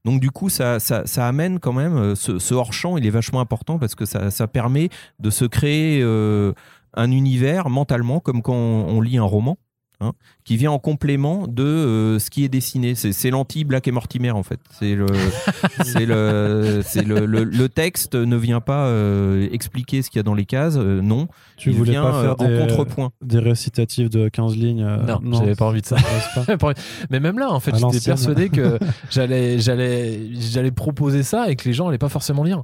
Donc 0.04 0.20
du 0.20 0.30
coup, 0.30 0.50
ça, 0.50 0.78
amène 1.16 1.58
quand 1.58 1.72
même, 1.72 1.96
euh, 1.96 2.14
ce, 2.14 2.52
hors-champ, 2.54 2.98
il 2.98 3.06
est 3.06 3.10
vachement 3.10 3.40
important 3.40 3.78
parce 3.78 3.94
que 3.94 4.04
ça, 4.04 4.46
permet 4.46 4.90
de 5.18 5.30
se 5.30 5.46
créer 5.46 6.02
euh, 6.02 6.52
un 6.92 7.10
univers 7.10 7.70
mentalement, 7.70 8.20
comme 8.20 8.42
quand 8.42 8.54
on 8.54 9.00
lit 9.00 9.16
un 9.16 9.22
roman. 9.22 9.56
Hein, 10.02 10.12
qui 10.44 10.56
vient 10.56 10.70
en 10.72 10.78
complément 10.78 11.46
de 11.46 11.62
euh, 11.62 12.18
ce 12.18 12.28
qui 12.30 12.44
est 12.44 12.48
dessiné. 12.48 12.94
C'est, 12.94 13.12
c'est 13.12 13.30
l'anti-Black 13.30 13.86
et 13.88 13.92
Mortimer 13.92 14.30
en 14.32 14.42
fait. 14.42 14.60
C'est 14.78 14.94
le, 14.94 15.06
c'est 15.84 16.04
le, 16.06 16.82
c'est 16.84 17.02
le, 17.06 17.24
le, 17.26 17.44
le 17.44 17.68
texte 17.68 18.14
ne 18.14 18.36
vient 18.36 18.60
pas 18.60 18.86
euh, 18.86 19.48
expliquer 19.52 20.02
ce 20.02 20.10
qu'il 20.10 20.18
y 20.18 20.20
a 20.20 20.24
dans 20.24 20.34
les 20.34 20.44
cases. 20.46 20.74
euh, 20.76 21.00
non, 21.00 21.28
Tu 21.56 21.70
il 21.70 21.76
voulais 21.76 21.92
vient 21.92 22.02
pas 22.02 22.22
faire 22.22 22.36
euh, 22.40 22.48
des, 22.48 22.62
en 22.62 22.66
contrepoint. 22.66 23.12
des 23.22 23.38
récitatifs 23.38 24.10
de 24.10 24.28
15 24.28 24.56
lignes 24.56 24.82
euh, 24.84 25.18
non, 25.22 25.38
j'avais 25.38 25.54
pas 25.54 25.66
envie 25.66 25.80
de 25.82 25.86
ça. 25.86 25.96
pas. 26.58 26.74
Mais 27.10 27.20
même 27.20 27.38
là, 27.38 27.50
en 27.52 27.60
fait, 27.60 27.70
À 27.70 27.74
j'étais 27.74 27.82
l'ancienne. 27.82 28.02
persuadé 28.02 28.48
que 28.48 28.78
j'allais, 29.10 29.58
j'allais, 29.58 30.20
j'allais 30.34 30.70
proposer 30.72 31.22
ça 31.22 31.50
et 31.50 31.56
que 31.56 31.68
les 31.68 31.72
gens 31.72 31.88
allaient 31.88 31.98
pas 31.98 32.08
forcément 32.08 32.42
lire. 32.44 32.62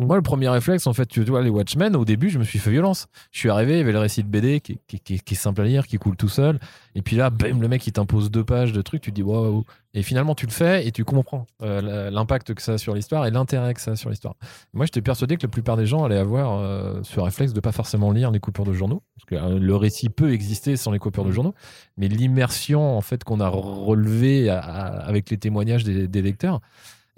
Moi, 0.00 0.14
le 0.14 0.22
premier 0.22 0.48
réflexe, 0.48 0.86
en 0.86 0.92
fait, 0.92 1.06
tu 1.06 1.24
vois, 1.24 1.42
les 1.42 1.50
Watchmen, 1.50 1.96
au 1.96 2.04
début, 2.04 2.30
je 2.30 2.38
me 2.38 2.44
suis 2.44 2.60
fait 2.60 2.70
violence. 2.70 3.08
Je 3.32 3.40
suis 3.40 3.50
arrivé, 3.50 3.72
il 3.74 3.78
y 3.78 3.80
avait 3.80 3.90
le 3.90 3.98
récit 3.98 4.22
de 4.22 4.28
BD 4.28 4.60
qui, 4.60 4.78
qui- 4.86 5.00
qui- 5.00 5.18
qui 5.18 5.34
est 5.34 5.36
simple 5.36 5.60
à 5.62 5.64
lire, 5.64 5.88
qui 5.88 5.98
coule 5.98 6.16
tout 6.16 6.28
seul. 6.28 6.60
Et 6.94 7.02
puis 7.02 7.16
là, 7.16 7.30
bam, 7.30 7.60
le 7.60 7.66
mec, 7.66 7.84
il 7.84 7.92
t'impose 7.92 8.30
deux 8.30 8.44
pages 8.44 8.72
de 8.72 8.80
trucs, 8.80 9.02
tu 9.02 9.10
te 9.10 9.16
dis 9.16 9.24
waouh. 9.24 9.64
Et 9.94 10.02
finalement, 10.04 10.36
tu 10.36 10.46
le 10.46 10.52
fais 10.52 10.86
et 10.86 10.92
tu 10.92 11.04
comprends 11.04 11.46
euh, 11.62 12.10
l'impact 12.10 12.54
que 12.54 12.62
ça 12.62 12.74
a 12.74 12.78
sur 12.78 12.94
l'histoire 12.94 13.26
et 13.26 13.32
l'intérêt 13.32 13.74
que 13.74 13.80
ça 13.80 13.90
a 13.92 13.96
sur 13.96 14.08
l'histoire. 14.10 14.36
Moi, 14.72 14.86
j'étais 14.86 15.02
persuadé 15.02 15.36
que 15.36 15.42
la 15.42 15.48
plupart 15.48 15.76
des 15.76 15.86
gens 15.86 16.04
allaient 16.04 16.18
avoir 16.18 16.60
euh, 16.60 17.00
ce 17.02 17.18
réflexe 17.18 17.52
de 17.52 17.58
pas 17.60 17.72
forcément 17.72 18.12
lire 18.12 18.30
les 18.30 18.38
coupures 18.38 18.66
de 18.66 18.72
journaux. 18.74 19.02
Parce 19.16 19.24
que 19.24 19.34
euh, 19.34 19.58
le 19.58 19.74
récit 19.74 20.10
peut 20.10 20.32
exister 20.32 20.76
sans 20.76 20.92
les 20.92 21.00
coupures 21.00 21.24
de 21.24 21.32
journaux. 21.32 21.54
Mais 21.96 22.06
l'immersion, 22.06 22.96
en 22.96 23.00
fait, 23.00 23.24
qu'on 23.24 23.40
a 23.40 23.48
relevée 23.48 24.48
à- 24.48 24.60
à- 24.60 24.86
avec 25.08 25.28
les 25.30 25.38
témoignages 25.38 25.82
des, 25.82 26.06
des 26.06 26.22
lecteurs, 26.22 26.60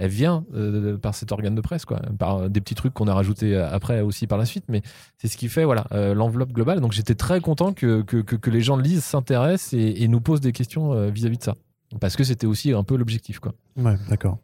elle 0.01 0.11
vient 0.11 0.45
euh, 0.55 0.97
par 0.97 1.15
cet 1.15 1.31
organe 1.31 1.55
de 1.55 1.61
presse, 1.61 1.85
quoi, 1.85 2.01
par 2.19 2.49
des 2.49 2.61
petits 2.61 2.75
trucs 2.75 2.95
qu'on 2.95 3.07
a 3.07 3.15
rajoutés 3.15 3.55
euh, 3.55 3.71
après 3.71 4.01
aussi 4.01 4.27
par 4.27 4.39
la 4.39 4.47
suite, 4.47 4.65
mais 4.69 4.81
c'est 5.19 5.29
ce 5.29 5.37
qui 5.37 5.49
fait 5.49 5.65
voilà 5.65 5.87
euh, 5.93 6.15
l'enveloppe 6.15 6.53
globale. 6.53 6.81
Donc 6.81 6.93
j'étais 6.93 7.15
très 7.15 7.41
content 7.41 7.75
que, 7.75 8.01
que, 8.01 8.17
que, 8.17 8.51
les 8.51 8.63
gens 8.63 8.77
lisent, 8.77 9.05
s'intéressent 9.05 9.75
et, 9.75 10.09
nous 10.09 10.21
posent 10.21 10.41
des 10.41 10.53
questions 10.53 11.09
vis-à-vis 11.11 11.37
de 11.37 11.43
ça, 11.43 11.55
parce 12.01 12.17
que 12.17 12.25
c'était 12.25 12.47
aussi 12.47 12.73
un 12.73 12.83
peu 12.83 12.97
l'objectif, 12.97 13.39
quoi. 13.39 13.53
Ouais, 13.77 13.97
d'accord. 14.09 14.39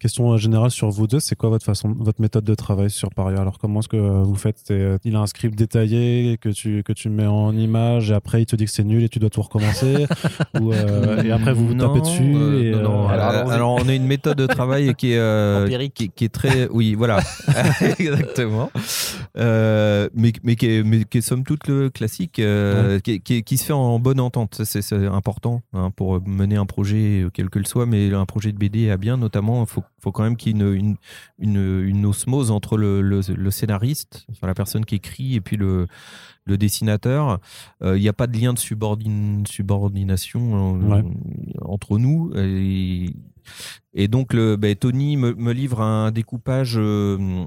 Question 0.00 0.32
euh, 0.32 0.38
générale 0.38 0.70
sur 0.70 0.88
vous 0.88 1.06
deux, 1.06 1.20
c'est 1.20 1.36
quoi 1.36 1.50
votre 1.50 1.64
façon, 1.66 1.94
votre 1.98 2.22
méthode 2.22 2.42
de 2.44 2.54
travail 2.54 2.88
sur 2.88 3.10
Paria? 3.10 3.38
Alors 3.38 3.58
comment 3.58 3.80
est-ce 3.80 3.88
que 3.88 3.98
euh, 3.98 4.22
vous 4.22 4.34
faites? 4.34 4.62
Euh, 4.70 4.96
Il 5.04 5.14
a 5.14 5.20
un 5.20 5.26
script 5.26 5.54
détaillé 5.58 6.38
que 6.40 6.48
tu 6.48 6.82
que 6.82 6.94
tu 6.94 7.10
mets 7.10 7.26
en 7.26 7.54
image 7.54 8.10
et 8.10 8.14
après 8.14 8.40
il 8.40 8.46
te 8.46 8.56
dit 8.56 8.64
que 8.64 8.70
c'est 8.70 8.82
nul 8.82 9.02
et 9.04 9.10
tu 9.10 9.18
dois 9.18 9.28
tout 9.28 9.42
recommencer? 9.42 10.06
Ou, 10.58 10.72
euh, 10.72 11.22
et 11.22 11.30
après 11.30 11.52
vous 11.52 11.66
vous 11.68 11.74
Non, 11.74 11.88
tapez 11.88 12.00
dessus 12.00 12.34
euh, 12.34 12.62
et, 12.62 12.70
non, 12.70 12.82
non. 13.02 13.10
euh, 13.10 13.46
Alors, 13.50 13.74
on 13.74 13.86
a 13.90 13.94
une 13.94 14.06
méthode 14.06 14.38
de 14.38 14.46
travail 14.46 14.94
qui 14.94 15.12
est, 15.12 15.18
euh, 15.18 15.66
Empirique. 15.66 15.92
qui, 15.92 16.08
qui 16.08 16.24
est 16.24 16.28
très, 16.30 16.66
oui, 16.70 16.94
voilà, 16.94 17.20
exactement, 17.98 18.70
Euh, 19.36 20.08
mais, 20.14 20.32
mais, 20.42 20.56
qui 20.56 20.66
est, 20.66 20.82
mais 20.82 21.04
qui 21.04 21.18
est 21.18 21.20
somme 21.20 21.44
toute 21.44 21.68
le 21.68 21.90
classique, 21.90 22.38
euh, 22.38 22.98
qui, 23.00 23.56
se 23.58 23.64
fait 23.64 23.72
en 23.74 23.98
bonne 23.98 24.18
entente. 24.20 24.62
C'est 24.64 24.92
important 25.06 25.62
hein, 25.74 25.90
pour 25.94 26.26
mener 26.26 26.56
un 26.56 26.66
projet, 26.66 27.26
quel 27.34 27.50
que 27.50 27.58
le 27.58 27.64
soit, 27.66 27.84
mais 27.86 28.12
un 28.14 28.24
projet 28.26 28.50
de 28.52 28.58
BD 28.58 28.90
à 28.90 28.96
bien, 28.96 29.16
notamment, 29.18 29.60
il 29.62 29.68
faut, 29.68 29.82
faut 29.98 30.12
quand 30.12 30.22
même 30.22 30.36
qu'il 30.36 30.56
y 30.56 30.60
ait 30.60 30.64
une, 30.64 30.74
une, 30.74 31.56
une, 31.56 31.82
une 31.86 32.06
osmose 32.06 32.50
entre 32.50 32.76
le, 32.78 33.02
le, 33.02 33.20
le 33.34 33.50
scénariste, 33.50 34.26
enfin, 34.30 34.46
la 34.46 34.54
personne 34.54 34.84
qui 34.84 34.94
écrit, 34.94 35.34
et 35.34 35.40
puis 35.40 35.56
le, 35.58 35.86
le 36.46 36.56
dessinateur. 36.56 37.38
Euh, 37.82 37.98
Il 37.98 38.00
n'y 38.00 38.08
a 38.08 38.12
pas 38.14 38.26
de 38.26 38.38
lien 38.38 38.52
de 38.54 38.58
subordine, 38.58 39.44
subordination 39.46 40.76
euh, 40.80 41.02
Ouais. 41.02 41.04
entre 41.62 41.98
nous. 41.98 42.32
Et, 42.34 43.10
et 43.92 44.08
donc, 44.08 44.32
le, 44.32 44.56
ben, 44.56 44.74
Tony 44.74 45.16
me, 45.16 45.34
me 45.34 45.52
livre 45.52 45.80
un 45.82 46.10
découpage 46.12 46.74
euh, 46.78 47.44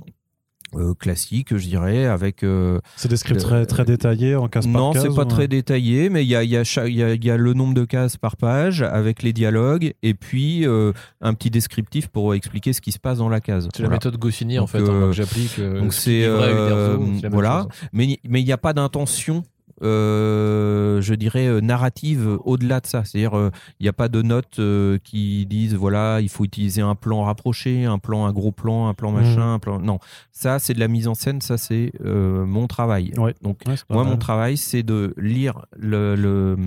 euh, 0.75 0.93
classique, 0.93 1.55
je 1.57 1.67
dirais, 1.67 2.05
avec. 2.05 2.43
euh, 2.43 2.79
c'est 2.95 3.07
des 3.07 3.17
scripts 3.17 3.39
très, 3.41 3.65
très 3.65 3.85
détaillés 3.85 4.35
en 4.35 4.47
case 4.47 4.65
par 4.67 4.81
non, 4.81 4.91
case 4.91 5.03
c'est 5.03 5.15
pas 5.15 5.23
ou- 5.23 5.25
très 5.25 5.47
détaillé, 5.47 6.09
mais 6.09 6.23
il 6.23 6.29
y 6.29 6.35
a, 6.35 6.43
il 6.43 6.49
y, 6.49 6.57
a 6.57 6.63
y, 6.87 7.03
a, 7.03 7.13
il 7.13 7.23
y 7.25 7.29
a 7.31 7.37
le 7.37 7.53
nombre 7.53 7.73
de 7.73 7.85
cases 7.85 8.17
par 8.17 8.37
page 8.37 8.81
avec 8.81 9.23
les 9.23 9.33
dialogues 9.33 9.93
et 10.03 10.13
puis 10.13 10.65
euh, 10.67 10.91
un 11.21 11.33
petit 11.33 11.49
descriptif 11.49 12.07
pour 12.07 12.33
expliquer 12.33 12.73
ce 12.73 12.81
qui 12.81 12.91
se 12.91 12.99
passe 12.99 13.17
dans 13.19 13.29
la 13.29 13.41
case. 13.41 13.67
C'est 13.75 13.83
la 13.83 13.89
méthode 13.89 14.17
Goscinny 14.17 14.59
en 14.59 14.67
fait, 14.67 14.79
hein, 14.79 14.85
euh, 14.89 15.07
que 15.07 15.11
j'applique. 15.13 15.59
euh, 15.59 15.79
donc 15.79 15.93
c'est, 15.93 16.23
euh, 16.23 17.05
voilà. 17.31 17.67
chose. 17.69 17.89
Mais 17.93 18.19
mais 18.27 18.41
il 18.41 18.45
n'y 18.45 18.51
a 18.51 18.57
pas 18.57 18.73
d'intention, 18.73 19.43
euh, 19.83 21.01
je 21.01 21.13
dirais, 21.13 21.47
euh, 21.47 21.59
narrative 21.61 22.37
au-delà 22.45 22.79
de 22.79 22.87
ça. 22.87 23.03
C'est-à-dire, 23.03 23.37
euh, 23.37 23.51
il 23.79 23.83
n'y 23.83 23.89
a 23.89 23.93
pas 23.93 24.07
de 24.09 24.21
notes 24.21 24.59
euh, 24.59 24.97
qui 25.03 25.45
disent, 25.45 25.75
voilà, 25.75 26.19
il 26.21 26.29
faut 26.29 26.43
utiliser 26.45 26.81
un 26.81 26.95
plan 26.95 27.23
rapproché, 27.23 27.85
un 27.85 27.99
plan, 27.99 28.25
un 28.25 28.31
gros 28.33 28.51
plan, 28.51 28.87
un 28.87 28.93
plan 28.93 29.11
Mhm. 29.11 29.17
machin. 29.21 29.53
Un 29.55 29.59
plan... 29.59 29.79
Non, 29.79 29.99
ça, 30.31 30.59
c'est 30.59 30.73
de 30.73 30.79
la 30.79 30.87
mise 30.87 31.07
en 31.07 31.13
scène, 31.15 31.41
ça, 31.41 31.57
c'est 31.57 31.91
mon 32.03 32.67
travail. 32.67 33.11
Ouais. 33.17 33.33
Donc, 33.41 33.59
Ouais, 33.67 33.75
moi, 33.89 34.03
mon 34.03 34.17
travail, 34.17 34.57
c'est 34.57 34.83
de 34.83 35.13
lire 35.17 35.65
le, 35.77 36.15
le, 36.15 36.57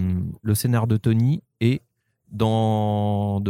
le 0.42 0.54
scénar 0.54 0.86
de 0.86 0.96
Tony 0.96 1.42
et 1.60 1.80
d'en, 2.32 3.40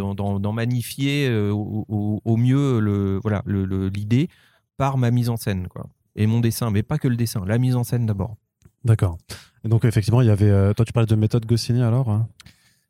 magnifier 0.53 1.31
au, 1.51 1.85
au- 1.89 2.21
au 2.25 2.37
mieux 2.37 2.79
le, 2.81 3.19
voilà, 3.23 3.43
l'idée 3.47 4.29
par 4.77 4.99
ma 4.99 5.11
mise 5.11 5.29
en 5.29 5.37
scène. 5.37 5.69
Quoi. 5.69 5.87
Et 6.15 6.27
mon 6.27 6.41
dessin, 6.41 6.71
mais 6.71 6.83
pas 6.83 6.99
que 6.99 7.09
le 7.09 7.17
dessin, 7.17 7.43
la 7.47 7.59
mise 7.59 7.77
en 7.77 7.85
scène 7.85 8.07
d'abord. 8.07 8.37
D'accord. 8.85 9.19
Donc 9.67 9.85
effectivement, 9.85 10.21
il 10.21 10.29
y 10.29 10.31
avait. 10.31 10.51
euh, 10.51 10.73
toi, 10.73 10.85
tu 10.85 10.93
parlais 10.93 11.07
de 11.07 11.15
méthode 11.17 11.47
Goscinny 11.47 11.83
alors 11.83 12.11
hein? 12.11 12.29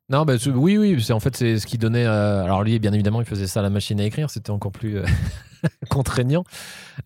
Non, 0.08 0.24
bah, 0.24 0.34
oui, 0.54 0.78
oui, 0.78 1.02
c'est 1.02 1.12
en 1.12 1.18
fait 1.18 1.36
c'est 1.36 1.58
ce 1.58 1.66
qui 1.66 1.78
donnait. 1.78 2.06
euh, 2.06 2.44
alors 2.44 2.62
lui, 2.62 2.78
bien 2.78 2.92
évidemment, 2.92 3.20
il 3.20 3.26
faisait 3.26 3.48
ça 3.48 3.58
à 3.58 3.62
la 3.64 3.70
machine 3.70 4.00
à 4.00 4.04
écrire, 4.04 4.30
c'était 4.30 4.50
encore 4.52 4.70
plus 4.70 4.98
euh, 4.98 5.04
contraignant. 5.90 6.44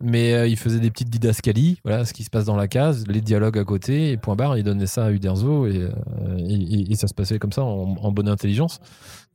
Mais 0.03 0.35
euh, 0.35 0.47
il 0.47 0.59
faisait 0.59 0.81
des 0.81 0.91
petites 0.91 1.09
didascalies, 1.09 1.81
voilà, 1.83 2.05
ce 2.05 2.13
qui 2.13 2.25
se 2.25 2.29
passe 2.31 2.45
dans 2.45 2.57
la 2.57 2.69
case, 2.69 3.07
les 3.09 3.23
dialogues 3.23 3.57
à 3.57 3.65
côté, 3.65 4.11
et 4.11 4.19
point 4.19 4.37
barre, 4.37 4.59
il 4.59 4.65
donnait 4.65 4.87
ça 4.87 5.07
à 5.07 5.11
Uderzo 5.13 5.67
et, 5.67 5.89
ça 6.95 7.09
se 7.09 7.15
passait 7.15 7.39
comme 7.39 7.53
ça 7.53 7.63
en, 7.63 8.13
bonne 8.13 8.29
intelligence, 8.29 8.81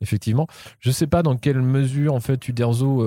effectivement. 0.00 0.46
Je 0.78 0.92
sais 0.92 1.08
pas 1.08 1.24
dans 1.24 1.36
quelle 1.36 1.60
mesure 1.60 2.14
en 2.14 2.20
fait 2.20 2.46
Uderzo. 2.46 3.02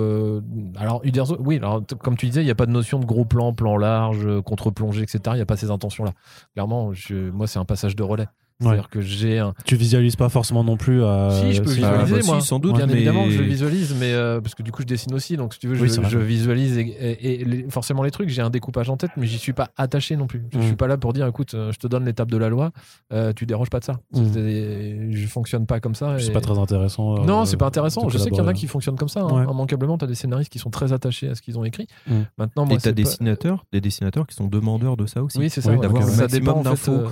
alors 0.76 1.00
Uderzo, 1.04 1.38
oui, 1.40 1.56
alors 1.56 1.80
comme 2.00 2.18
tu 2.18 2.26
disais, 2.26 2.42
il 2.42 2.44
n'y 2.44 2.50
a 2.50 2.54
pas 2.54 2.66
de 2.66 2.72
notion 2.72 2.98
de 2.98 3.06
gros 3.06 3.24
plan, 3.24 3.54
plan 3.54 3.78
large, 3.78 4.28
contre-plongée, 4.42 5.04
etc. 5.04 5.20
Il 5.28 5.34
n'y 5.36 5.40
a 5.40 5.46
pas 5.46 5.56
ces 5.56 5.70
intentions-là. 5.70 6.12
Clairement, 6.52 6.92
je- 6.92 7.30
moi, 7.30 7.46
c'est 7.46 7.58
un 7.58 7.64
passage 7.64 7.96
de 7.96 8.02
relais. 8.02 8.26
C'est-à-dire 8.60 8.88
que 8.90 9.00
j'ai 9.00 9.38
un. 9.38 9.54
Tu 9.64 9.74
visualises 9.76 10.16
pas 10.16 10.28
forcément 10.28 10.62
non 10.64 10.76
plus 10.76 11.02
à. 11.04 11.30
Si, 11.30 11.52
je 11.54 11.62
peux 11.62 11.70
Ah, 11.70 11.74
visualiser, 12.04 12.14
bah, 12.20 12.26
moi. 12.26 12.40
si, 12.40 12.46
sans 12.46 12.58
doute, 12.58 12.76
Bien 12.76 12.86
mais- 12.86 12.92
évidemment 12.94 13.24
que 13.24 13.30
je 13.30 13.42
visualise, 13.42 13.94
mais 13.98 14.12
euh, 14.12 14.40
parce 14.40 14.54
que 14.54 14.62
du 14.62 14.70
coup, 14.72 14.82
je 14.82 14.86
dessine 14.86 15.14
aussi. 15.14 15.36
Donc, 15.36 15.54
si 15.54 15.60
tu 15.60 15.68
veux, 15.68 15.74
je, 15.74 15.82
Oui, 15.82 15.90
c'est 15.90 16.00
vrai. 16.00 16.10
je 16.10 16.18
visualise 16.18 16.76
et, 16.78 16.82
et- 16.82 17.40
et 17.40 17.44
les- 17.44 17.66
forcément 17.70 18.02
les 18.02 18.10
trucs. 18.10 18.28
J'ai 18.28 18.42
un 18.42 18.50
découpage 18.50 18.90
en 18.90 18.96
tête, 18.96 19.10
mais 19.16 19.26
j'y 19.26 19.38
suis 19.38 19.52
pas 19.52 19.70
attaché 19.76 20.16
non 20.16 20.26
plus. 20.26 20.42
Je 20.52 20.58
Mm. 20.58 20.62
suis 20.62 20.76
pas 20.76 20.86
là 20.86 20.96
pour 20.98 21.12
dire, 21.12 21.26
écoute, 21.26 21.54
euh, 21.54 21.72
je 21.72 21.78
te 21.78 21.86
donne 21.86 22.04
l'étape 22.04 22.30
de 22.30 22.36
la 22.36 22.48
loi, 22.48 22.70
euh, 23.12 23.32
tu 23.34 23.46
déroges 23.46 23.70
pas 23.70 23.80
de 23.80 23.84
ça. 23.84 23.94
Mm. 24.12 24.24
C'est- 24.32 25.12
Je 25.12 25.26
fonctionne 25.26 25.66
pas 25.66 25.80
comme 25.80 25.94
ça. 25.94 26.16
C'est 26.18 26.28
et- 26.28 26.32
pas 26.32 26.40
très 26.40 26.58
intéressant. 26.58 27.16
euh, 27.18 27.24
Non, 27.24 27.44
c'est 27.44 27.56
pas 27.56 27.66
intéressant. 27.66 28.08
Je 28.08 28.18
sais 28.18 28.30
qu'il 28.30 28.38
y 28.38 28.42
en 28.42 28.46
a 28.46 28.52
qui 28.52 28.66
fonctionnent 28.66 28.96
comme 28.96 29.08
ça. 29.08 29.20
hein. 29.20 29.32
Ouais. 29.46 29.50
Immanquablement, 29.50 29.96
tu 29.98 30.04
as 30.04 30.08
des 30.08 30.14
scénaristes 30.14 30.52
qui 30.52 30.58
sont 30.58 30.70
très 30.70 30.92
attachés 30.92 31.28
à 31.28 31.34
ce 31.34 31.42
qu'ils 31.42 31.58
ont 31.58 31.64
écrit. 31.64 31.86
Mm. 32.06 32.12
Maintenant, 32.38 32.64
moi, 32.66 32.74
Et 32.74 32.76
t'as 32.76 32.82
c'est 32.90 32.92
des 32.92 33.02
pas- 33.04 33.08
dessinateurs, 33.08 33.64
des 33.72 33.80
dessinateurs 33.80 34.26
qui 34.26 34.34
sont 34.34 34.46
demandeurs 34.48 34.96
de 34.96 35.06
ça 35.06 35.22
aussi. 35.22 35.38
Oui, 35.38 35.48
c'est 35.50 35.60
ça. 35.60 35.74
D'avoir 35.74 36.02
ça 36.02 36.22
maximum 36.22 36.28
dépend 36.28 36.62
d'infos. 36.62 37.02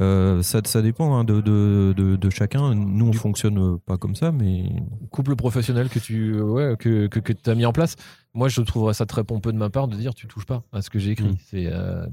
Euh, 0.00 0.42
ça, 0.42 0.60
ça 0.64 0.82
dépend 0.82 1.16
hein, 1.16 1.24
de, 1.24 1.40
de, 1.40 1.92
de, 1.96 2.16
de 2.16 2.30
chacun. 2.30 2.74
Nous, 2.74 3.08
on 3.08 3.12
fonctionne 3.12 3.58
euh, 3.58 3.76
pas 3.84 3.96
comme 3.96 4.14
ça, 4.14 4.30
mais 4.32 4.70
couple 5.10 5.34
professionnel 5.34 5.88
que 5.88 5.98
tu 5.98 6.40
ouais, 6.40 6.76
que, 6.78 7.08
que, 7.08 7.18
que 7.20 7.32
as 7.50 7.54
mis 7.54 7.66
en 7.66 7.72
place. 7.72 7.96
Moi, 8.34 8.48
je 8.48 8.60
trouverais 8.60 8.94
ça 8.94 9.06
très 9.06 9.24
pompeux 9.24 9.52
de 9.52 9.58
ma 9.58 9.70
part 9.70 9.88
de 9.88 9.96
dire 9.96 10.14
tu 10.14 10.28
touches 10.28 10.46
pas 10.46 10.62
à 10.72 10.82
ce 10.82 10.90
que 10.90 10.98
j'ai 10.98 11.12
écrit. 11.12 11.30
Mm. 11.30 11.36
C'est 11.42 11.66
euh, 11.66 12.06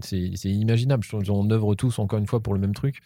inimaginable. 0.43 1.05
Qu'on 1.05 1.49
œuvre 1.51 1.75
tous 1.75 1.99
encore 1.99 2.19
une 2.19 2.27
fois 2.27 2.39
pour 2.39 2.53
le 2.53 2.59
même 2.59 2.73
truc. 2.73 3.01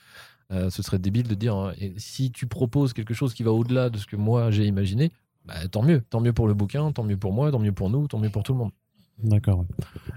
Euh, 0.52 0.70
ce 0.70 0.82
serait 0.82 0.98
débile 0.98 1.28
de 1.28 1.36
dire 1.36 1.56
hein, 1.56 1.74
et 1.78 1.94
si 1.98 2.32
tu 2.32 2.48
proposes 2.48 2.94
quelque 2.94 3.14
chose 3.14 3.36
qui 3.36 3.44
va 3.44 3.52
au-delà 3.52 3.92
de 3.92 4.00
ce 4.00 4.08
que 4.08 4.16
moi 4.16 4.50
j'ai 4.50 4.66
imaginé, 4.66 5.12
bah, 5.46 5.68
tant 5.70 5.84
mieux. 5.84 6.02
Tant 6.10 6.22
mieux 6.22 6.34
pour 6.34 6.48
le 6.48 6.56
bouquin, 6.56 6.92
tant 6.92 7.04
mieux 7.04 7.18
pour 7.18 7.34
moi, 7.34 7.52
tant 7.52 7.60
mieux 7.60 7.72
pour 7.72 7.90
nous, 7.90 8.08
tant 8.08 8.18
mieux 8.18 8.32
pour 8.32 8.44
tout 8.44 8.54
le 8.54 8.60
monde. 8.60 8.72
D'accord. 9.24 9.66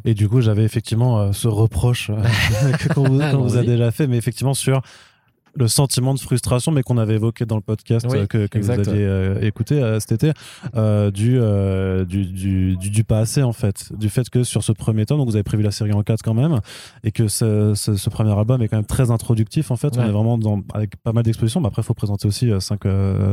Et 0.05 0.15
du 0.15 0.29
coup, 0.29 0.41
j'avais 0.41 0.65
effectivement 0.65 1.19
euh, 1.19 1.33
ce 1.33 1.49
reproche 1.49 2.11
euh, 2.11 2.73
qu'on 2.95 3.05
vous, 3.05 3.19
non, 3.19 3.43
vous 3.43 3.57
a 3.57 3.63
déjà 3.63 3.91
fait, 3.91 4.07
mais 4.07 4.17
effectivement 4.17 4.55
sur 4.55 4.83
le 5.55 5.69
sentiment 5.69 6.15
de 6.15 6.19
frustration, 6.19 6.73
mais 6.73 6.83
qu'on 6.83 6.97
avait 6.97 7.17
évoqué 7.17 7.45
dans 7.45 7.57
le 7.57 7.63
podcast 7.63 8.07
Oui, 8.09 8.21
euh, 8.21 8.27
que, 8.27 8.47
que 8.47 8.59
vous 8.59 8.71
aviez 8.71 9.05
euh, 9.05 9.39
écouté 9.43 9.83
cet 10.01 10.13
été, 10.13 10.33
du, 11.13 11.39
du, 12.07 12.77
du, 12.79 13.05
pas 13.05 13.19
assez 13.19 13.43
en 13.43 13.53
fait, 13.53 13.93
du 13.99 14.09
fait 14.09 14.31
que 14.31 14.45
sur 14.45 14.65
ce 14.65 14.73
premier 14.73 15.05
temps, 15.05 15.19
donc 15.19 15.29
vous 15.29 15.37
avez 15.37 15.43
prévu 15.43 15.63
la 15.63 15.71
série 15.71 15.93
en 15.93 16.03
4 16.03 16.23
quand 16.23 16.33
même, 16.33 16.61
et 17.05 17.13
que 17.13 17.29
ce, 17.29 17.75
ce, 17.75 17.97
ce 17.97 18.09
premier 18.09 18.33
album 18.33 18.63
est 18.63 18.69
quand 18.69 18.79
même 18.79 18.87
très 18.87 19.11
introductif 19.11 19.71
en 19.71 19.77
fait, 19.77 19.99
on 19.99 20.03
est 20.03 20.11
vraiment 20.11 20.39
dans, 20.39 20.63
avec 20.73 20.97
pas 20.97 21.13
mal 21.13 21.23
d'expositions, 21.23 21.61
mais 21.61 21.67
après 21.67 21.83
il 21.83 21.85
faut 21.85 21.93
présenter 21.93 22.27
aussi 22.27 22.51
5 22.59 22.81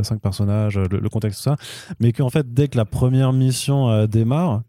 cinq 0.04 0.20
personnages, 0.20 0.78
le, 0.78 1.00
le 1.00 1.10
contexte, 1.10 1.40
tout 1.40 1.44
ça, 1.44 1.56
mais 2.02 2.12
qu'en 2.12 2.30
fait 2.30 2.54
dès 2.54 2.68
que 2.68 2.76
la 2.76 2.86
première 2.86 3.32
mission 3.32 4.08
démarre, 4.08 4.64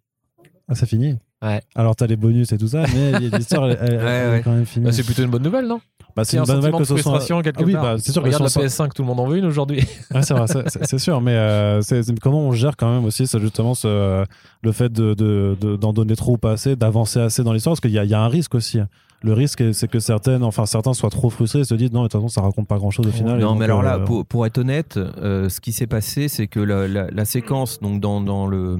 ah, 0.71 0.75
ça 0.75 0.87
finit. 0.87 1.17
Ouais. 1.43 1.61
Alors 1.75 1.97
t'as 1.97 2.07
les 2.07 2.17
bonus 2.17 2.53
et 2.53 2.59
tout 2.59 2.69
ça, 2.69 2.85
mais 2.95 3.19
l'histoire 3.19 3.71
elle, 3.71 3.79
elle- 3.81 3.91
Ouais, 3.99 4.05
elle 4.05 4.31
ouais. 4.31 4.39
est 4.39 4.43
quand 4.43 4.53
même 4.53 4.67
finie. 4.67 4.85
Bah, 4.87 4.93
c'est 4.93 5.03
plutôt 5.03 5.23
une 5.23 5.31
bonne 5.31 5.43
nouvelle, 5.43 5.67
non 5.67 5.81
Bah, 6.15 6.23
C'est 6.25 6.37
un 6.39 6.43
bonne 6.43 6.57
nouvelle 6.57 6.73
sentiment 6.73 6.79
que 6.79 6.83
de 6.83 6.89
ce 6.89 6.95
soit- 6.97 7.01
frustration 7.13 7.41
quelque 7.43 7.61
Ah 7.63 7.65
oui, 7.67 7.73
part. 7.73 7.83
bah, 7.83 7.95
c'est 7.99 8.13
sûr 8.13 8.21
que 8.23 8.27
Regarde 8.27 8.43
la 8.43 8.49
soit- 8.51 8.63
PS5, 8.65 8.93
tout 8.95 9.03
le 9.03 9.09
monde 9.09 9.21
en 9.21 9.27
veut 9.27 9.39
une 9.39 9.47
aujourd'hui. 9.47 9.79
Ouais, 10.15 10.23
c'est 10.23 10.35
vrai, 10.35 10.47
c'est- 10.49 10.69
c'est 10.69 10.85
c'est 10.87 10.99
sûr, 10.99 11.21
mais 11.23 11.33
euh, 11.35 11.81
c'est 11.83 12.03
c'est 12.03 12.19
comment 12.21 12.41
on 12.41 12.53
gère 12.53 12.77
quand 12.77 12.93
même 12.93 13.05
aussi, 13.07 13.27
c'est 13.27 13.41
justement 13.41 13.75
ce, 13.75 14.25
le 14.63 14.73
fait 14.73 14.93
de 14.93 15.15
de- 15.15 15.57
de- 15.61 15.77
d'en 15.77 15.93
donner 15.95 16.15
trop 16.15 16.35
ou 16.35 16.39
pas 16.39 16.53
assez, 16.53 16.77
d'avancer 16.77 17.21
assez 17.21 17.43
dans 17.43 17.53
l'histoire, 17.55 17.73
parce 17.73 17.81
qu'il 17.81 17.91
y 17.93 17.99
a, 17.99 18.05
il 18.05 18.11
y 18.11 18.15
a 18.15 18.21
un 18.21 18.29
risque 18.29 18.55
aussi. 18.55 18.79
Le 19.23 19.33
risque, 19.35 19.75
c'est 19.75 19.87
que 19.89 19.99
certaines, 20.01 20.43
enfin 20.43 20.65
certains 20.65 20.95
soient 20.95 21.11
trop 21.11 21.29
frustrés 21.29 21.61
et 21.61 21.65
se 21.65 21.75
disent 21.75 21.93
non, 21.93 22.03
de 22.03 22.09
toute 22.09 22.13
façon, 22.21 22.29
ça 22.29 22.41
raconte 22.41 22.67
pas 22.67 22.79
grand 22.79 22.91
chose 22.91 23.07
au 23.07 23.11
final. 23.11 23.39
non, 23.39 23.55
mais 23.55 23.67
alors 23.67 23.83
là, 23.83 23.97
euh, 23.97 24.05
pour, 24.07 24.25
pour 24.25 24.47
être 24.47 24.57
honnête, 24.59 24.97
euh, 24.97 25.49
ce 25.51 25.61
qui 25.61 25.73
s'est 25.73 25.87
passé, 25.87 26.29
c'est 26.29 26.47
que 26.47 26.59
la, 26.61 26.89
la- 26.89 27.11
la 27.11 27.25
séquence, 27.27 27.81
donc 27.81 28.01
dans, 28.01 28.23
dans 28.23 28.47
le 28.47 28.79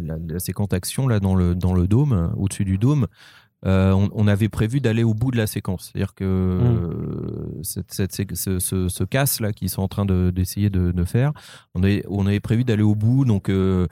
la, 0.00 0.38
séquence 0.38 0.68
d'action 0.68 1.06
là 1.06 1.20
dans 1.20 1.34
le 1.34 1.54
dans 1.54 1.74
le 1.74 1.86
dôme, 1.86 2.32
au-dessus 2.38 2.64
du 2.64 2.78
dôme, 2.78 3.06
euh, 3.66 3.92
on, 3.92 4.08
on 4.14 4.26
avait 4.26 4.48
prévu 4.48 4.80
d'aller 4.80 5.02
au 5.04 5.12
bout 5.12 5.30
de 5.30 5.36
la 5.36 5.46
séquence. 5.46 5.90
C'est-à-dire 5.92 6.14
que 6.14 6.24
euh, 6.24 7.60
cette, 7.62 7.92
cette 7.92 8.34
ce, 8.34 8.58
ce, 8.58 8.88
ce 8.88 9.04
casse 9.04 9.38
là 9.40 9.52
qu'ils 9.52 9.68
sont 9.68 9.82
en 9.82 9.88
train 9.88 10.04
de- 10.06 10.30
d'essayer 10.34 10.70
de, 10.70 10.92
de 10.92 11.04
faire, 11.04 11.32
on 11.74 11.82
avait, 11.82 12.04
on 12.08 12.26
avait 12.26 12.40
prévu 12.40 12.64
d'aller 12.64 12.82
au 12.82 12.94
bout. 12.94 13.24
Donc, 13.26 13.50
on 13.50 13.86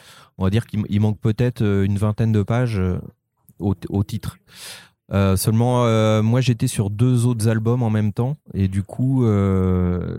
va 0.45 0.51
dire 0.51 0.67
qu'il 0.67 0.83
il 0.89 1.01
manque 1.01 1.21
peut-être 1.21 1.63
une 1.63 1.99
vingtaine 1.99 2.33
de 2.33 2.43
pages 2.43 2.81
au, 3.59 3.75
au 3.91 4.05
titre. 4.05 4.39
Euh, 5.13 5.37
seulement, 5.37 5.87
euh, 5.87 6.23
moi 6.23 6.41
j'étais 6.41 6.69
sur 6.69 6.89
deux 6.89 7.27
autres 7.27 7.49
albums 7.49 7.83
en 7.83 7.91
même 7.91 8.13
temps 8.13 8.37
et 8.55 8.69
du 8.69 8.83
coup, 8.85 9.25
euh, 9.25 10.19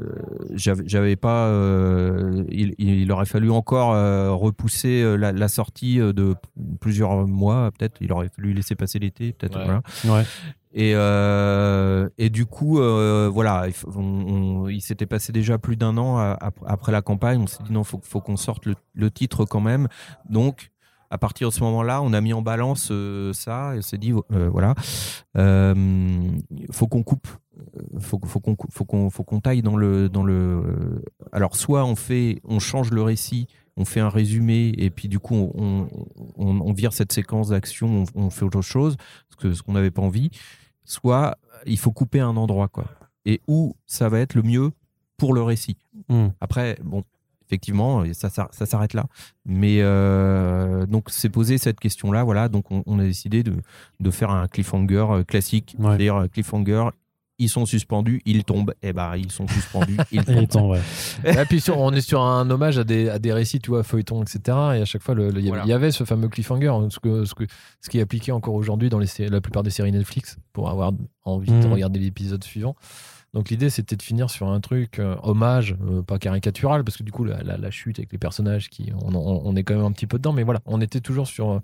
j'avais 0.54 1.16
pas. 1.16 1.46
euh, 1.48 2.44
il, 2.50 2.76
il 2.78 3.12
aurait 3.12 3.26
fallu 3.26 3.50
encore 3.52 3.94
euh, 3.94 4.32
repousser 4.32 5.16
la, 5.18 5.32
la 5.32 5.48
sortie 5.48 5.98
de 6.00 6.36
plusieurs 6.82 7.26
mois, 7.28 7.72
peut-être. 7.78 7.98
Il 8.02 8.12
aurait 8.12 8.30
fallu 8.36 8.54
laisser 8.54 8.76
passer 8.76 9.00
l'été, 9.00 9.32
peut-être. 9.32 9.58
Ouais. 9.60 9.66
Voilà. 9.66 9.82
Ouais. 10.20 10.26
Et, 10.74 10.94
euh, 10.96 12.08
et 12.18 12.30
du 12.30 12.46
coup, 12.46 12.80
euh, 12.80 13.30
voilà, 13.32 13.64
il, 13.68 13.74
faut- 13.74 13.92
on- 13.96 14.02
on- 14.64 14.68
il 14.70 14.82
s'était 14.82 15.06
passé 15.06 15.32
déjà 15.34 15.58
plus 15.58 15.76
d'un 15.76 15.98
an 15.98 16.18
à- 16.18 16.38
à- 16.40 16.52
après 16.66 16.92
la 16.94 17.02
campagne. 17.02 17.42
On 17.42 17.48
s'est 17.48 17.64
dit 17.64 17.74
non, 17.74 17.84
faut, 17.84 18.00
faut 18.04 18.22
qu'on 18.22 18.38
sorte 18.38 18.66
le, 18.66 18.76
le 18.94 19.12
titre 19.12 19.44
quand 19.46 19.60
même. 19.62 19.88
Donc, 20.30 20.72
à 21.12 21.18
partir 21.18 21.50
de 21.50 21.54
ce 21.54 21.62
moment-là, 21.64 22.02
on 22.02 22.14
a 22.14 22.22
mis 22.22 22.34
en 22.34 22.42
balance 22.42 22.90
euh, 22.92 23.34
ça 23.34 23.76
et 23.76 23.80
on 23.80 23.82
s'est 23.82 23.98
dit 24.00 24.14
euh, 24.14 24.50
voilà, 24.50 24.74
euh, 25.38 25.76
faut 26.72 26.88
qu'on 26.88 27.04
coupe, 27.04 27.28
Euh, 27.78 28.00
faut, 28.00 28.20
faut 28.26 28.40
qu'on 28.40 28.56
faut 28.70 28.86
qu'on 28.86 29.10
faut 29.10 29.24
qu'on 29.24 29.40
taille 29.40 29.62
dans 29.62 29.78
le 29.78 30.10
dans 30.10 30.24
le. 30.24 31.04
Alors, 31.32 31.56
soit 31.56 31.86
on 31.86 31.96
fait, 31.96 32.42
on 32.44 32.60
change 32.60 32.92
le 32.92 33.04
récit. 33.04 33.46
On 33.78 33.86
fait 33.86 34.02
un 34.02 34.10
résumé 34.10 34.74
et 34.78 34.90
puis 34.90 35.08
du 35.08 35.20
coup 35.20 35.34
on, 35.34 35.88
on, 36.36 36.60
on 36.60 36.74
vire 36.74 36.92
cette 36.92 37.14
séquence 37.14 37.50
d'action, 37.50 38.04
on, 38.16 38.26
on 38.26 38.30
fait 38.30 38.44
autre 38.44 38.62
chose, 38.62 38.98
ce 39.30 39.36
que 39.38 39.54
ce 39.54 39.64
qu'on 39.64 39.74
n'avait 39.74 39.92
pas 39.92 40.02
envie 40.02 40.30
soit 40.84 41.38
il 41.66 41.78
faut 41.78 41.92
couper 41.92 42.20
un 42.20 42.36
endroit 42.38 42.68
quoi 42.68 42.86
et 43.26 43.42
où 43.48 43.76
ça 43.86 44.10
va 44.10 44.20
être 44.20 44.36
le 44.36 44.44
mieux 44.44 44.72
pour 45.18 45.34
le 45.34 45.42
récit 45.42 45.78
hmm. 46.10 46.28
après 46.42 46.78
bon 46.84 47.04
effectivement 47.52 48.04
ça, 48.14 48.30
ça, 48.30 48.48
ça 48.52 48.66
s'arrête 48.66 48.94
là 48.94 49.06
mais 49.46 49.78
euh, 49.82 50.86
donc 50.86 51.06
c'est 51.10 51.30
posé 51.30 51.58
cette 51.58 51.80
question 51.80 52.12
là 52.12 52.24
voilà 52.24 52.48
donc 52.48 52.72
on, 52.72 52.84
on 52.86 52.98
a 53.00 53.04
décidé 53.04 53.44
de, 53.44 53.54
de 54.00 54.12
faire 54.12 54.30
un 54.32 54.48
cliffhanger 54.48 55.06
euh, 55.12 55.24
classique 55.24 55.76
Ouais. 55.78 55.90
c'est-à-dire 55.90 56.16
euh, 56.16 56.28
cliffhanger 56.28 56.86
ils 57.40 57.50
sont 57.50 57.66
suspendus 57.66 58.22
ils 58.26 58.44
tombent 58.44 58.74
et 58.84 58.94
ben 58.94 59.16
ils 59.18 59.32
sont 59.32 59.48
suspendus 59.48 59.98
ils 60.12 60.24
tombent 60.24 60.48
temps, 60.48 60.70
ouais. 60.70 60.80
Et 61.26 61.46
puis 61.50 61.60
sur- 61.60 61.80
on 61.80 61.92
est 61.92 62.02
sur 62.02 62.22
un 62.22 62.48
hommage 62.52 62.78
à 62.78 62.84
des, 62.84 63.10
à 63.10 63.18
des 63.18 63.34
récits, 63.34 63.60
tu 63.60 63.72
vois, 63.72 63.82
feuilletons, 63.82 64.22
etc. 64.22 64.40
Et 64.48 64.82
à 64.82 64.86
chaque 64.86 65.02
fois, 65.02 65.16
le- 65.16 65.32
le- 65.32 65.40
il 65.40 65.46
y 65.46 65.48
avait- 65.48 65.50
Voilà. 65.50 65.64
il 65.66 65.70
y 65.70 65.74
avait 65.74 65.90
ce 65.90 66.04
fameux 66.04 66.28
cliffhanger, 66.28 66.68
hein, 66.68 66.88
ce, 66.92 67.00
que, 67.00 67.26
ce, 67.26 67.34
que, 67.34 67.46
ce 67.80 67.90
qui 67.90 67.98
est 67.98 68.02
appliqué 68.02 68.32
encore 68.32 68.54
aujourd'hui 68.54 68.90
dans 68.90 69.00
les, 69.00 69.08
la 69.28 69.42
plupart 69.42 69.64
des 69.64 69.72
séries 69.72 69.92
Netflix 69.92 70.38
pour 70.54 70.70
avoir 70.70 70.92
envie 71.24 71.50
de 71.52 71.66
Mhm. 71.66 71.74
regarder 71.74 72.00
l'épisode 72.00 72.44
suivant. 72.44 72.76
Donc 73.34 73.50
l'idée, 73.50 73.70
c'était 73.70 73.96
de 73.96 74.02
finir 74.02 74.30
sur 74.30 74.50
un 74.50 74.60
truc 74.60 75.00
euh, 75.00 75.16
hommage, 75.24 75.78
euh, 75.90 76.02
pas 76.02 76.20
caricatural, 76.20 76.84
parce 76.84 76.98
que 76.98 77.04
du 77.04 77.12
coup, 77.14 77.24
la, 77.24 77.42
la- 77.44 77.72
chute 77.72 77.98
avec 78.00 78.12
les 78.12 78.18
personnages, 78.18 78.70
qui, 78.70 78.92
on 78.94 79.56
est 79.56 79.64
quand 79.64 79.76
même 79.76 79.86
un 79.86 79.92
petit 79.94 80.08
peu 80.08 80.18
dedans, 80.18 80.34
mais 80.34 80.44
voilà, 80.44 80.60
on 80.66 80.82
était 80.82 81.00
toujours 81.00 81.28
sur, 81.28 81.52
euh, 81.52 81.60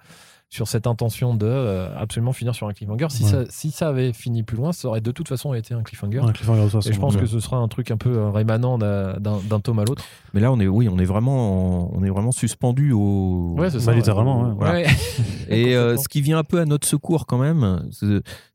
sur 0.49 0.67
cette 0.69 0.87
intention 0.87 1.35
de 1.35 1.45
euh, 1.45 1.89
absolument 1.97 2.31
finir 2.31 2.55
sur 2.55 2.67
un 2.67 2.73
cliffhanger. 2.73 3.07
Si, 3.09 3.23
Ouais. 3.25 3.29
ça, 3.29 3.43
si 3.49 3.69
ça 3.71 3.89
avait 3.89 4.13
fini 4.13 4.43
plus 4.43 4.55
loin, 4.55 4.71
ça 4.71 4.87
aurait 4.87 5.01
de 5.01 5.11
toute 5.11 5.27
façon 5.27 5.53
été 5.53 5.73
un 5.73 5.83
cliffhanger. 5.83 6.19
Un 6.19 6.31
cliffhanger 6.31 6.63
de 6.63 6.69
toute 6.69 6.87
Et 6.87 6.93
je 6.93 6.99
pense 6.99 7.15
ouais. 7.15 7.19
que 7.21 7.25
ce 7.27 7.39
sera 7.41 7.57
un 7.57 7.67
truc 7.67 7.91
un 7.91 7.97
peu 7.97 8.11
euh, 8.17 8.29
rémanent 8.29 8.77
d'un 8.77 9.59
tome 9.61 9.79
à 9.79 9.83
l'autre. 9.83 10.05
mais 10.33 10.39
là 10.39 10.51
on 10.51 10.59
est 10.59 10.67
oui 10.67 10.87
on 10.89 10.97
est 10.99 11.05
vraiment 11.05 11.87
en- 11.87 11.91
on 11.93 12.03
est 12.03 12.09
vraiment 12.09 12.31
suspendu 12.31 12.93
au 12.93 13.55
Ouais, 13.57 13.69
c'est 13.69 13.77
Bah, 13.77 13.83
ça. 13.83 13.93
littéralement, 13.93 14.43
ouais. 14.43 14.53
Voilà. 14.55 14.73
Ouais. 14.73 14.85
Et 15.49 15.75
euh, 15.75 15.97
ce 15.97 16.07
qui 16.07 16.21
vient 16.21 16.37
un 16.37 16.43
peu 16.45 16.59
à 16.61 16.65
notre 16.65 16.87
secours 16.87 17.25
quand 17.25 17.37
même, 17.39 17.83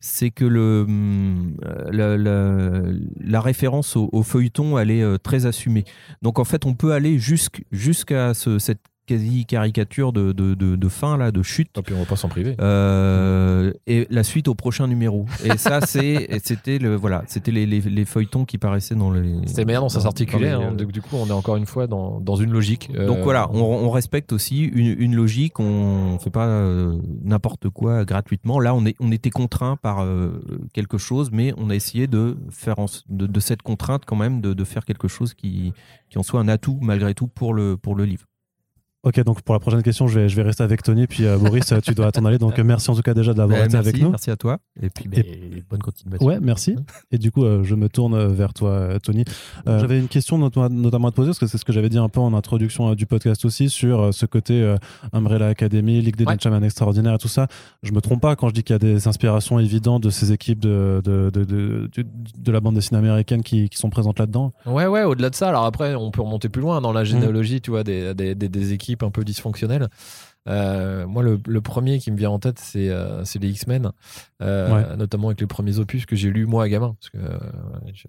c'est- 0.00 0.30
que 0.30 0.44
le, 0.46 0.86
la, 1.90 2.16
la- 2.16 2.82
la 3.20 3.40
référence 3.40 3.96
au, 3.96 4.08
au 4.12 4.22
feuilleton, 4.22 4.78
elle 4.78 4.90
est 4.90 5.18
très 5.18 5.44
assumée. 5.46 5.84
Donc 6.22 6.38
en 6.38 6.44
fait, 6.44 6.64
on 6.64 6.74
peut 6.74 6.92
aller 6.92 7.18
jusqu'- 7.18 7.64
jusqu'à 7.70 8.32
ce- 8.34 8.58
cette 8.58 8.80
quasi-caricature 9.06 10.12
de, 10.12 10.32
de, 10.32 10.54
de- 10.54 10.76
de 10.76 10.88
fin, 10.88 11.16
là, 11.16 11.30
de 11.32 11.42
chute. 11.42 11.76
Et 11.78 11.82
puis 11.82 11.94
on 11.94 11.98
va 12.00 12.04
pas 12.06 12.16
s'en 12.16 12.28
priver. 12.28 12.54
Euh, 12.60 13.72
et 13.86 14.06
la 14.10 14.22
suite 14.22 14.48
au 14.48 14.54
prochain 14.54 14.86
numéro. 14.86 15.26
Et 15.44 15.56
ça, 15.58 15.80
c'est, 15.80 16.28
c'était 16.44 16.78
le, 16.78 16.94
voilà, 16.96 17.22
c'était 17.26 17.50
les, 17.50 17.66
les, 17.66 17.80
les 17.80 18.04
feuilletons 18.04 18.44
qui 18.44 18.58
paraissaient 18.58 18.94
dans 18.94 19.10
les. 19.10 19.34
C'était 19.46 19.64
meilleur, 19.64 19.90
ça 19.90 20.00
s'articulait. 20.00 20.50
hein. 20.50 20.74
euh, 20.78 20.84
du 20.84 21.00
coup, 21.02 21.16
on 21.16 21.26
est 21.26 21.32
encore 21.32 21.56
une 21.56 21.66
fois 21.66 21.86
dans, 21.86 22.20
dans 22.20 22.36
une 22.36 22.52
logique. 22.52 22.90
euh, 22.94 23.06
donc 23.06 23.18
voilà, 23.22 23.48
on, 23.52 23.60
on 23.60 23.90
respecte 23.90 24.32
aussi 24.32 24.62
une, 24.64 24.96
une 24.98 25.14
logique, 25.14 25.58
on 25.60 26.18
fait 26.18 26.30
pas 26.30 26.46
euh, 26.46 26.96
n'importe 27.24 27.68
quoi 27.68 28.04
gratuitement. 28.04 28.60
Là, 28.60 28.74
on, 28.74 28.84
est, 28.86 28.94
on 29.00 29.10
était 29.12 29.30
contraint 29.30 29.76
par 29.76 30.06
quelque 30.72 30.98
chose, 30.98 31.30
mais 31.32 31.52
on 31.56 31.70
a 31.70 31.74
essayé 31.74 32.06
de 32.06 32.36
faire 32.50 32.78
en- 32.78 32.86
de, 33.08 33.26
de 33.26 33.40
cette 33.40 33.62
contrainte 33.62 34.02
quand 34.06 34.16
même 34.16 34.40
de, 34.40 34.54
de 34.54 34.64
faire 34.64 34.84
quelque 34.84 35.08
chose 35.08 35.34
qui, 35.34 35.72
qui 36.10 36.18
en 36.18 36.22
soit 36.22 36.40
un 36.40 36.48
atout 36.48 36.78
malgré 36.82 37.14
tout 37.14 37.26
pour 37.28 37.54
le, 37.54 37.76
pour 37.76 37.94
le 37.94 38.04
livre. 38.04 38.26
Ok, 39.04 39.20
donc 39.24 39.42
pour 39.42 39.52
la 39.52 39.58
prochaine 39.58 39.82
question, 39.82 40.06
je 40.06 40.20
vais, 40.20 40.28
je 40.28 40.36
vais 40.36 40.42
rester 40.42 40.62
avec 40.62 40.80
Tony, 40.80 41.08
puis 41.08 41.26
euh, 41.26 41.36
Boris, 41.36 41.74
tu 41.82 41.92
dois 41.92 42.12
t'en 42.12 42.24
aller. 42.24 42.38
Donc 42.38 42.56
euh, 42.60 42.62
merci 42.62 42.88
en 42.88 42.94
tout 42.94 43.02
cas 43.02 43.14
déjà 43.14 43.34
d'avoir 43.34 43.58
Bah, 43.58 43.64
été 43.64 43.72
merci, 43.74 43.88
avec 43.88 44.00
nous. 44.00 44.10
merci 44.10 44.30
à 44.30 44.36
toi. 44.36 44.58
Et 44.80 44.90
puis, 44.90 45.08
bah, 45.08 45.16
bonne 45.68 45.80
continuation. 45.80 46.24
Ouais, 46.24 46.38
merci. 46.40 46.76
Et 47.10 47.18
du 47.18 47.32
coup, 47.32 47.44
euh, 47.44 47.64
je 47.64 47.74
me 47.74 47.88
tourne 47.88 48.26
vers 48.32 48.54
toi, 48.54 48.70
euh, 48.70 48.98
Tony. 49.00 49.24
Euh, 49.66 49.80
j'avais 49.80 49.98
une 49.98 50.06
question 50.06 50.38
not- 50.38 50.50
notamment 50.70 51.08
à 51.08 51.10
te 51.10 51.16
poser, 51.16 51.30
parce 51.30 51.40
que 51.40 51.48
c'est 51.48 51.58
ce 51.58 51.64
que 51.64 51.72
j'avais 51.72 51.88
dit 51.88 51.98
un 51.98 52.08
peu 52.08 52.20
en 52.20 52.32
introduction 52.32 52.90
euh, 52.90 52.94
du 52.94 53.06
podcast 53.06 53.44
aussi, 53.44 53.68
sur 53.70 54.00
euh, 54.00 54.12
ce 54.12 54.24
côté 54.24 54.62
euh, 54.62 54.76
Umbrella 55.12 55.48
Academy, 55.48 56.00
Ligue 56.00 56.14
des 56.14 56.24
Ouais. 56.24 56.34
Gentlemen 56.34 56.62
extraordinaire 56.62 57.14
et 57.14 57.18
tout 57.18 57.26
ça. 57.26 57.48
Je 57.82 57.90
me 57.90 58.00
trompe 58.00 58.20
pas 58.20 58.36
quand 58.36 58.50
je 58.50 58.54
dis 58.54 58.62
qu'il 58.62 58.74
y 58.74 58.76
a 58.76 58.78
des 58.78 59.08
inspirations 59.08 59.58
évidentes 59.58 60.04
de 60.04 60.10
ces 60.10 60.30
équipes 60.30 60.60
de, 60.60 61.02
de, 61.04 61.28
de, 61.34 61.42
de, 61.44 61.90
de- 61.96 62.06
de 62.38 62.52
la 62.52 62.60
bande 62.60 62.76
dessinée 62.76 62.98
américaine 63.00 63.42
qui, 63.42 63.68
qui 63.68 63.78
sont 63.78 63.90
présentes 63.90 64.20
là-dedans. 64.20 64.52
Ouais, 64.64 64.86
ouais, 64.86 65.02
au-delà 65.02 65.28
de 65.30 65.34
ça, 65.34 65.48
alors 65.48 65.64
après, 65.64 65.96
on 65.96 66.12
peut 66.12 66.22
remonter 66.22 66.48
plus 66.48 66.62
loin 66.62 66.80
dans 66.80 66.92
la 66.92 67.02
généalogie, 67.02 67.60
tu 67.60 67.70
vois, 67.72 67.82
des, 67.82 68.14
des, 68.14 68.36
des, 68.36 68.48
des 68.48 68.72
équipes 68.72 68.91
un 69.00 69.10
peu 69.10 69.24
dysfonctionnelles. 69.24 69.88
Euh, 70.48 71.06
moi, 71.06 71.22
le, 71.22 71.38
le 71.46 71.60
premier 71.60 71.98
qui 72.00 72.10
me 72.10 72.16
vient 72.16 72.30
en 72.30 72.38
tête, 72.40 72.58
c'est 72.58 72.88
euh, 72.88 73.22
les 73.40 73.48
X-Men, 73.50 73.92
euh, 74.42 74.74
Ouais. 74.74 74.96
notamment 74.96 75.28
avec 75.28 75.40
les 75.40 75.46
premiers 75.46 75.78
opus 75.78 76.04
que 76.04 76.16
j'ai 76.16 76.30
lus 76.30 76.46
moi 76.46 76.64
à 76.64 76.68
gamin, 76.68 76.96
parce 77.00 77.10
que 77.10 77.18
euh, 77.18 77.38
j'ai 77.94 78.08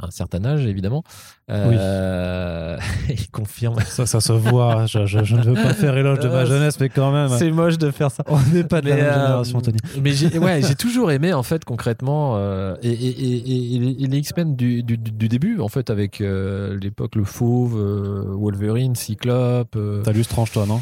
un 0.00 0.10
certain 0.10 0.44
âge, 0.44 0.66
évidemment. 0.66 1.04
Euh, 1.48 2.76
il 3.08 3.30
confirme. 3.30 3.78
Ça, 3.86 4.06
ça 4.06 4.20
se 4.20 4.32
voit. 4.32 4.86
je, 4.86 5.06
je- 5.06 5.22
je 5.24 5.36
ne 5.36 5.42
veux 5.42 5.54
pas 5.54 5.74
faire 5.74 5.96
éloge 5.96 6.20
de 6.20 6.28
ma 6.28 6.44
jeunesse, 6.46 6.78
mais 6.80 6.88
quand 6.88 7.12
même. 7.12 7.28
C'est 7.38 7.50
moche 7.52 7.78
de 7.78 7.90
faire 7.90 8.10
ça. 8.10 8.24
On 8.26 8.40
n'est 8.52 8.64
pas 8.64 8.80
de 8.80 8.88
la 8.88 8.96
Mais, 8.96 9.02
même 9.02 9.10
euh, 9.10 9.14
génération, 9.26 9.60
Tony. 9.60 9.78
Mais 10.02 10.12
j'ai 10.12 10.38
ouais, 10.38 10.62
j'ai 10.66 10.74
toujours 10.74 11.10
aimé 11.12 11.32
en 11.32 11.42
fait 11.42 11.64
concrètement 11.64 12.36
et, 12.82 12.88
et, 12.90 13.08
et, 13.08 14.04
et 14.04 14.06
les- 14.06 14.18
X-Men 14.20 14.54
du, 14.56 14.82
du, 14.82 14.98
du 14.98 15.28
début 15.28 15.60
en 15.60 15.68
fait 15.68 15.88
avec 15.88 16.18
l'époque 16.20 17.14
le 17.14 17.24
Fauve, 17.24 17.74
Wolverine, 17.76 18.94
Cyclope. 18.96 19.78
T'as 20.04 20.12
lu 20.12 20.24
Strange, 20.24 20.50
toi, 20.52 20.66
non? 20.66 20.80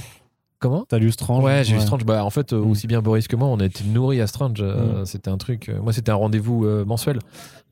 Comment? 0.58 0.84
T'as 0.88 0.98
lu 0.98 1.10
Strange 1.12 1.42
Ouais, 1.44 1.62
j'ai 1.64 1.74
vu 1.74 1.80
Strange. 1.80 2.04
Bah, 2.04 2.24
en 2.24 2.30
fait, 2.30 2.52
euh, 2.52 2.60
Mm. 2.60 2.70
aussi 2.70 2.86
bien 2.86 3.00
Boris 3.02 3.28
que 3.28 3.36
moi, 3.36 3.48
on 3.48 3.58
a 3.60 3.64
été 3.64 3.84
nourris 3.84 4.20
à 4.20 4.26
Strange. 4.26 4.58
Euh, 4.60 5.04
C'était 5.04 5.30
un 5.30 5.38
truc. 5.38 5.68
euh, 5.68 5.80
moi, 5.80 5.92
c'était 5.92 6.10
un 6.10 6.16
rendez-vous 6.16 6.64
euh, 6.64 6.84
mensuel. 6.84 7.18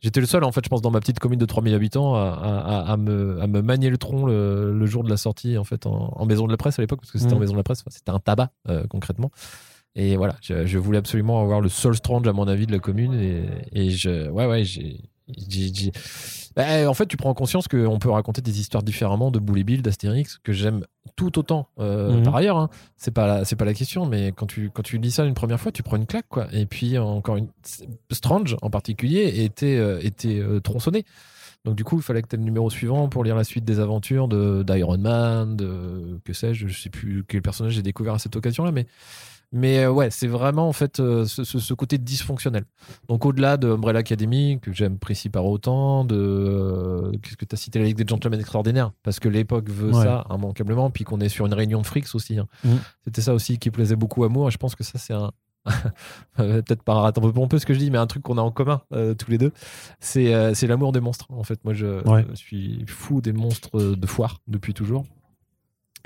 J'étais 0.01 0.21
le 0.21 0.27
seul, 0.27 0.45
en 0.45 0.53
fait, 0.53 0.61
je 0.65 0.69
pense, 0.69 0.83
dans 0.83 0.91
ma 0.91 1.01
petite 1.01 1.19
commune 1.19 1.39
de 1.39 1.47
3000 1.47 1.75
habitants, 1.75 2.15
à, 2.15 2.21
à- 2.29 2.79
à- 2.81 2.93
à 2.93 2.97
me, 2.97 3.41
à 3.41 3.47
me 3.47 3.63
manier 3.63 3.89
le 3.91 3.99
tronc 3.99 4.27
le, 4.27 4.73
le 4.79 4.87
jour 4.87 5.03
de 5.05 5.09
la 5.11 5.17
sortie, 5.17 5.57
en 5.59 5.65
fait, 5.65 5.87
en, 5.87 6.13
en 6.15 6.27
maison 6.27 6.47
de 6.47 6.51
la 6.53 6.57
presse 6.59 6.79
à 6.79 6.83
l'époque, 6.83 7.01
parce 7.01 7.11
que 7.13 7.19
c'était 7.19 7.33
Mm. 7.35 7.39
en 7.39 7.41
maison 7.41 7.53
de 7.55 7.59
la 7.59 7.65
presse. 7.65 7.81
Enfin, 7.81 7.91
c'était 7.91 8.11
un 8.11 8.19
tabac, 8.21 8.51
euh, 8.69 8.85
concrètement. 8.89 9.31
Et 9.95 10.17
voilà, 10.17 10.37
je, 10.43 10.67
je 10.67 10.79
voulais 10.79 10.99
absolument 10.99 11.41
avoir 11.41 11.61
le 11.63 11.71
seul 11.71 11.95
Strange, 11.97 12.29
à 12.29 12.33
mon 12.35 12.47
avis, 12.47 12.67
de 12.67 12.73
la 12.73 12.79
commune. 12.79 13.15
Et, 13.15 13.45
et 13.73 13.91
je, 13.91 14.29
ouais, 14.31 14.47
ouais, 14.47 14.63
j'ai. 14.65 15.01
Bah, 16.57 16.89
en 16.89 16.95
fait, 16.95 17.07
tu 17.07 17.17
prends 17.19 17.35
conscience 17.35 17.69
qu'on 17.69 17.99
peut 17.99 18.11
raconter 18.11 18.41
des 18.41 18.61
histoires 18.61 18.83
différemment 18.83 19.31
de 19.31 19.39
Bully 19.39 19.63
Bill, 19.63 19.83
d'Astérix, 19.83 20.39
que 20.43 20.53
j'aime 20.53 20.85
tout 21.15 21.39
autant 21.39 21.69
euh, 21.79 22.15
Mhm. 22.17 22.23
par 22.25 22.37
ailleurs. 22.37 22.57
hein. 22.57 22.71
C'est 22.97 23.11
pas 23.11 23.27
la, 23.27 23.45
c'est 23.45 23.57
pas 23.57 23.65
la 23.67 23.75
question, 23.75 24.07
mais 24.07 24.33
quand 24.35 24.47
tu 24.47 24.71
quand 24.71 24.83
tu 24.83 24.99
lis 24.99 25.11
ça 25.11 25.25
une 25.25 25.35
première 25.35 25.61
fois, 25.61 25.71
tu 25.71 25.83
prends 25.83 25.97
une 25.97 26.07
claque 26.07 26.29
quoi. 26.29 26.47
Et 26.53 26.65
puis 26.67 26.97
encore 26.99 27.37
une 27.37 27.49
Strange 28.11 28.57
en 28.63 28.71
particulier 28.71 29.45
était 29.45 29.77
euh, 29.77 30.01
était 30.03 30.39
euh, 30.41 30.61
tronçonné. 30.61 31.05
Donc 31.65 31.75
du 31.75 31.85
coup, 31.85 31.97
il 31.97 32.03
fallait 32.03 32.23
que 32.23 32.29
tu 32.29 32.37
aies 32.37 32.39
le 32.39 32.45
numéro 32.45 32.71
suivant 32.71 33.09
pour 33.09 33.25
lire 33.25 33.35
la 33.37 33.43
suite 33.45 33.65
des 33.65 33.81
aventures 33.81 34.29
de 34.29 34.63
d'Iron 34.63 34.99
Man, 34.99 35.57
de 35.57 36.21
que 36.25 36.33
sais-je, 36.33 36.69
je 36.69 36.81
sais 36.81 36.91
plus 36.91 37.25
quel 37.27 37.43
personnage 37.43 37.73
j'ai 37.75 37.83
découvert 37.83 38.15
à 38.15 38.19
cette 38.19 38.37
occasion-là, 38.37 38.71
mais 38.73 38.87
mais 39.53 39.85
euh, 39.85 39.91
ouais, 39.91 40.11
c'est 40.11 40.27
vraiment 40.27 40.69
en 40.69 40.73
fait 40.73 41.01
euh, 41.01 41.25
ce, 41.25 41.75
côté 41.75 41.99
dysfonctionnel. 41.99 42.65
Donc 43.09 43.25
au-delà 43.25 43.57
de 43.57 43.69
Umbrella 43.71 44.01
Academy 44.01 44.59
que 44.61 44.73
j'aime 44.73 44.99
précis 44.99 45.29
par 45.31 45.45
autant, 45.47 46.05
de 46.05 46.17
euh, 46.17 47.13
qu'est-ce 47.23 47.37
que 47.37 47.45
tu 47.45 47.55
as 47.55 47.59
cité 47.59 47.79
la 47.79 47.85
Ligue 47.87 47.97
des 47.97 48.07
Gentlemen 48.07 48.41
extraordinaires? 48.41 48.93
Parce 49.03 49.21
que 49.21 49.29
l'époque 49.29 49.69
veut 49.71 49.93
Ouais. 49.93 50.05
ça 50.05 50.25
immanquablement, 50.31 50.91
puis 50.91 51.05
qu'on 51.05 51.21
est 51.21 51.29
sur 51.29 51.47
une 51.47 51.55
réunion 51.55 51.81
de 51.81 51.87
frics 51.87 52.15
aussi. 52.15 52.39
hein. 52.39 52.47
Mhm. 52.65 52.79
C'était 53.05 53.23
ça 53.23 53.35
aussi 53.35 53.59
qui 53.59 53.71
plaisait 53.71 53.97
beaucoup 53.97 54.25
à 54.25 54.29
moi. 54.29 54.49
et 54.49 54.51
Je 54.51 54.59
pense 54.59 54.75
que 54.75 54.85
ça 54.85 54.99
c'est 54.99 55.15
un 55.15 55.31
peut-être 56.37 56.83
pas 56.85 56.95
un 57.09 57.13
peu 57.13 57.33
pompeux 57.33 57.59
ce 57.59 57.67
que 57.67 57.75
je 57.75 57.79
dis, 57.81 57.91
mais 57.91 57.99
un 57.99 58.07
truc 58.07 58.23
qu'on 58.23 58.39
a 58.39 58.41
en 58.43 58.53
commun 58.53 58.83
euh, 58.93 59.15
tous 59.15 59.31
les 59.33 59.39
deux, 59.39 59.53
c'est 60.01 60.55
c'est 60.55 60.67
l'amour 60.69 60.93
des 60.93 61.01
monstres. 61.01 61.27
En 61.31 61.43
fait, 61.43 61.65
moi 61.65 61.75
je, 61.75 62.07
Ouais. 62.09 62.25
je 62.31 62.37
suis 62.37 62.85
fou 62.87 63.21
des 63.21 63.33
monstres 63.33 63.81
de 63.81 64.07
foire 64.07 64.41
depuis 64.47 64.75
toujours. 64.75 65.05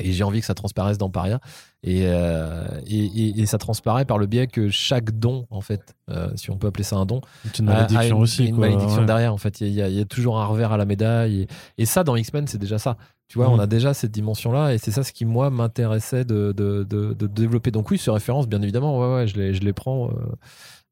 Et 0.01 0.12
j'ai 0.12 0.24
envie 0.24 0.40
que 0.40 0.46
ça 0.46 0.55
transparaisse 0.55 0.98
dans 0.98 1.11
Paria. 1.11 1.40
Et, 1.82 2.03
euh, 2.05 2.66
et, 2.86 3.05
et- 3.05 3.40
et 3.40 3.46
ça 3.46 3.57
transparaît 3.59 4.05
par 4.05 4.18
le 4.18 4.26
biais 4.26 4.46
que 4.46 4.68
chaque 4.68 5.12
don, 5.18 5.46
en 5.51 5.61
fait, 5.61 5.94
euh, 6.11 6.28
si 6.36 6.51
on 6.51 6.57
peut 6.59 6.66
appeler 6.66 6.84
ça 6.84 6.96
un 6.96 7.07
don, 7.07 7.20
C'est 7.44 7.59
une 7.61 7.68
a- 7.68 7.72
a 7.72 7.74
malédiction 7.82 8.16
une, 8.16 8.22
aussi. 8.22 8.46
une 8.46 8.57
quoi, 8.57 8.66
malédiction 8.68 9.01
ouais. 9.01 9.07
derrière. 9.07 9.32
En 9.32 9.38
fait, 9.38 9.61
il 9.61 9.68
y, 9.68 9.80
a- 9.82 9.88
y 9.88 10.01
a 10.01 10.05
toujours 10.05 10.38
un 10.40 10.44
revers 10.46 10.72
à 10.72 10.76
la 10.76 10.84
médaille. 10.84 11.46
Et, 11.78 11.86
ça, 11.86 12.05
dans 12.05 12.16
X-Men, 12.16 12.46
c'est 12.46 12.59
déjà 12.59 12.78
ça. 12.78 12.96
Tu 13.28 13.38
vois, 13.38 13.48
on 13.48 13.59
a 13.61 13.66
déjà 13.68 13.94
cette 13.94 14.11
dimension-là. 14.11 14.74
Et 14.74 14.78
c'est 14.78 14.90
ça 14.90 15.05
ce 15.05 15.12
qui, 15.12 15.24
moi, 15.24 15.51
m'intéressait 15.51 16.24
de, 16.24 16.53
de, 16.53 16.82
de- 16.82 17.14
de 17.14 17.26
développer. 17.28 17.70
Donc 17.70 17.90
oui, 17.90 17.96
ces 17.96 18.11
références, 18.11 18.48
bien 18.48 18.61
évidemment, 18.61 18.98
ouais, 18.98 19.14
ouais, 19.14 19.26
je 19.28 19.36
les, 19.36 19.55
je 19.55 19.61
les 19.62 19.72
prends. 19.72 20.09
euh, 20.09 20.12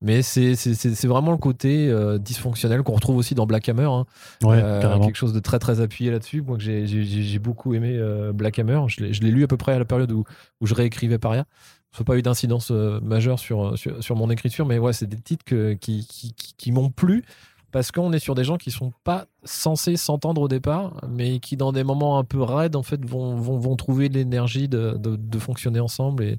mais 0.00 0.22
c'est 0.22 1.06
vraiment 1.06 1.32
le 1.32 1.38
côté 1.38 1.88
euh, 1.88 2.18
dysfonctionnel 2.18 2.82
qu'on 2.82 2.94
retrouve 2.94 3.16
aussi 3.16 3.34
dans 3.34 3.46
Black 3.46 3.68
Hammer. 3.68 3.84
hein. 3.90 4.06
Ouais, 4.44 4.60
Euh, 4.62 4.80
quelque 5.00 5.16
chose 5.16 5.32
de 5.32 5.40
très 5.40 5.58
très 5.58 5.80
appuyé 5.80 6.10
là-dessus. 6.10 6.42
Moi, 6.42 6.56
j'ai- 6.60 6.86
j'ai 6.86 7.38
beaucoup 7.38 7.74
aimé 7.74 7.92
euh, 7.96 8.32
Black 8.32 8.58
Hammer. 8.58 8.80
Je 8.88 9.02
l'ai 9.04 9.30
lu 9.30 9.42
à 9.44 9.46
peu 9.48 9.56
près 9.56 9.72
à 9.72 9.78
la 9.78 9.84
période 9.84 10.12
où, 10.12 10.24
où 10.60 10.66
je 10.66 10.74
réécrivais 10.74 11.18
Paria. 11.18 11.44
Ça 11.92 12.00
n'a 12.00 12.04
pas 12.04 12.16
eu 12.18 12.22
d'incidence 12.22 12.70
euh, 12.70 13.00
majeure 13.00 13.38
sur, 13.38 13.76
sur, 13.78 14.02
sur 14.04 14.14
mon 14.14 14.30
écriture, 14.30 14.66
mais 14.66 14.78
ouais, 14.78 14.92
c'est 14.92 15.06
des 15.06 15.16
titres 15.18 15.44
que- 15.44 15.72
qui, 15.74 16.06
qui, 16.06 16.32
qui, 16.34 16.54
qui 16.56 16.70
m'ont 16.72 16.90
plu 16.90 17.24
parce 17.72 17.90
qu'on 17.92 18.12
est 18.12 18.18
sur 18.18 18.34
des 18.34 18.44
gens 18.44 18.56
qui 18.56 18.70
sont 18.70 18.92
pas 19.04 19.26
censés 19.44 19.96
s'entendre 19.96 20.40
au 20.42 20.48
départ, 20.48 20.94
mais 21.08 21.38
qui, 21.38 21.56
dans 21.56 21.72
des 21.72 21.84
moments 21.84 22.18
un 22.18 22.24
peu 22.24 22.40
raides, 22.42 22.76
en 22.76 22.82
fait, 22.82 23.04
vont, 23.04 23.34
vont, 23.36 23.58
vont 23.58 23.76
trouver 23.76 24.08
l'énergie 24.08 24.68
de, 24.68 24.96
de, 24.98 25.16
de 25.16 25.38
fonctionner 25.38 25.80
ensemble 25.80 26.24
et, 26.24 26.38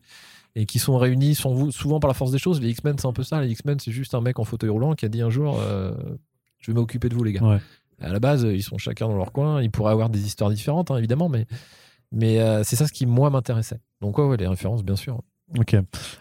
et 0.55 0.65
qui 0.65 0.79
sont 0.79 0.97
réunis 0.97 1.35
sont 1.35 1.71
souvent 1.71 1.99
par 1.99 2.07
la 2.07 2.13
force 2.13 2.31
des 2.31 2.39
choses. 2.39 2.59
Les 2.61 2.69
X-Men, 2.69 2.97
c'est 2.97 3.07
un 3.07 3.13
peu 3.13 3.23
ça. 3.23 3.41
Les 3.41 3.51
X-Men, 3.51 3.79
c'est 3.79 3.91
juste 3.91 4.13
un 4.15 4.21
mec 4.21 4.39
en 4.39 4.43
fauteuil 4.43 4.69
roulant 4.69 4.93
qui 4.93 5.05
a 5.05 5.09
dit 5.09 5.21
un 5.21 5.29
jour 5.29 5.59
euh, 5.59 5.93
Je 6.59 6.71
vais 6.71 6.75
m'occuper 6.75 7.09
de 7.09 7.15
vous, 7.15 7.23
les 7.23 7.33
gars. 7.33 7.43
Ouais. 7.43 7.59
À 8.01 8.11
la 8.11 8.19
base, 8.19 8.43
ils 8.43 8.63
sont 8.63 8.77
chacun 8.77 9.07
dans 9.07 9.17
leur 9.17 9.31
coin. 9.31 9.61
Ils 9.61 9.71
pourraient 9.71 9.91
avoir 9.91 10.09
des 10.09 10.25
histoires 10.25 10.49
différentes, 10.49 10.89
hein, 10.91 10.97
évidemment, 10.97 11.29
mais, 11.29 11.45
mais 12.11 12.39
euh, 12.39 12.63
c'est 12.63 12.75
ça 12.75 12.87
ce 12.87 12.93
qui, 12.93 13.05
moi, 13.05 13.29
m'intéressait. 13.29 13.79
Donc, 14.01 14.17
ouais, 14.17 14.25
ouais, 14.25 14.37
les 14.37 14.47
références, 14.47 14.83
bien 14.83 14.95
sûr. 14.95 15.21
Ok. 15.57 15.73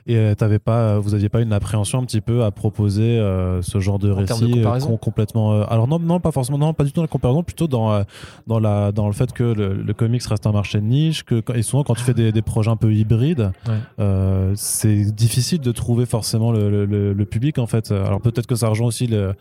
Et 0.07 0.17
euh, 0.17 0.35
t'avais 0.35 0.59
pas, 0.59 0.95
euh, 0.95 0.99
vous 0.99 1.13
aviez 1.15 1.29
pas 1.29 1.43
une 1.43 1.53
appréhension 1.53 1.99
un 1.99 2.05
petit 2.05 2.23
peu 2.23 2.45
à 2.45 2.51
proposer 2.51 3.19
euh, 3.19 3.61
ce 3.61 3.79
genre 3.79 3.99
de 3.99 4.11
En 4.11 4.15
de 4.17 4.21
récit 4.21 4.51
comparaison 4.53 4.89
com- 4.89 4.99
complètement. 4.99 5.53
euh, 5.53 5.65
alors 5.69 5.87
non, 5.87 5.99
non, 5.99 6.19
pas 6.19 6.33
forcément, 6.33 6.57
non, 6.57 6.73
pas 6.73 6.85
du 6.85 6.91
tout 6.93 6.97
dans 6.97 7.03
la 7.03 7.09
comparaison, 7.09 7.43
plutôt 7.43 7.67
dans 7.69 7.93
euh, 7.93 8.03
dans 8.47 8.59
la 8.59 8.91
dans 8.91 9.07
le 9.07 9.13
fait 9.13 9.31
que 9.33 9.43
le, 9.45 9.75
le 9.75 9.93
comics 9.95 10.23
reste 10.25 10.47
un 10.47 10.53
marché 10.53 10.81
de 10.81 10.87
niche, 10.87 11.25
que 11.25 11.43
et 11.55 11.61
souvent 11.63 11.85
quand 11.85 11.95
tu 11.95 12.05
fais 12.05 12.15
des, 12.15 12.33
des 12.33 12.43
projets 12.43 12.71
un 12.71 12.77
peu 12.77 12.93
hybrides, 12.95 13.51
Ouais. 13.69 14.53
c'est 14.55 15.13
difficile 15.15 15.61
de 15.61 15.73
trouver 15.73 16.07
forcément 16.07 16.51
le, 16.53 16.87
le- 16.87 17.13
public 17.27 17.59
en 17.59 17.67
fait. 17.67 17.91
Alors 17.93 18.21
peut-être 18.23 18.47
que 18.47 18.55
ça 18.55 18.69
rejoint 18.69 18.87
aussi 18.87 19.07
le- 19.07 19.35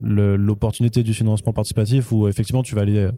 l'opportunité 0.00 1.02
du 1.02 1.12
financement 1.12 1.52
participatif 1.52 2.12
où 2.12 2.28
effectivement 2.28 2.62
tu 2.62 2.74
vas 2.74 2.82
aller 2.82 3.08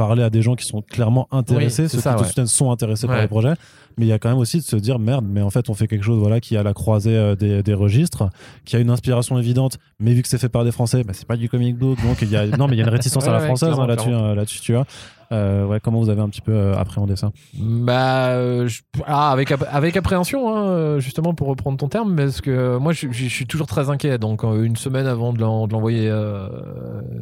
parler 0.00 0.22
à 0.22 0.30
des 0.30 0.40
gens 0.40 0.54
qui 0.54 0.64
sont 0.64 0.80
clairement 0.80 1.28
intéressés, 1.30 1.82
Oui, 1.82 1.88
ceux 1.90 1.98
ça, 2.00 2.14
qui 2.14 2.22
ouais. 2.22 2.28
suite 2.30 2.46
sont 2.46 2.70
intéressés 2.70 3.06
par 3.06 3.20
les 3.20 3.28
projets. 3.28 3.52
Mais 3.98 4.06
il 4.06 4.08
y 4.08 4.12
a 4.12 4.18
quand 4.18 4.30
même 4.30 4.38
aussi 4.38 4.58
de 4.58 4.62
se 4.62 4.76
dire 4.76 4.98
merde, 4.98 5.26
mais 5.28 5.42
en 5.42 5.50
fait 5.50 5.68
on 5.68 5.74
fait 5.74 5.86
quelque 5.88 6.04
chose 6.04 6.18
voilà 6.18 6.40
qui 6.40 6.56
a 6.56 6.62
la 6.62 6.72
croisée 6.72 7.14
euh, 7.16 7.34
des, 7.34 7.62
des 7.62 7.74
registres, 7.74 8.30
qui 8.64 8.76
a 8.76 8.78
une 8.78 8.88
inspiration 8.88 9.36
évidente, 9.38 9.78
mais 9.98 10.14
vu 10.14 10.22
que 10.22 10.28
c'est 10.28 10.38
fait 10.38 10.48
par 10.48 10.64
des 10.64 10.70
Français, 10.72 11.02
bah, 11.04 11.12
c'est 11.12 11.26
pas 11.26 11.36
du 11.36 11.48
comic 11.50 11.76
book, 11.76 11.98
donc 12.02 12.22
il 12.22 12.30
y 12.30 12.36
a 12.36 12.46
non 12.46 12.66
mais 12.66 12.76
il 12.76 12.78
y 12.78 12.82
a 12.82 12.84
une 12.84 12.90
réticence 12.90 13.26
à 13.28 13.32
la 13.32 13.40
française 13.40 13.74
hein, 13.78 13.86
là-dessus, 13.86 14.10
euh, 14.12 14.34
là-dessus 14.34 14.60
tu 14.60 14.72
vois. 14.72 14.86
Euh, 15.32 15.64
ouais, 15.66 15.78
comment 15.80 16.00
vous 16.00 16.08
avez 16.08 16.22
un 16.22 16.28
petit 16.28 16.40
peu 16.40 16.52
euh, 16.52 16.74
appréhendé 16.76 17.14
ça? 17.16 17.30
Bah, 17.54 18.28
euh, 18.30 18.66
je- 18.68 18.80
ah, 19.06 19.30
avec, 19.32 19.52
avec 19.52 19.96
appréhension, 19.96 20.56
hein, 20.56 20.98
justement, 20.98 21.34
pour 21.34 21.46
reprendre 21.48 21.76
ton 21.76 21.86
terme, 21.88 22.16
parce 22.16 22.40
que 22.40 22.78
moi, 22.78 22.92
je, 22.92 23.06
je- 23.12 23.24
je 23.24 23.28
suis 23.28 23.46
toujours 23.46 23.68
très 23.68 23.90
inquiet. 23.90 24.18
Donc, 24.18 24.42
une 24.42 24.74
semaine 24.74 25.06
avant 25.06 25.32
de 25.32 25.38
l'en- 25.40 25.68
de 25.68 25.72
l'envoyer 25.72 26.10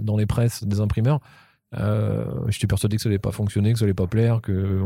dans 0.01 0.17
les 0.17 0.25
presses 0.27 0.65
des 0.65 0.81
imprimeurs, 0.81 1.21
euh, 1.77 2.25
j'étais 2.49 2.67
persuadé 2.67 2.97
que 2.97 3.03
ça 3.03 3.09
allait 3.09 3.19
pas 3.19 3.33
fonctionner, 3.33 3.73
que 3.73 3.79
ça 3.79 3.85
allait 3.85 3.95
pas 3.95 4.07
plaire, 4.07 4.41
que, 4.41 4.83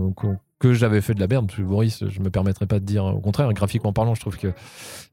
que, 0.59 0.72
j'avais 0.72 1.01
fait 1.01 1.14
de 1.14 1.20
la 1.20 1.28
merde. 1.28 1.51
Boris, 1.59 2.05
je 2.09 2.20
me 2.20 2.30
permettrais 2.30 2.66
pas 2.66 2.80
de 2.80 2.85
dire 2.85 3.05
au 3.05 3.20
contraire. 3.20 3.53
Graphiquement 3.53 3.93
parlant, 3.93 4.14
je 4.14 4.20
trouve 4.20 4.37
que 4.37 4.53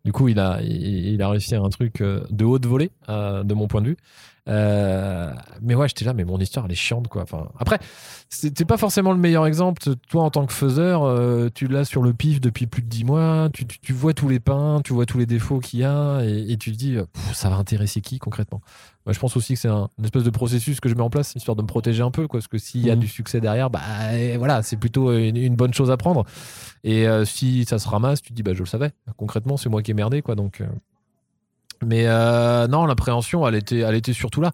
du 0.03 0.11
coup, 0.11 0.28
il 0.30 0.39
a, 0.39 0.61
il, 0.61 1.13
il 1.13 1.22
a 1.22 1.30
réussi 1.30 1.55
à 1.55 1.61
un 1.61 1.70
truc 1.70 2.01
euh, 2.01 2.24
de 2.30 2.45
haute 2.45 2.65
volée, 2.65 2.91
euh, 3.09 3.43
de 3.43 3.53
mon 3.53 3.67
point 3.67 3.82
de 3.82 3.89
vue. 3.89 3.97
Euh, 4.49 5.31
mais 5.61 5.75
ouais, 5.75 5.87
j'étais 5.87 6.05
là, 6.05 6.13
mais 6.13 6.23
mon 6.25 6.39
histoire, 6.39 6.65
elle 6.65 6.71
est 6.71 6.75
chiante, 6.75 7.07
quoi. 7.07 7.21
Enfin, 7.21 7.47
après, 7.59 7.77
c'était 8.29 8.65
pas 8.65 8.77
forcément 8.77 9.11
le 9.11 9.19
meilleur 9.19 9.45
exemple. 9.45 9.81
Toi, 10.09 10.23
en 10.23 10.29
tant 10.31 10.45
que 10.45 10.53
faiseur, 10.53 11.03
euh, 11.03 11.49
tu 11.53 11.67
l'as 11.67 11.85
sur 11.85 12.01
le 12.01 12.13
pif 12.13 12.41
depuis 12.41 12.65
plus 12.65 12.81
de 12.81 12.87
10 12.87 13.03
mois. 13.03 13.49
Tu, 13.53 13.65
tu- 13.67 13.79
tu 13.79 13.93
vois 13.93 14.13
tous 14.13 14.27
les 14.27 14.39
peints, 14.39 14.81
tu 14.83 14.93
vois 14.93 15.05
tous 15.05 15.19
les 15.19 15.25
défauts 15.27 15.59
qu'il 15.59 15.79
y 15.81 15.83
a, 15.83 16.21
et, 16.23 16.51
et 16.51 16.57
tu 16.57 16.71
te 16.71 16.77
dis, 16.77 16.95
euh, 16.97 17.05
ça 17.33 17.49
va 17.49 17.57
intéresser 17.57 18.01
qui 18.01 18.17
concrètement? 18.17 18.61
Moi, 19.05 19.13
Je 19.13 19.19
pense 19.19 19.37
aussi 19.37 19.53
que 19.53 19.59
c'est 19.59 19.67
un 19.69 19.89
une 19.99 20.05
espèce 20.05 20.23
de 20.23 20.29
processus 20.29 20.79
que 20.79 20.89
je 20.89 20.95
mets 20.95 21.01
en 21.01 21.09
place, 21.09 21.33
histoire 21.35 21.55
de 21.55 21.61
me 21.61 21.67
protéger 21.67 22.01
un 22.03 22.11
peu, 22.11 22.27
quoi. 22.27 22.39
Parce 22.39 22.47
que 22.47 22.57
s'il 22.57 22.81
y 22.85 22.89
a 22.91 22.95
Mhm. 22.95 23.01
du 23.01 23.07
succès 23.07 23.39
derrière, 23.41 23.69
bah 23.69 23.81
et 24.13 24.37
voilà, 24.37 24.61
c'est 24.63 24.77
plutôt 24.77 25.11
une, 25.15 25.37
une 25.37 25.55
bonne 25.55 25.73
chose 25.73 25.91
à 25.91 25.97
prendre. 25.97 26.25
Et 26.83 27.07
euh, 27.07 27.23
si 27.25 27.65
ça 27.65 27.77
se 27.79 27.87
ramasse, 27.87 28.21
tu 28.21 28.29
te 28.31 28.35
dis, 28.35 28.43
bah 28.43 28.53
je 28.53 28.59
le 28.59 28.65
savais. 28.65 28.91
Concrètement, 29.17 29.57
c'est 29.57 29.69
moi 29.69 29.81
qui 29.83 29.91
ai 29.91 29.93
merdé, 29.93 30.21
quoi. 30.21 30.35
Donc. 30.35 30.61
Euh, 31.82 31.86
Mais 31.86 32.07
euh, 32.07 32.67
non, 32.67 32.86
l'appréhension, 32.86 33.47
elle 33.47 33.55
était, 33.55 33.80
elle 33.80 33.95
était 33.95 34.13
surtout 34.13 34.41
là. 34.41 34.51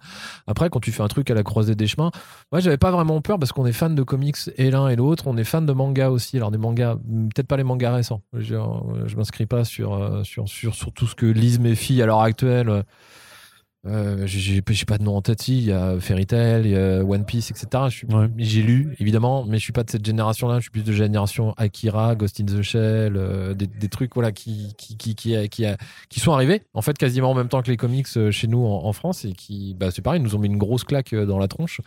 Après, 0.48 0.70
quand 0.70 0.80
tu 0.80 0.92
fais 0.92 1.04
un 1.04 1.08
truc 1.08 1.30
à 1.30 1.34
la 1.34 1.44
croisée 1.44 1.76
des 1.76 1.88
chemins, 1.88 2.12
moi, 2.52 2.60
j'avais 2.60 2.78
pas 2.78 2.92
vraiment 2.92 3.22
peur 3.22 3.40
parce 3.40 3.52
qu'on 3.52 3.66
est 3.66 3.74
fan 3.74 3.96
de 3.96 4.04
comics 4.04 4.38
et 4.58 4.72
l'un 4.72 4.88
et 4.88 4.96
l'autre. 4.96 5.28
On 5.28 5.38
est 5.38 5.44
fan 5.44 5.66
de 5.66 5.74
manga 5.74 6.10
aussi. 6.10 6.38
Alors, 6.38 6.52
des 6.52 6.58
mangas, 6.58 6.96
peut-être 6.96 7.48
pas 7.48 7.58
les 7.58 7.64
mangas 7.64 7.94
récents. 7.94 8.22
Je, 8.34 8.56
je 9.06 9.16
m'inscris 9.16 9.46
pas 9.46 9.64
sur, 9.64 10.22
sur, 10.24 10.48
sur, 10.48 10.76
sur, 10.76 10.92
tout 10.94 11.08
ce 11.08 11.16
que 11.16 11.26
lisent 11.26 11.60
mes 11.60 11.76
filles 11.76 12.02
à 12.02 12.06
l'heure 12.06 12.22
actuelle. 12.22 12.84
Euh, 13.88 14.26
j'ai 14.26 14.62
pas 14.62 14.98
de 14.98 15.04
nom 15.04 15.16
en 15.16 15.22
tête, 15.22 15.48
il 15.48 15.66
y 15.66 15.72
a 15.72 16.00
Fairy 16.00 16.26
Tail, 16.26 16.66
il 16.66 16.72
y 16.72 16.76
a 16.76 17.04
One 17.04 17.24
Piece, 17.24 17.52
etc. 17.52 17.84
J'ai 18.38 18.64
lu, 18.64 18.96
évidemment, 19.00 19.46
mais 19.46 19.58
je 19.58 19.64
suis 19.64 19.74
pas 19.74 19.84
de 19.84 19.90
cette 19.92 20.06
génération-là, 20.06 20.58
je 20.58 20.64
suis 20.64 20.72
plus 20.72 20.84
de 20.84 20.92
génération 20.92 21.54
Akira, 21.58 22.16
Ghost 22.16 22.40
in 22.42 22.46
the 22.46 22.62
Shell, 22.64 23.16
euh, 23.16 23.54
des, 23.54 23.68
des, 23.68 23.90
trucs 23.90 24.16
voilà, 24.16 24.32
qui, 24.32 24.74
qui, 24.78 24.98
qui, 24.98 25.14
qui, 25.14 25.50
qui, 25.50 25.66
qui, 26.10 26.20
sont 26.20 26.34
arrivés, 26.34 26.64
en 26.74 26.82
fait, 26.82 26.98
quasiment 26.98 27.32
en 27.32 27.36
même 27.36 27.48
temps 27.48 27.62
que 27.62 27.70
les 27.70 27.78
comics 27.78 28.08
euh, 28.18 28.32
chez 28.32 28.48
nous 28.48 28.66
en, 28.66 28.92
France, 28.94 29.24
et 29.24 29.34
qui, 29.34 29.76
bah, 29.76 29.92
c'est 29.92 30.02
pareil, 30.02 30.20
nous 30.20 30.36
ont 30.36 30.40
mis 30.40 30.48
une 30.48 30.58
grosse 30.58 30.84
claque 30.84 31.14
euh, 31.14 31.26
dans 31.26 31.38
la 31.38 31.48
tronche. 31.48 31.82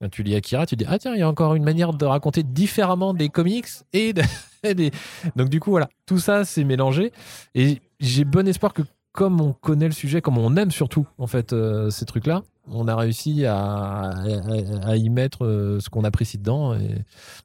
Quand 0.00 0.08
tu 0.08 0.22
lis 0.22 0.36
Akira, 0.36 0.66
tu 0.66 0.76
dis, 0.76 0.84
ah 0.88 0.98
tiens, 0.98 1.14
il 1.14 1.20
y 1.20 1.22
a 1.22 1.28
encore 1.28 1.54
une 1.54 1.64
manière 1.64 1.92
de 1.92 2.06
raconter 2.06 2.42
différemment 2.42 3.12
des 3.12 3.28
comics 3.28 3.66
et 3.92 4.12
des... 4.62 4.92
Donc, 5.34 5.48
du 5.48 5.58
coup, 5.58 5.70
voilà, 5.70 5.88
tout 6.06 6.18
ça, 6.18 6.44
c'est 6.44 6.64
mélangé, 6.64 7.12
et 7.56 7.80
j'ai 7.98 8.24
bon 8.24 8.46
espoir 8.46 8.72
que 8.72 8.82
comme 9.12 9.40
on 9.40 9.52
connaît 9.52 9.86
le 9.86 9.92
sujet, 9.92 10.20
comme 10.20 10.38
on 10.38 10.56
aime 10.56 10.70
surtout 10.70 11.06
en 11.18 11.26
fait 11.26 11.52
euh, 11.52 11.90
ces 11.90 12.04
trucs-là, 12.04 12.42
on 12.68 12.86
a 12.86 12.94
réussi 12.94 13.44
à, 13.44 14.10
à, 14.10 14.96
y 14.96 15.08
mettre 15.08 15.44
euh, 15.44 15.80
ce 15.80 15.90
qu'on 15.90 16.04
apprécie 16.04 16.38
dedans. 16.38 16.74
Et... 16.74 16.88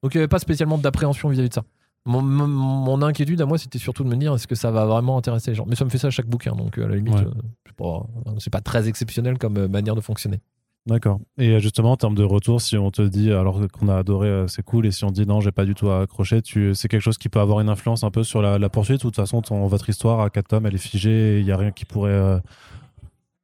Donc 0.04 0.14
il 0.14 0.18
n'y 0.18 0.20
avait 0.20 0.28
pas 0.28 0.40
spécialement 0.40 0.78
d'appréhension 0.78 1.30
vis-à-vis 1.30 1.50
de 1.50 1.54
ça. 1.54 1.64
Mon, 2.08 3.02
inquiétude 3.02 3.42
à 3.42 3.48
moi, 3.48 3.58
c'était 3.58 3.80
surtout 3.80 4.04
de 4.04 4.10
me 4.10 4.16
dire 4.16 4.36
est-ce 4.36 4.46
que 4.46 4.54
ça 4.54 4.70
va 4.70 4.86
vraiment 4.86 5.18
intéresser 5.18 5.52
les 5.52 5.56
gens? 5.56 5.66
Mais 5.68 5.76
ça 5.76 5.86
me 5.86 5.90
fait 5.90 5.98
ça 5.98 6.08
à 6.08 6.12
chaque 6.12 6.28
bouquin, 6.28 6.56
donc 6.56 6.78
à 6.78 6.88
la 6.88 6.96
limite, 6.96 7.16
c'est 7.66 7.76
pas, 7.76 8.06
pas, 8.52 8.62
très 8.62 8.88
exceptionnel 8.88 9.40
comme 9.40 9.66
manière 9.66 9.96
de 9.96 10.02
fonctionner. 10.02 10.40
D'accord. 10.88 11.20
Et 11.40 11.60
justement, 11.60 11.94
en 11.94 11.98
termes 11.98 12.14
de 12.14 12.24
retour, 12.24 12.62
si 12.62 12.78
on 12.78 12.92
te 12.92 13.02
dit, 13.02 13.32
alors 13.32 13.60
qu'on 13.72 13.88
a 13.88 13.98
adoré, 13.98 14.28
euh, 14.28 14.48
c'est 14.48 14.62
cool, 14.62 14.86
et 14.86 14.92
si 14.92 15.04
on 15.04 15.10
dit 15.10 15.26
non, 15.26 15.42
j'ai 15.42 15.52
pas 15.52 15.66
du 15.66 15.74
tout 15.74 15.90
accroché, 15.90 16.44
tu, 16.44 16.76
c'est 16.76 16.88
quelque 16.88 17.02
chose 17.02 17.18
qui 17.18 17.28
peut 17.28 17.40
avoir 17.40 17.60
une 17.60 17.70
influence 17.70 18.04
un 18.04 18.12
peu 18.12 18.24
sur 18.24 18.44
la, 18.44 18.70
poursuite, 18.70 19.04
ou 19.04 19.08
de 19.08 19.10
toute 19.10 19.16
façon, 19.16 19.42
ton, 19.42 19.66
votre 19.66 19.90
histoire 19.90 20.20
à 20.20 20.30
4 20.30 20.48
tomes, 20.48 20.68
elle 20.68 20.76
est 20.76 20.78
figée, 20.78 21.40
il 21.40 21.46
n'y 21.46 21.52
a 21.52 21.58
rien 21.58 21.72
qui 21.72 21.86
pourrait 21.86 22.12
euh, 22.12 22.38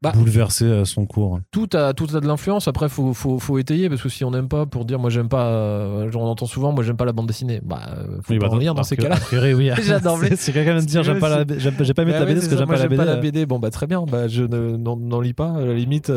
bah, 0.02 0.14
bouleverser 0.16 0.66
euh, 0.66 0.84
son 0.84 1.06
cours. 1.06 1.40
Tout 1.52 1.70
a, 1.74 1.94
tout 1.94 2.08
a 2.16 2.20
de 2.20 2.26
l'influence. 2.26 2.68
Après, 2.68 2.90
faut, 2.90 3.14
faut, 3.14 3.38
faut, 3.38 3.60
étayer 3.60 3.88
parce 3.88 4.02
que 4.02 4.10
si 4.10 4.26
on 4.26 4.32
n'aime 4.32 4.48
pas, 4.48 4.66
pour 4.66 4.84
dire 4.84 4.98
moi 4.98 5.12
j'aime 5.12 5.30
pas, 5.30 5.46
euh, 5.46 6.10
on 6.16 6.24
entend 6.24 6.48
souvent 6.48 6.72
moi 6.72 6.84
j'aime 6.84 6.98
pas 6.98 7.06
la 7.06 7.12
bande 7.12 7.28
dessinée. 7.28 7.62
Bah, 7.64 7.82
euh, 7.90 8.18
faut 8.24 8.34
pas 8.34 8.40
bah, 8.40 8.48
revenir 8.48 8.74
dans 8.74 8.82
ces 8.82 8.98
cas-là. 8.98 9.18
oui. 9.54 9.70
c'est 10.38 10.54
quelqu'un 10.54 10.80
de 10.80 10.86
dire 10.86 11.04
j'aime 11.04 11.20
pas 11.20 11.30
la, 11.30 11.46
j'ai 11.56 11.94
pas 11.94 12.02
aimé 12.02 12.14
la 12.14 12.26
BD 12.26 12.34
parce 12.34 12.48
que 12.48 12.58
j'aime 12.58 12.68
pas 12.68 12.78
la 12.78 12.88
BD. 12.88 12.98
pas 12.98 13.06
la 13.06 13.16
BD. 13.18 13.46
Bon 13.46 13.60
bah 13.60 13.70
très 13.70 13.86
bien. 13.86 14.04
Bah 14.04 14.28
je 14.28 14.44
n'en 14.44 15.22
lis 15.22 15.34
pas. 15.34 15.52
À 15.52 15.66
la 15.66 15.74
limite. 15.76 16.12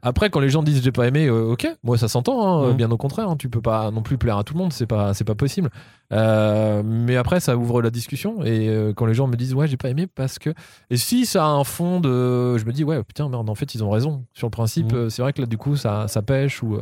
Après, 0.00 0.30
quand 0.30 0.40
les 0.40 0.48
gens 0.48 0.62
disent 0.62 0.82
j'ai 0.82 0.92
pas 0.92 1.06
aimé, 1.06 1.28
ok, 1.28 1.68
moi 1.84 1.98
ça 1.98 2.08
s'entend. 2.08 2.64
Hein, 2.64 2.72
bien 2.72 2.90
au 2.90 2.96
contraire, 2.96 3.28
hein. 3.28 3.36
tu 3.36 3.50
peux 3.50 3.60
pas 3.60 3.90
non 3.90 4.00
plus 4.00 4.16
plaire 4.16 4.38
à 4.38 4.44
tout 4.44 4.54
le 4.54 4.60
monde. 4.60 4.72
C'est 4.72 4.86
pas, 4.86 5.12
c'est 5.12 5.24
pas 5.24 5.34
possible. 5.34 5.68
Mais 6.10 7.16
après, 7.16 7.40
ça 7.40 7.54
ouvre 7.58 7.82
la 7.82 7.90
discussion. 7.90 8.42
Et 8.46 8.70
quand 8.96 9.04
les 9.04 9.14
gens 9.14 9.26
me 9.26 9.36
disent, 9.36 9.52
ouais, 9.52 9.68
j'ai 9.68 9.76
pas 9.76 9.90
aimé 9.90 10.06
parce 10.06 10.38
que. 10.38 10.54
Et 10.88 10.96
si 10.96 11.26
ça 11.26 11.44
a 11.44 11.48
un 11.48 11.64
fond 11.64 12.00
de. 12.00 12.56
Je 12.56 12.64
me 12.64 12.72
dis, 12.72 12.82
ouais, 12.82 13.02
putain, 13.02 13.25
merde, 13.28 13.48
en 13.48 13.54
fait, 13.54 13.74
ils 13.74 13.84
ont 13.84 13.90
raison. 13.90 14.24
Sur 14.34 14.46
le 14.46 14.50
principe, 14.50 14.92
mmh. 14.92 14.96
euh, 14.96 15.08
c'est 15.08 15.22
vrai 15.22 15.32
que 15.32 15.40
là, 15.40 15.46
du 15.46 15.58
coup, 15.58 15.76
ça, 15.76 16.08
ça 16.08 16.22
pêche. 16.22 16.62
Ou. 16.62 16.78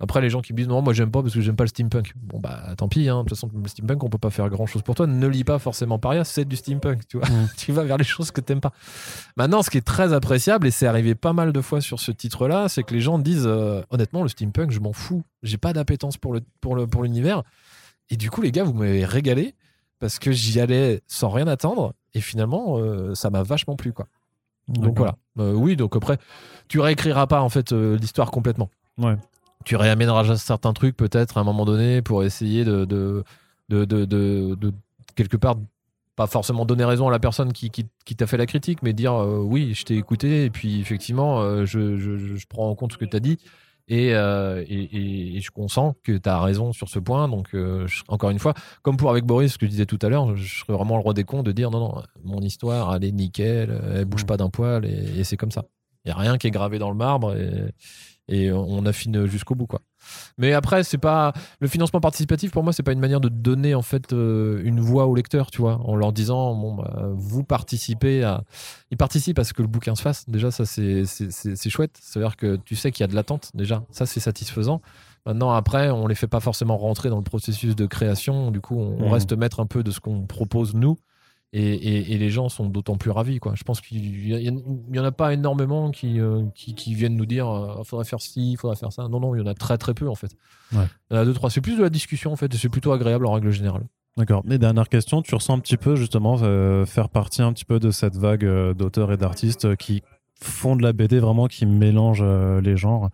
Après, 0.00 0.20
les 0.20 0.28
gens 0.28 0.40
qui 0.40 0.52
me 0.52 0.58
disent, 0.58 0.68
non, 0.68 0.82
moi, 0.82 0.92
j'aime 0.92 1.10
pas 1.10 1.22
parce 1.22 1.34
que 1.34 1.40
j'aime 1.40 1.56
pas 1.56 1.64
le 1.64 1.68
steampunk. 1.68 2.12
Bon, 2.16 2.40
bah, 2.40 2.74
tant 2.76 2.88
pis, 2.88 3.08
hein. 3.08 3.18
De 3.18 3.28
toute 3.28 3.30
façon, 3.30 3.48
le 3.54 3.68
steampunk, 3.68 4.02
on 4.02 4.08
peut 4.08 4.18
pas 4.18 4.30
faire 4.30 4.50
grand 4.50 4.66
chose 4.66 4.82
pour 4.82 4.94
toi. 4.94 5.06
Ne 5.06 5.26
lis 5.28 5.44
pas 5.44 5.58
forcément 5.58 5.98
paria, 5.98 6.24
c'est 6.24 6.44
du 6.44 6.56
steampunk, 6.56 7.06
tu 7.08 7.18
vois. 7.18 7.28
Mmh. 7.28 7.48
tu 7.56 7.72
vas 7.72 7.84
vers 7.84 7.96
les 7.96 8.04
choses 8.04 8.30
que 8.30 8.40
t'aimes 8.40 8.60
pas. 8.60 8.72
Maintenant, 9.36 9.62
ce 9.62 9.70
qui 9.70 9.78
est 9.78 9.86
très 9.86 10.12
appréciable, 10.12 10.66
et 10.66 10.70
c'est 10.70 10.86
arrivé 10.86 11.14
pas 11.14 11.32
mal 11.32 11.52
de 11.52 11.60
fois 11.60 11.80
sur 11.80 12.00
ce 12.00 12.10
titre-là, 12.10 12.68
c'est 12.68 12.82
que 12.82 12.92
les 12.92 13.00
gens 13.00 13.18
disent, 13.18 13.48
honnêtement, 13.90 14.22
le 14.22 14.28
steampunk, 14.28 14.72
je 14.72 14.80
m'en 14.80 14.92
fous. 14.92 15.22
J'ai 15.42 15.58
pas 15.58 15.72
d'appétence 15.72 16.16
pour 16.16 16.34
l'univers. 16.34 16.46
Le, 16.46 16.60
pour 16.60 16.76
le, 16.76 16.86
pour 16.86 17.04
et 18.10 18.16
du 18.16 18.30
coup, 18.30 18.42
les 18.42 18.52
gars, 18.52 18.64
vous 18.64 18.74
m'avez 18.74 19.04
régalé 19.04 19.54
parce 19.98 20.18
que 20.18 20.32
j'y 20.32 20.60
allais 20.60 21.00
sans 21.06 21.30
rien 21.30 21.46
attendre. 21.46 21.94
Et 22.14 22.20
finalement, 22.20 22.78
euh, 22.78 23.14
ça 23.14 23.30
m'a 23.30 23.42
vachement 23.42 23.76
plu. 23.76 23.92
Quoi. 23.92 24.06
Donc 24.68 24.98
voilà. 24.98 25.16
Euh, 25.38 25.52
oui, 25.52 25.76
donc 25.76 25.96
après, 25.96 26.18
tu 26.68 26.80
réécriras 26.80 27.26
pas 27.26 27.40
en 27.40 27.48
fait 27.48 27.72
euh, 27.72 27.96
l'histoire 27.96 28.30
complètement. 28.30 28.70
Ouais. 28.98 29.16
Tu 29.64 29.76
réaménageras 29.76 30.36
certains 30.36 30.72
trucs 30.72 30.96
peut-être 30.96 31.38
à 31.38 31.40
un 31.40 31.44
moment 31.44 31.64
donné 31.64 32.02
pour 32.02 32.22
essayer 32.22 32.64
de, 32.64 32.84
de, 32.84 33.24
de, 33.68 33.84
de, 33.84 34.74
quelque 35.14 35.36
part 35.36 35.56
pas 36.16 36.26
forcément 36.26 36.64
donner 36.64 36.84
raison 36.84 37.08
à 37.08 37.10
la 37.10 37.18
personne 37.18 37.52
qui, 37.52 37.70
qui, 37.70 37.86
qui 38.04 38.14
t'a 38.14 38.26
fait 38.26 38.36
la 38.36 38.46
critique, 38.46 38.82
mais 38.82 38.92
dire 38.92 39.14
oui, 39.14 39.74
je 39.74 39.84
t'ai 39.84 39.96
écouté 39.96 40.44
et 40.44 40.50
puis 40.50 40.80
effectivement, 40.80 41.64
je, 41.64 41.96
je, 41.98 42.36
je, 42.36 42.46
prends 42.46 42.68
en 42.68 42.74
compte 42.74 42.92
ce 42.92 42.98
que 42.98 43.04
tu 43.04 43.16
as 43.16 43.20
dit 43.20 43.38
euh, 43.90 44.64
et, 44.66 45.36
et, 45.36 45.40
je 45.40 45.50
consens 45.50 45.94
que 46.02 46.12
tu 46.12 46.28
as 46.28 46.40
raison 46.40 46.72
sur 46.72 46.88
ce 46.88 46.98
point. 46.98 47.28
Donc, 47.28 47.54
euh, 47.54 47.86
encore 48.08 48.30
une 48.30 48.38
fois, 48.38 48.54
comme 48.82 48.96
pour 48.96 49.10
avec 49.10 49.24
Boris, 49.24 49.52
ce 49.52 49.58
que 49.58 49.66
je 49.66 49.70
disais 49.70 49.86
tout 49.86 49.98
à 50.02 50.08
l'heure, 50.08 50.36
je 50.36 50.60
serais 50.60 50.72
vraiment 50.72 50.96
le 50.96 51.02
roi 51.02 51.14
des 51.14 51.24
cons 51.24 51.42
de 51.42 51.52
dire 51.52 51.70
non, 51.70 51.80
non, 51.80 52.02
mon 52.22 52.40
histoire, 52.40 52.94
elle 52.94 53.04
est 53.04 53.12
nickel, 53.12 53.78
elle 53.94 54.04
bouge 54.06 54.24
pas 54.24 54.36
d'un 54.36 54.50
poil 54.50 54.84
et, 54.86 55.22
c'est 55.24 55.36
comme 55.36 55.50
ça. 55.50 55.64
Il 56.04 56.08
n'y 56.08 56.12
a 56.12 56.16
rien 56.16 56.38
qui 56.38 56.46
est 56.46 56.50
gravé 56.50 56.78
dans 56.78 56.90
le 56.90 56.96
marbre 56.96 57.34
et, 58.28 58.52
on 58.52 58.86
affine 58.86 59.26
jusqu'au 59.26 59.54
bout. 59.54 59.66
quoi. 59.66 59.80
Mais 60.38 60.52
après, 60.52 60.84
c'est 60.84 60.98
pas 60.98 61.32
le 61.60 61.68
financement 61.68 62.00
participatif 62.00 62.50
pour 62.50 62.62
moi, 62.62 62.72
c'est 62.72 62.82
pas 62.82 62.92
une 62.92 63.00
manière 63.00 63.20
de 63.20 63.28
donner 63.28 63.74
en 63.74 63.82
fait 63.82 64.12
euh, 64.12 64.60
une 64.64 64.80
voix 64.80 65.06
aux 65.06 65.14
lecteurs, 65.14 65.50
tu 65.50 65.60
vois, 65.60 65.80
en 65.84 65.96
leur 65.96 66.12
disant 66.12 66.54
bon, 66.54 66.74
bah, 66.74 67.08
vous 67.14 67.44
participez 67.44 68.22
à, 68.22 68.42
ils 68.90 68.96
participent 68.96 69.38
à 69.38 69.44
ce 69.44 69.52
que 69.52 69.62
le 69.62 69.68
bouquin 69.68 69.94
se 69.94 70.02
fasse. 70.02 70.28
Déjà, 70.28 70.50
ça 70.50 70.64
c'est 70.64 71.04
c'est 71.04 71.70
chouette. 71.70 71.98
C'est-à-dire 72.00 72.36
que 72.36 72.56
tu 72.56 72.76
sais 72.76 72.90
qu'il 72.90 73.02
y 73.02 73.04
a 73.04 73.08
de 73.08 73.14
l'attente 73.14 73.50
déjà. 73.54 73.84
Ça 73.90 74.06
c'est 74.06 74.20
satisfaisant. 74.20 74.80
Maintenant, 75.26 75.52
après, 75.52 75.90
on 75.90 76.06
les 76.06 76.14
fait 76.14 76.26
pas 76.26 76.40
forcément 76.40 76.76
rentrer 76.76 77.08
dans 77.08 77.16
le 77.16 77.22
processus 77.22 77.74
de 77.74 77.86
création. 77.86 78.50
Du 78.50 78.60
coup, 78.60 78.76
on, 78.76 79.02
on 79.02 79.08
mmh. 79.08 79.12
reste 79.12 79.32
maître 79.32 79.60
un 79.60 79.66
peu 79.66 79.82
de 79.82 79.90
ce 79.90 79.98
qu'on 79.98 80.26
propose 80.26 80.74
nous. 80.74 80.98
Et, 81.56 82.18
les 82.18 82.30
gens 82.30 82.48
sont 82.48 82.66
d'autant 82.68 82.96
plus 82.96 83.12
ravis. 83.12 83.38
Quoi. 83.38 83.52
Je 83.54 83.62
pense 83.62 83.80
qu'il 83.80 84.02
n'y 84.02 84.98
en 84.98 85.04
a 85.04 85.12
pas 85.12 85.32
énormément 85.32 85.92
qui, 85.92 86.18
euh, 86.18 86.42
qui, 86.54 86.94
viennent 86.94 87.16
nous 87.16 87.26
dire 87.26 87.46
il 87.46 87.80
euh, 87.80 87.84
faudrait 87.84 88.04
faire 88.04 88.20
ci, 88.20 88.52
il 88.52 88.56
faudrait 88.56 88.76
faire 88.76 88.92
ça. 88.92 89.06
Non, 89.06 89.20
non, 89.20 89.36
il 89.36 89.38
y 89.38 89.42
en 89.42 89.46
a 89.46 89.54
très 89.54 89.78
très 89.78 89.94
peu 89.94 90.08
en 90.08 90.16
fait. 90.16 90.32
Ouais. 90.72 90.86
deux, 91.24 91.32
trois. 91.32 91.50
C'est 91.50 91.60
plus 91.60 91.76
de 91.76 91.82
la 91.82 91.90
discussion 91.90 92.32
en 92.32 92.36
fait, 92.36 92.52
et 92.52 92.58
c'est 92.58 92.68
plutôt 92.68 92.90
agréable 92.90 93.24
en 93.24 93.32
règle 93.32 93.52
générale. 93.52 93.84
D'accord. 94.16 94.42
Et 94.50 94.58
dernière 94.58 94.88
question, 94.88 95.22
tu 95.22 95.32
ressens 95.34 95.54
un 95.54 95.58
petit 95.60 95.76
peu 95.76 95.94
justement 95.94 96.38
euh, 96.42 96.86
faire 96.86 97.08
partie 97.08 97.42
un 97.42 97.52
petit 97.52 97.64
peu 97.64 97.78
de 97.78 97.92
cette 97.92 98.16
vague 98.16 98.44
d'auteurs 98.72 99.12
et 99.12 99.16
d'artistes 99.16 99.76
qui 99.76 100.02
font 100.40 100.74
de 100.74 100.82
la 100.82 100.92
BD 100.92 101.20
vraiment, 101.20 101.46
qui 101.46 101.66
mélangent 101.66 102.24
les 102.62 102.76
genres 102.76 103.10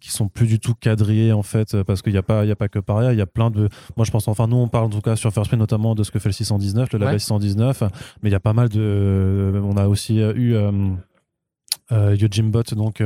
qui 0.00 0.10
sont 0.10 0.28
plus 0.28 0.46
du 0.46 0.58
tout 0.58 0.74
quadrillés 0.74 1.32
en 1.32 1.42
fait 1.42 1.74
euh, 1.74 1.84
parce 1.84 2.02
qu'il 2.02 2.12
n'y 2.12 2.18
a 2.18 2.22
pas 2.22 2.44
il 2.44 2.48
y 2.48 2.52
a 2.52 2.56
pas 2.56 2.68
que 2.68 2.78
Paria 2.78 3.12
il 3.12 3.18
y 3.18 3.22
a 3.22 3.26
plein 3.26 3.50
de 3.50 3.68
moi 3.96 4.04
je 4.04 4.10
pense 4.10 4.26
enfin 4.28 4.46
nous 4.46 4.56
on 4.56 4.68
parle 4.68 4.86
en 4.86 4.90
tout 4.90 5.00
cas 5.00 5.16
sur 5.16 5.32
First 5.32 5.48
Print 5.48 5.60
notamment 5.60 5.94
de 5.94 6.02
ce 6.02 6.10
que 6.10 6.18
fait 6.18 6.28
le 6.28 6.32
619 6.32 6.92
le 6.92 6.98
label 6.98 7.20
619 7.20 7.82
mais 8.22 8.30
il 8.30 8.32
y 8.32 8.36
a 8.36 8.40
pas 8.40 8.52
mal 8.52 8.68
de 8.68 8.80
euh, 8.80 9.60
on 9.62 9.76
a 9.76 9.86
aussi 9.86 10.20
euh, 10.20 10.32
eu 10.34 10.54
euh, 11.92 12.16
Yojimbot 12.16 12.62
donc 12.72 13.02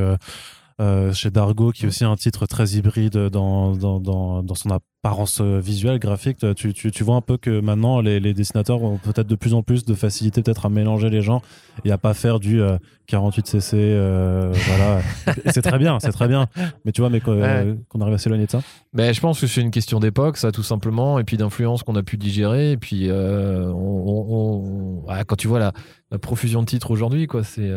euh, 0.81 1.13
chez 1.13 1.31
Dargo, 1.31 1.71
qui 1.71 1.85
est 1.85 1.87
aussi 1.87 2.05
un 2.05 2.17
titre 2.17 2.47
très 2.47 2.71
hybride 2.71 3.17
dans, 3.17 3.77
dans, 3.77 4.01
dans, 4.01 4.43
dans 4.43 4.55
son 4.57 4.71
apparence 4.71 5.41
euh, 5.41 5.61
visuelle, 5.61 6.01
graphique. 6.01 6.39
Tu, 6.57 6.75
tu, 6.75 6.91
tu, 6.91 7.05
vois 7.05 7.15
un 7.15 7.21
peu 7.21 7.37
que 7.37 7.61
maintenant, 7.61 8.01
les, 8.01 8.19
les 8.19 8.35
dessinateurs 8.35 8.83
ont 8.83 8.99
peut-être 8.99 9.29
de 9.29 9.37
plus 9.37 9.55
en 9.55 9.63
plus 9.63 9.85
de 9.85 9.95
facilité 9.95 10.43
peut-être 10.43 10.67
à 10.67 10.71
mélanger 10.71 11.11
les 11.11 11.23
gens 11.23 11.43
et 11.85 11.93
à 11.93 11.99
pas 11.99 12.13
faire 12.13 12.41
du 12.41 12.61
48cc. 13.09 13.75
Euh, 13.75 14.53
voilà. 14.53 15.01
c'est 15.53 15.63
très 15.63 15.79
bien, 15.79 16.01
c'est 16.01 16.11
très 16.11 16.27
bien. 16.27 16.49
Mais 16.85 16.91
tu 16.91 17.03
vois, 17.03 17.11
mais 17.11 17.21
qu'on 17.21 17.41
arrive 17.41 18.15
à 18.15 18.19
s'éloigner 18.19 18.47
de 18.47 18.51
ça. 18.51 18.61
Mais 18.95 19.07
ben, 19.07 19.15
je 19.15 19.21
pense 19.21 19.41
que 19.41 19.47
c'est 19.47 19.61
une 19.61 19.71
question 19.71 20.01
d'époque, 20.01 20.39
ça, 20.39 20.51
tout 20.51 20.65
simplement, 20.65 21.21
et 21.21 21.25
puis 21.25 21.37
d'influence 21.37 21.85
qu'on 21.85 21.95
a 21.95 22.03
pu 22.03 22.17
digérer. 22.17 22.73
Et 22.73 22.77
puis, 22.77 23.09
on, 23.13 25.05
quand 25.29 25.37
tu 25.37 25.47
vois 25.47 25.61
la, 25.61 25.73
la 26.11 26.19
profusion 26.19 26.63
de 26.63 26.67
titres 26.67 26.91
aujourd'hui, 26.91 27.29
quoi, 27.29 27.45
c'est 27.45 27.71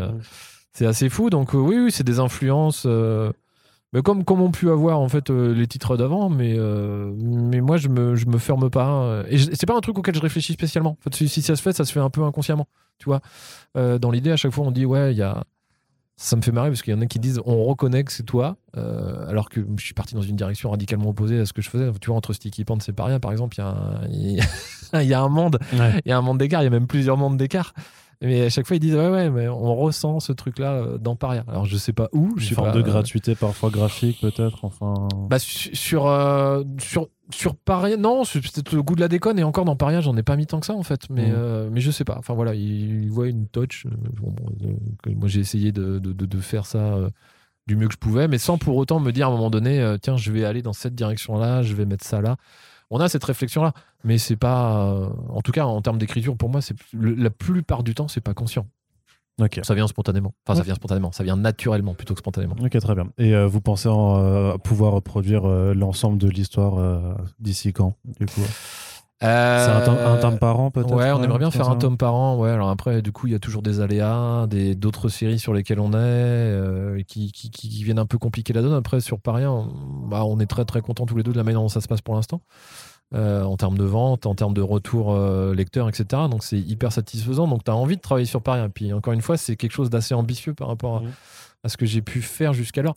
c'est 0.78 0.86
assez 0.86 1.10
fou. 1.10 1.32
Donc 1.32 1.56
euh, 1.56 1.58
oui, 1.58 1.80
oui, 1.80 1.92
c'est 1.92 2.04
des 2.04 2.20
influences. 2.20 2.84
Euh, 2.86 3.32
mais 3.94 4.04
comme, 4.04 4.24
comme 4.24 4.42
on 4.42 4.52
pu 4.52 4.70
avoir 4.70 5.00
en 5.00 5.10
fait 5.10 5.32
euh, 5.32 5.54
les 5.54 5.66
titres 5.66 5.98
d'avant, 5.98 6.30
mais, 6.30 6.56
mais 6.56 7.62
moi 7.62 7.78
je 7.78 7.88
me, 7.88 8.16
je 8.16 8.28
me 8.28 8.38
ferme 8.38 8.70
pas. 8.70 9.24
Et 9.28 9.40
c'est 9.40 9.66
pas 9.66 9.76
un 9.76 9.82
truc 9.82 9.98
auquel 9.98 10.14
je 10.14 10.22
réfléchis 10.22 10.54
spécialement. 10.54 10.92
En 10.92 11.10
fait, 11.10 11.28
si, 11.28 11.42
ça 11.42 11.56
se 11.56 11.62
fait, 11.62 11.74
ça 11.74 11.84
se 11.84 11.92
fait 11.92 12.00
un 12.00 12.12
peu 12.12 12.24
inconsciemment. 12.24 12.68
Tu 13.00 13.06
vois, 13.06 13.22
dans 13.76 14.12
l'idée, 14.12 14.32
à 14.32 14.38
chaque 14.38 14.52
fois, 14.52 14.66
on 14.66 14.72
dit 14.72 14.86
ouais, 14.86 15.14
il 15.14 15.18
y 15.18 15.24
a. 15.24 15.44
Ça 16.20 16.36
me 16.36 16.42
fait 16.42 16.52
marrer 16.52 16.70
parce 16.70 16.82
qu'il 16.82 16.96
y 16.96 16.98
en 16.98 17.02
a 17.02 17.06
qui 17.06 17.20
disent 17.20 17.40
on 17.46 17.64
reconnaît 17.66 18.04
que 18.04 18.12
c'est 18.12 18.24
toi, 18.24 18.58
alors 18.74 19.50
que 19.50 19.66
je 19.78 19.84
suis 19.84 19.94
parti 19.94 20.16
dans 20.16 20.22
une 20.22 20.36
direction 20.36 20.70
radicalement 20.70 21.10
opposée 21.10 21.40
à 21.40 21.46
ce 21.46 21.54
que 21.54 21.62
je 21.62 21.70
faisais. 21.70 21.90
Tu 22.02 22.08
vois, 22.08 22.18
entre 22.18 22.34
Sticky 22.34 22.66
Pants 22.66 22.78
et 22.88 22.92
Paria, 22.92 23.20
par 23.20 23.32
exemple, 23.32 23.56
il 23.58 23.62
y, 23.62 24.40
a 24.42 24.46
un, 24.94 25.02
y 25.02 25.14
a 25.14 25.22
un 25.22 25.30
monde, 25.30 25.60
il 25.72 26.02
y 26.06 26.12
a 26.12 26.18
un 26.18 26.22
monde 26.22 26.40
d'écart, 26.40 26.62
il 26.62 26.66
y 26.66 26.68
a 26.68 26.72
même 26.72 26.88
plusieurs 26.88 27.18
mondes 27.18 27.38
d'écart. 27.38 27.74
Mais 28.22 28.42
à 28.42 28.50
chaque 28.50 28.66
fois, 28.66 28.76
ils 28.76 28.80
disent 28.80 28.96
Ouais, 28.96 29.10
ouais, 29.10 29.30
mais 29.30 29.48
on 29.48 29.76
ressent 29.76 30.20
ce 30.20 30.32
truc-là 30.32 30.72
euh, 30.74 30.98
dans 30.98 31.16
Paria. 31.16 31.44
Alors, 31.48 31.66
je 31.66 31.78
sais 31.78 31.94
pas 31.94 32.10
où. 32.14 32.34
Je 32.38 32.44
Une 32.44 32.50
sais 32.50 32.56
forme 32.56 32.70
pas, 32.70 32.74
de 32.76 32.80
euh, 32.80 32.84
gratuité 32.84 33.36
parfois 33.36 33.70
graphique 33.70 34.20
peut-être. 34.22 34.66
Enfin. 34.66 35.08
Bah, 35.30 35.38
su- 35.40 35.76
sur, 35.76 36.08
euh, 36.08 36.64
sur, 36.80 37.10
sur 37.30 37.56
Paria, 37.56 37.96
non, 37.98 38.24
c'est 38.24 38.40
peut-être 38.42 38.74
le 38.74 38.82
goût 38.82 38.96
de 38.96 39.02
la 39.02 39.08
déconne. 39.08 39.38
Et 39.38 39.44
encore 39.44 39.66
dans 39.66 39.76
Paria, 39.76 40.02
j'en 40.02 40.18
ai 40.18 40.24
pas 40.24 40.36
mis 40.36 40.48
tant 40.48 40.60
que 40.60 40.66
ça, 40.66 40.74
en 40.74 40.82
fait. 40.84 41.02
Mais, 41.12 41.28
Mhm. 41.28 41.34
euh, 41.36 41.70
mais 41.72 41.80
je 41.82 41.92
sais 41.92 42.06
pas. 42.06 42.16
Enfin, 42.18 42.34
voilà, 42.34 42.56
ils, 42.56 43.04
ils 43.04 43.12
voient 43.12 43.28
une 43.28 43.48
touch. 43.48 43.86
bon, 44.20 44.34
euh, 44.66 45.12
moi, 45.16 45.28
j'ai 45.28 45.40
essayé 45.42 45.72
de, 45.72 46.00
de, 46.00 46.12
de- 46.12 46.26
de 46.26 46.40
faire 46.40 46.66
ça 46.66 46.80
euh, 46.80 47.10
du 47.68 47.76
mieux 47.76 47.88
que 47.88 47.94
je 47.94 48.00
pouvais, 48.00 48.28
mais 48.28 48.38
sans 48.40 48.58
pour 48.58 48.78
autant 48.78 49.00
me 49.00 49.12
dire 49.12 49.28
à 49.28 49.30
un 49.30 49.34
moment 49.34 49.50
donné 49.50 49.96
Tiens, 50.02 50.16
je 50.18 50.32
vais 50.32 50.46
aller 50.46 50.62
dans 50.62 50.72
cette 50.74 50.96
direction-là, 50.96 51.62
je 51.64 51.74
vais 51.76 51.86
mettre 51.86 52.06
ça 52.06 52.22
là. 52.22 52.38
On 52.90 53.00
a 53.00 53.10
cette 53.10 53.24
réflexion-là, 53.24 53.74
mais 54.04 54.18
c'est 54.18 54.36
pas. 54.38 54.88
euh, 54.88 55.10
en 55.30 55.42
tout 55.42 55.52
cas, 55.52 55.66
en 55.66 55.82
termes 55.82 55.98
d'écriture, 55.98 56.38
pour 56.38 56.50
moi, 56.50 56.62
c'est 56.62 56.76
le- 56.94 57.16
la 57.16 57.30
plupart 57.30 57.84
du 57.84 57.94
temps, 57.96 58.08
c'est 58.08 58.22
pas 58.22 58.34
conscient. 58.34 58.66
Ok. 59.42 59.60
Ça 59.64 59.76
vient 59.76 59.88
spontanément. 59.88 60.34
Enfin, 60.46 60.54
Ouais. 60.54 60.58
ça 60.62 60.64
vient 60.64 60.74
spontanément. 60.76 61.12
Ça 61.12 61.24
vient 61.24 61.36
naturellement 61.38 61.94
plutôt 61.94 62.14
que 62.16 62.20
spontanément. 62.22 62.56
Ok, 62.60 62.72
très 62.80 62.96
bien. 62.96 63.08
Et 63.20 63.36
euh, 63.36 63.46
vous 63.46 63.62
pensez 63.62 63.88
en, 63.88 64.18
euh, 64.18 64.58
pouvoir 64.58 64.94
reproduire 64.94 65.46
l'ensemble 65.48 66.18
de 66.18 66.28
l'histoire 66.30 67.18
d'ici 67.40 67.72
quand 67.74 67.94
Du 68.20 68.26
coup, 68.26 68.42
c'est 69.20 69.28
un, 69.28 69.82
tome- 69.84 69.98
un 69.98 70.18
tome 70.18 70.38
par 70.38 70.60
an 70.60 70.70
peut-être. 70.70 70.94
Ouais, 70.94 71.12
on 71.12 71.24
aimerait 71.24 71.40
bien 71.40 71.50
faire 71.52 71.70
un 71.70 71.76
tome 71.76 71.98
par 71.98 72.14
an. 72.14 72.38
Ouais, 72.38 72.52
alors 72.52 72.70
après, 72.70 73.02
du 73.02 73.12
coup, 73.12 73.26
il 73.28 73.34
y 73.34 73.36
a 73.36 73.40
toujours 73.40 73.62
des 73.64 73.80
aléas, 73.82 74.46
des 74.48 74.76
d'autres 74.76 75.10
séries 75.10 75.40
sur 75.40 75.54
lesquelles 75.54 75.80
on 75.80 75.92
est, 75.94 75.96
euh, 75.96 77.02
qui, 77.08 77.32
qui, 77.32 77.50
qui- 77.50 77.70
qui 77.70 77.84
viennent 77.84 77.98
un 78.00 78.06
peu 78.06 78.18
compliquer 78.20 78.54
la 78.54 78.62
donne. 78.62 78.74
Après, 78.74 79.00
sur 79.02 79.20
Paris, 79.20 79.46
on, 79.46 79.66
bah, 80.08 80.24
on 80.26 80.40
est 80.40 80.46
très 80.46 80.66
très 80.66 80.82
contents 80.82 81.06
tous 81.08 81.18
les 81.18 81.24
deux 81.24 81.32
de 81.32 81.38
la 81.38 81.44
manière 81.44 81.62
dont 81.62 81.70
ça 81.70 81.82
se 81.82 81.88
passe 81.88 82.02
pour 82.02 82.14
l'instant. 82.16 82.42
Euh, 83.16 83.42
en 83.44 83.56
termes 83.56 83.78
de 83.78 83.86
vente, 83.86 84.26
en 84.26 84.36
termes 84.36 84.54
de 84.54 84.62
retour 84.62 85.14
euh, 85.14 85.56
lecteur, 85.56 85.88
etc. 85.88 86.24
Donc 86.30 86.44
c'est 86.44 86.60
hyper 86.60 86.92
satisfaisant. 86.92 87.48
Donc 87.48 87.64
tu 87.64 87.72
as 87.72 87.76
envie 87.76 87.96
de 87.96 88.02
travailler 88.02 88.26
sur 88.28 88.42
Paris. 88.42 88.62
Et 88.66 88.70
puis 88.70 88.92
encore 88.94 89.14
une 89.14 89.22
fois, 89.22 89.38
c'est 89.38 89.56
quelque 89.56 89.72
chose 89.72 89.90
d'assez 89.90 90.14
ambitieux 90.14 90.54
par 90.54 90.68
rapport 90.68 90.98
à, 90.98 91.00
Mhm. 91.00 91.12
à 91.64 91.70
ce 91.70 91.78
que 91.78 91.86
j'ai 91.86 92.02
pu 92.02 92.22
faire 92.22 92.52
jusqu'alors. 92.54 92.96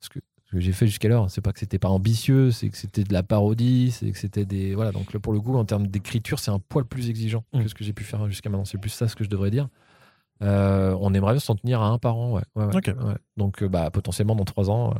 Parce 0.00 0.08
que 0.10 0.20
que 0.52 0.60
j'ai 0.60 0.72
fait 0.72 0.86
jusqu'alors, 0.86 1.30
c'est 1.30 1.40
pas 1.40 1.52
que 1.52 1.58
c'était 1.58 1.78
pas 1.78 1.88
ambitieux, 1.88 2.50
c'est 2.52 2.68
que 2.68 2.76
c'était 2.76 3.02
de 3.04 3.12
la 3.12 3.22
parodie, 3.24 3.90
c'est 3.90 4.10
que 4.12 4.18
c'était 4.18 4.44
des 4.44 4.74
voilà. 4.74 4.92
Donc 4.92 5.12
là, 5.12 5.18
pour 5.18 5.32
le 5.32 5.40
coup, 5.40 5.56
en 5.56 5.64
termes 5.64 5.86
d'écriture, 5.88 6.38
c'est 6.38 6.50
un 6.52 6.58
poil 6.60 6.84
plus 6.84 7.08
exigeant 7.10 7.44
Mhm. 7.52 7.62
que 7.64 7.68
ce 7.68 7.74
que 7.74 7.82
j'ai 7.84 7.92
pu 7.92 8.04
faire 8.04 8.28
jusqu'à 8.28 8.48
maintenant. 8.50 8.64
C'est 8.64 8.78
plus 8.78 8.90
ça 8.90 9.08
ce 9.08 9.16
que 9.16 9.24
je 9.24 9.30
devrais 9.30 9.50
dire. 9.50 9.68
Euh, 10.42 10.96
on 11.00 11.14
aimerait 11.14 11.32
bien 11.32 11.40
s'en 11.40 11.54
tenir 11.54 11.80
à 11.82 11.88
un 11.88 11.98
par 11.98 12.16
an, 12.16 12.32
ouais. 12.32 12.42
ouais, 12.56 12.64
ouais, 12.66 12.76
Ok. 12.76 12.86
ouais. 12.86 13.14
Donc 13.36 13.62
euh, 13.62 13.68
bah 13.68 13.90
potentiellement 13.90 14.34
dans 14.36 14.44
trois 14.44 14.70
ans. 14.70 14.94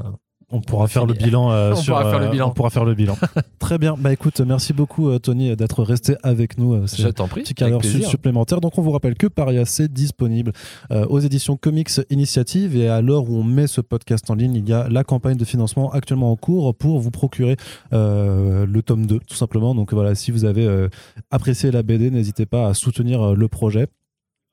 Euh, 0.52 0.56
On 0.56 0.60
pourra 0.60 0.84
va 0.84 0.88
faire 0.88 1.06
le 1.06 1.14
finir. 1.14 1.26
bilan. 1.26 1.50
euh, 1.52 1.72
On 1.76 1.76
sur, 1.76 1.94
pourra 1.94 2.10
faire 2.10 2.20
le 2.20 2.28
bilan. 2.30 2.48
On 2.48 2.52
pourra 2.52 2.70
faire 2.70 2.84
le 2.84 2.94
bilan. 2.94 3.16
Très 3.58 3.78
bien. 3.78 3.96
Bah 3.98 4.12
écoute, 4.12 4.40
merci 4.40 4.72
beaucoup 4.72 5.08
euh, 5.10 5.18
Tony 5.18 5.54
d'être 5.56 5.82
resté 5.82 6.16
avec 6.22 6.58
nous. 6.58 6.86
je 6.86 7.08
t'en 7.08 7.28
prie. 7.28 7.42
petit 7.42 7.54
quart 7.54 7.82
supplémentaire. 7.84 8.60
Donc 8.60 8.78
on 8.78 8.82
vous 8.82 8.90
rappelle 8.92 9.14
que 9.14 9.26
Paria 9.26 9.64
c'est 9.64 9.92
disponible 9.92 10.52
aux 10.90 11.20
éditions 11.20 11.56
Comics 11.56 11.90
Initiative 12.10 12.76
et 12.76 12.88
à 12.88 13.00
l'heure 13.00 13.28
où 13.30 13.36
on 13.36 13.44
met 13.44 13.66
ce 13.66 13.80
podcast 13.80 14.28
en 14.30 14.34
ligne, 14.34 14.54
il 14.56 14.68
y 14.68 14.72
a 14.72 14.88
la 14.88 15.04
campagne 15.04 15.36
de 15.36 15.44
financement 15.44 15.90
actuellement 15.90 16.30
en 16.32 16.36
cours 16.36 16.74
pour 16.74 16.98
vous 17.00 17.10
procurer 17.10 17.56
euh, 17.92 18.66
le 18.66 18.82
tome 18.82 19.06
2 19.06 19.18
tout 19.20 19.34
simplement. 19.36 19.74
Donc 19.74 19.92
voilà, 19.92 20.14
si 20.14 20.30
vous 20.30 20.44
avez 20.44 20.64
euh, 20.66 20.88
apprécié 21.30 21.70
la 21.70 21.82
BD, 21.82 22.10
n'hésitez 22.10 22.46
pas 22.46 22.66
à 22.68 22.74
soutenir 22.74 23.34
le 23.34 23.48
projet. 23.48 23.86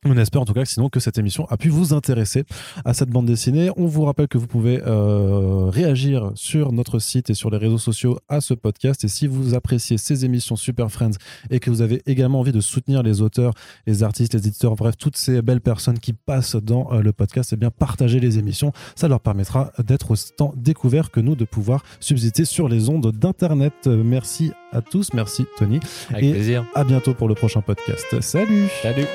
On 0.06 0.18
espère 0.18 0.41
en 0.41 0.45
tout 0.45 0.54
cas 0.54 0.64
que 0.64 0.70
sinon 0.70 0.88
que 0.88 1.02
cette 1.02 1.18
émission 1.18 1.45
a 1.50 1.58
pu 1.58 1.68
vous 1.68 1.93
intéresser 1.93 2.45
à 2.86 2.93
cette 2.93 3.10
bande 3.10 3.26
dessinée. 3.26 3.70
On 3.76 3.86
vous 3.86 4.06
rappelle 4.06 4.30
que 4.30 4.38
vous 4.38 4.47
pouvez 4.47 4.82
euh, 4.88 5.66
réagir 5.70 6.32
sur 6.36 6.72
notre 6.72 7.00
site 7.00 7.30
et 7.30 7.34
sur 7.34 7.50
les 7.50 7.58
réseaux 7.58 7.78
sociaux 7.78 8.18
à 8.30 8.39
ce 8.39 8.54
podcast. 8.54 9.04
Et 9.04 9.10
si 9.10 9.28
vous 9.28 9.56
appréciez 9.56 9.97
ces 9.97 10.24
émissions 10.24 10.56
Super 10.56 10.89
Friends 10.89 11.18
et 11.50 11.60
que 11.60 11.70
vous 11.70 11.82
avez 11.82 12.02
également 12.06 12.39
envie 12.39 12.54
de 12.54 12.62
soutenir 12.62 13.04
les 13.04 13.22
auteurs, 13.22 13.54
les 13.88 14.02
artistes, 14.04 14.34
les 14.36 14.47
éditeurs, 14.47 14.76
bref, 14.78 14.95
toutes 14.97 15.18
ces 15.18 15.41
belles 15.41 15.60
personnes 15.60 16.00
qui 16.00 16.14
passent 16.14 16.56
dans 16.56 16.93
euh, 16.93 17.02
le 17.02 17.12
podcast, 17.12 17.50
eh 17.52 17.58
bien 17.58 17.70
partagez 17.70 18.22
les 18.22 18.39
émissions. 18.39 18.72
Ça 18.95 19.10
leur 19.10 19.20
permettra 19.20 19.74
d'être 19.80 20.12
autant 20.12 20.54
découverts 20.56 21.12
que 21.12 21.20
nous, 21.20 21.36
de 21.36 21.43
pouvoir 21.43 21.84
subsister 22.00 22.45
sur 22.45 22.70
les 22.70 22.88
ondes 22.88 23.12
d'Internet. 23.12 23.74
Euh, 23.88 24.02
Merci 24.02 24.52
à 24.72 24.82
tous, 24.82 25.10
merci 25.14 25.45
Tony. 25.58 25.82
Avec 26.10 26.24
et- 26.24 26.32
plaisir. 26.32 26.66
À 26.74 26.86
bientôt 26.86 27.14
pour 27.14 27.28
le 27.28 27.36
prochain 27.36 27.60
podcast. 27.62 28.22
Salut 28.22 28.70
Salut. 28.82 29.06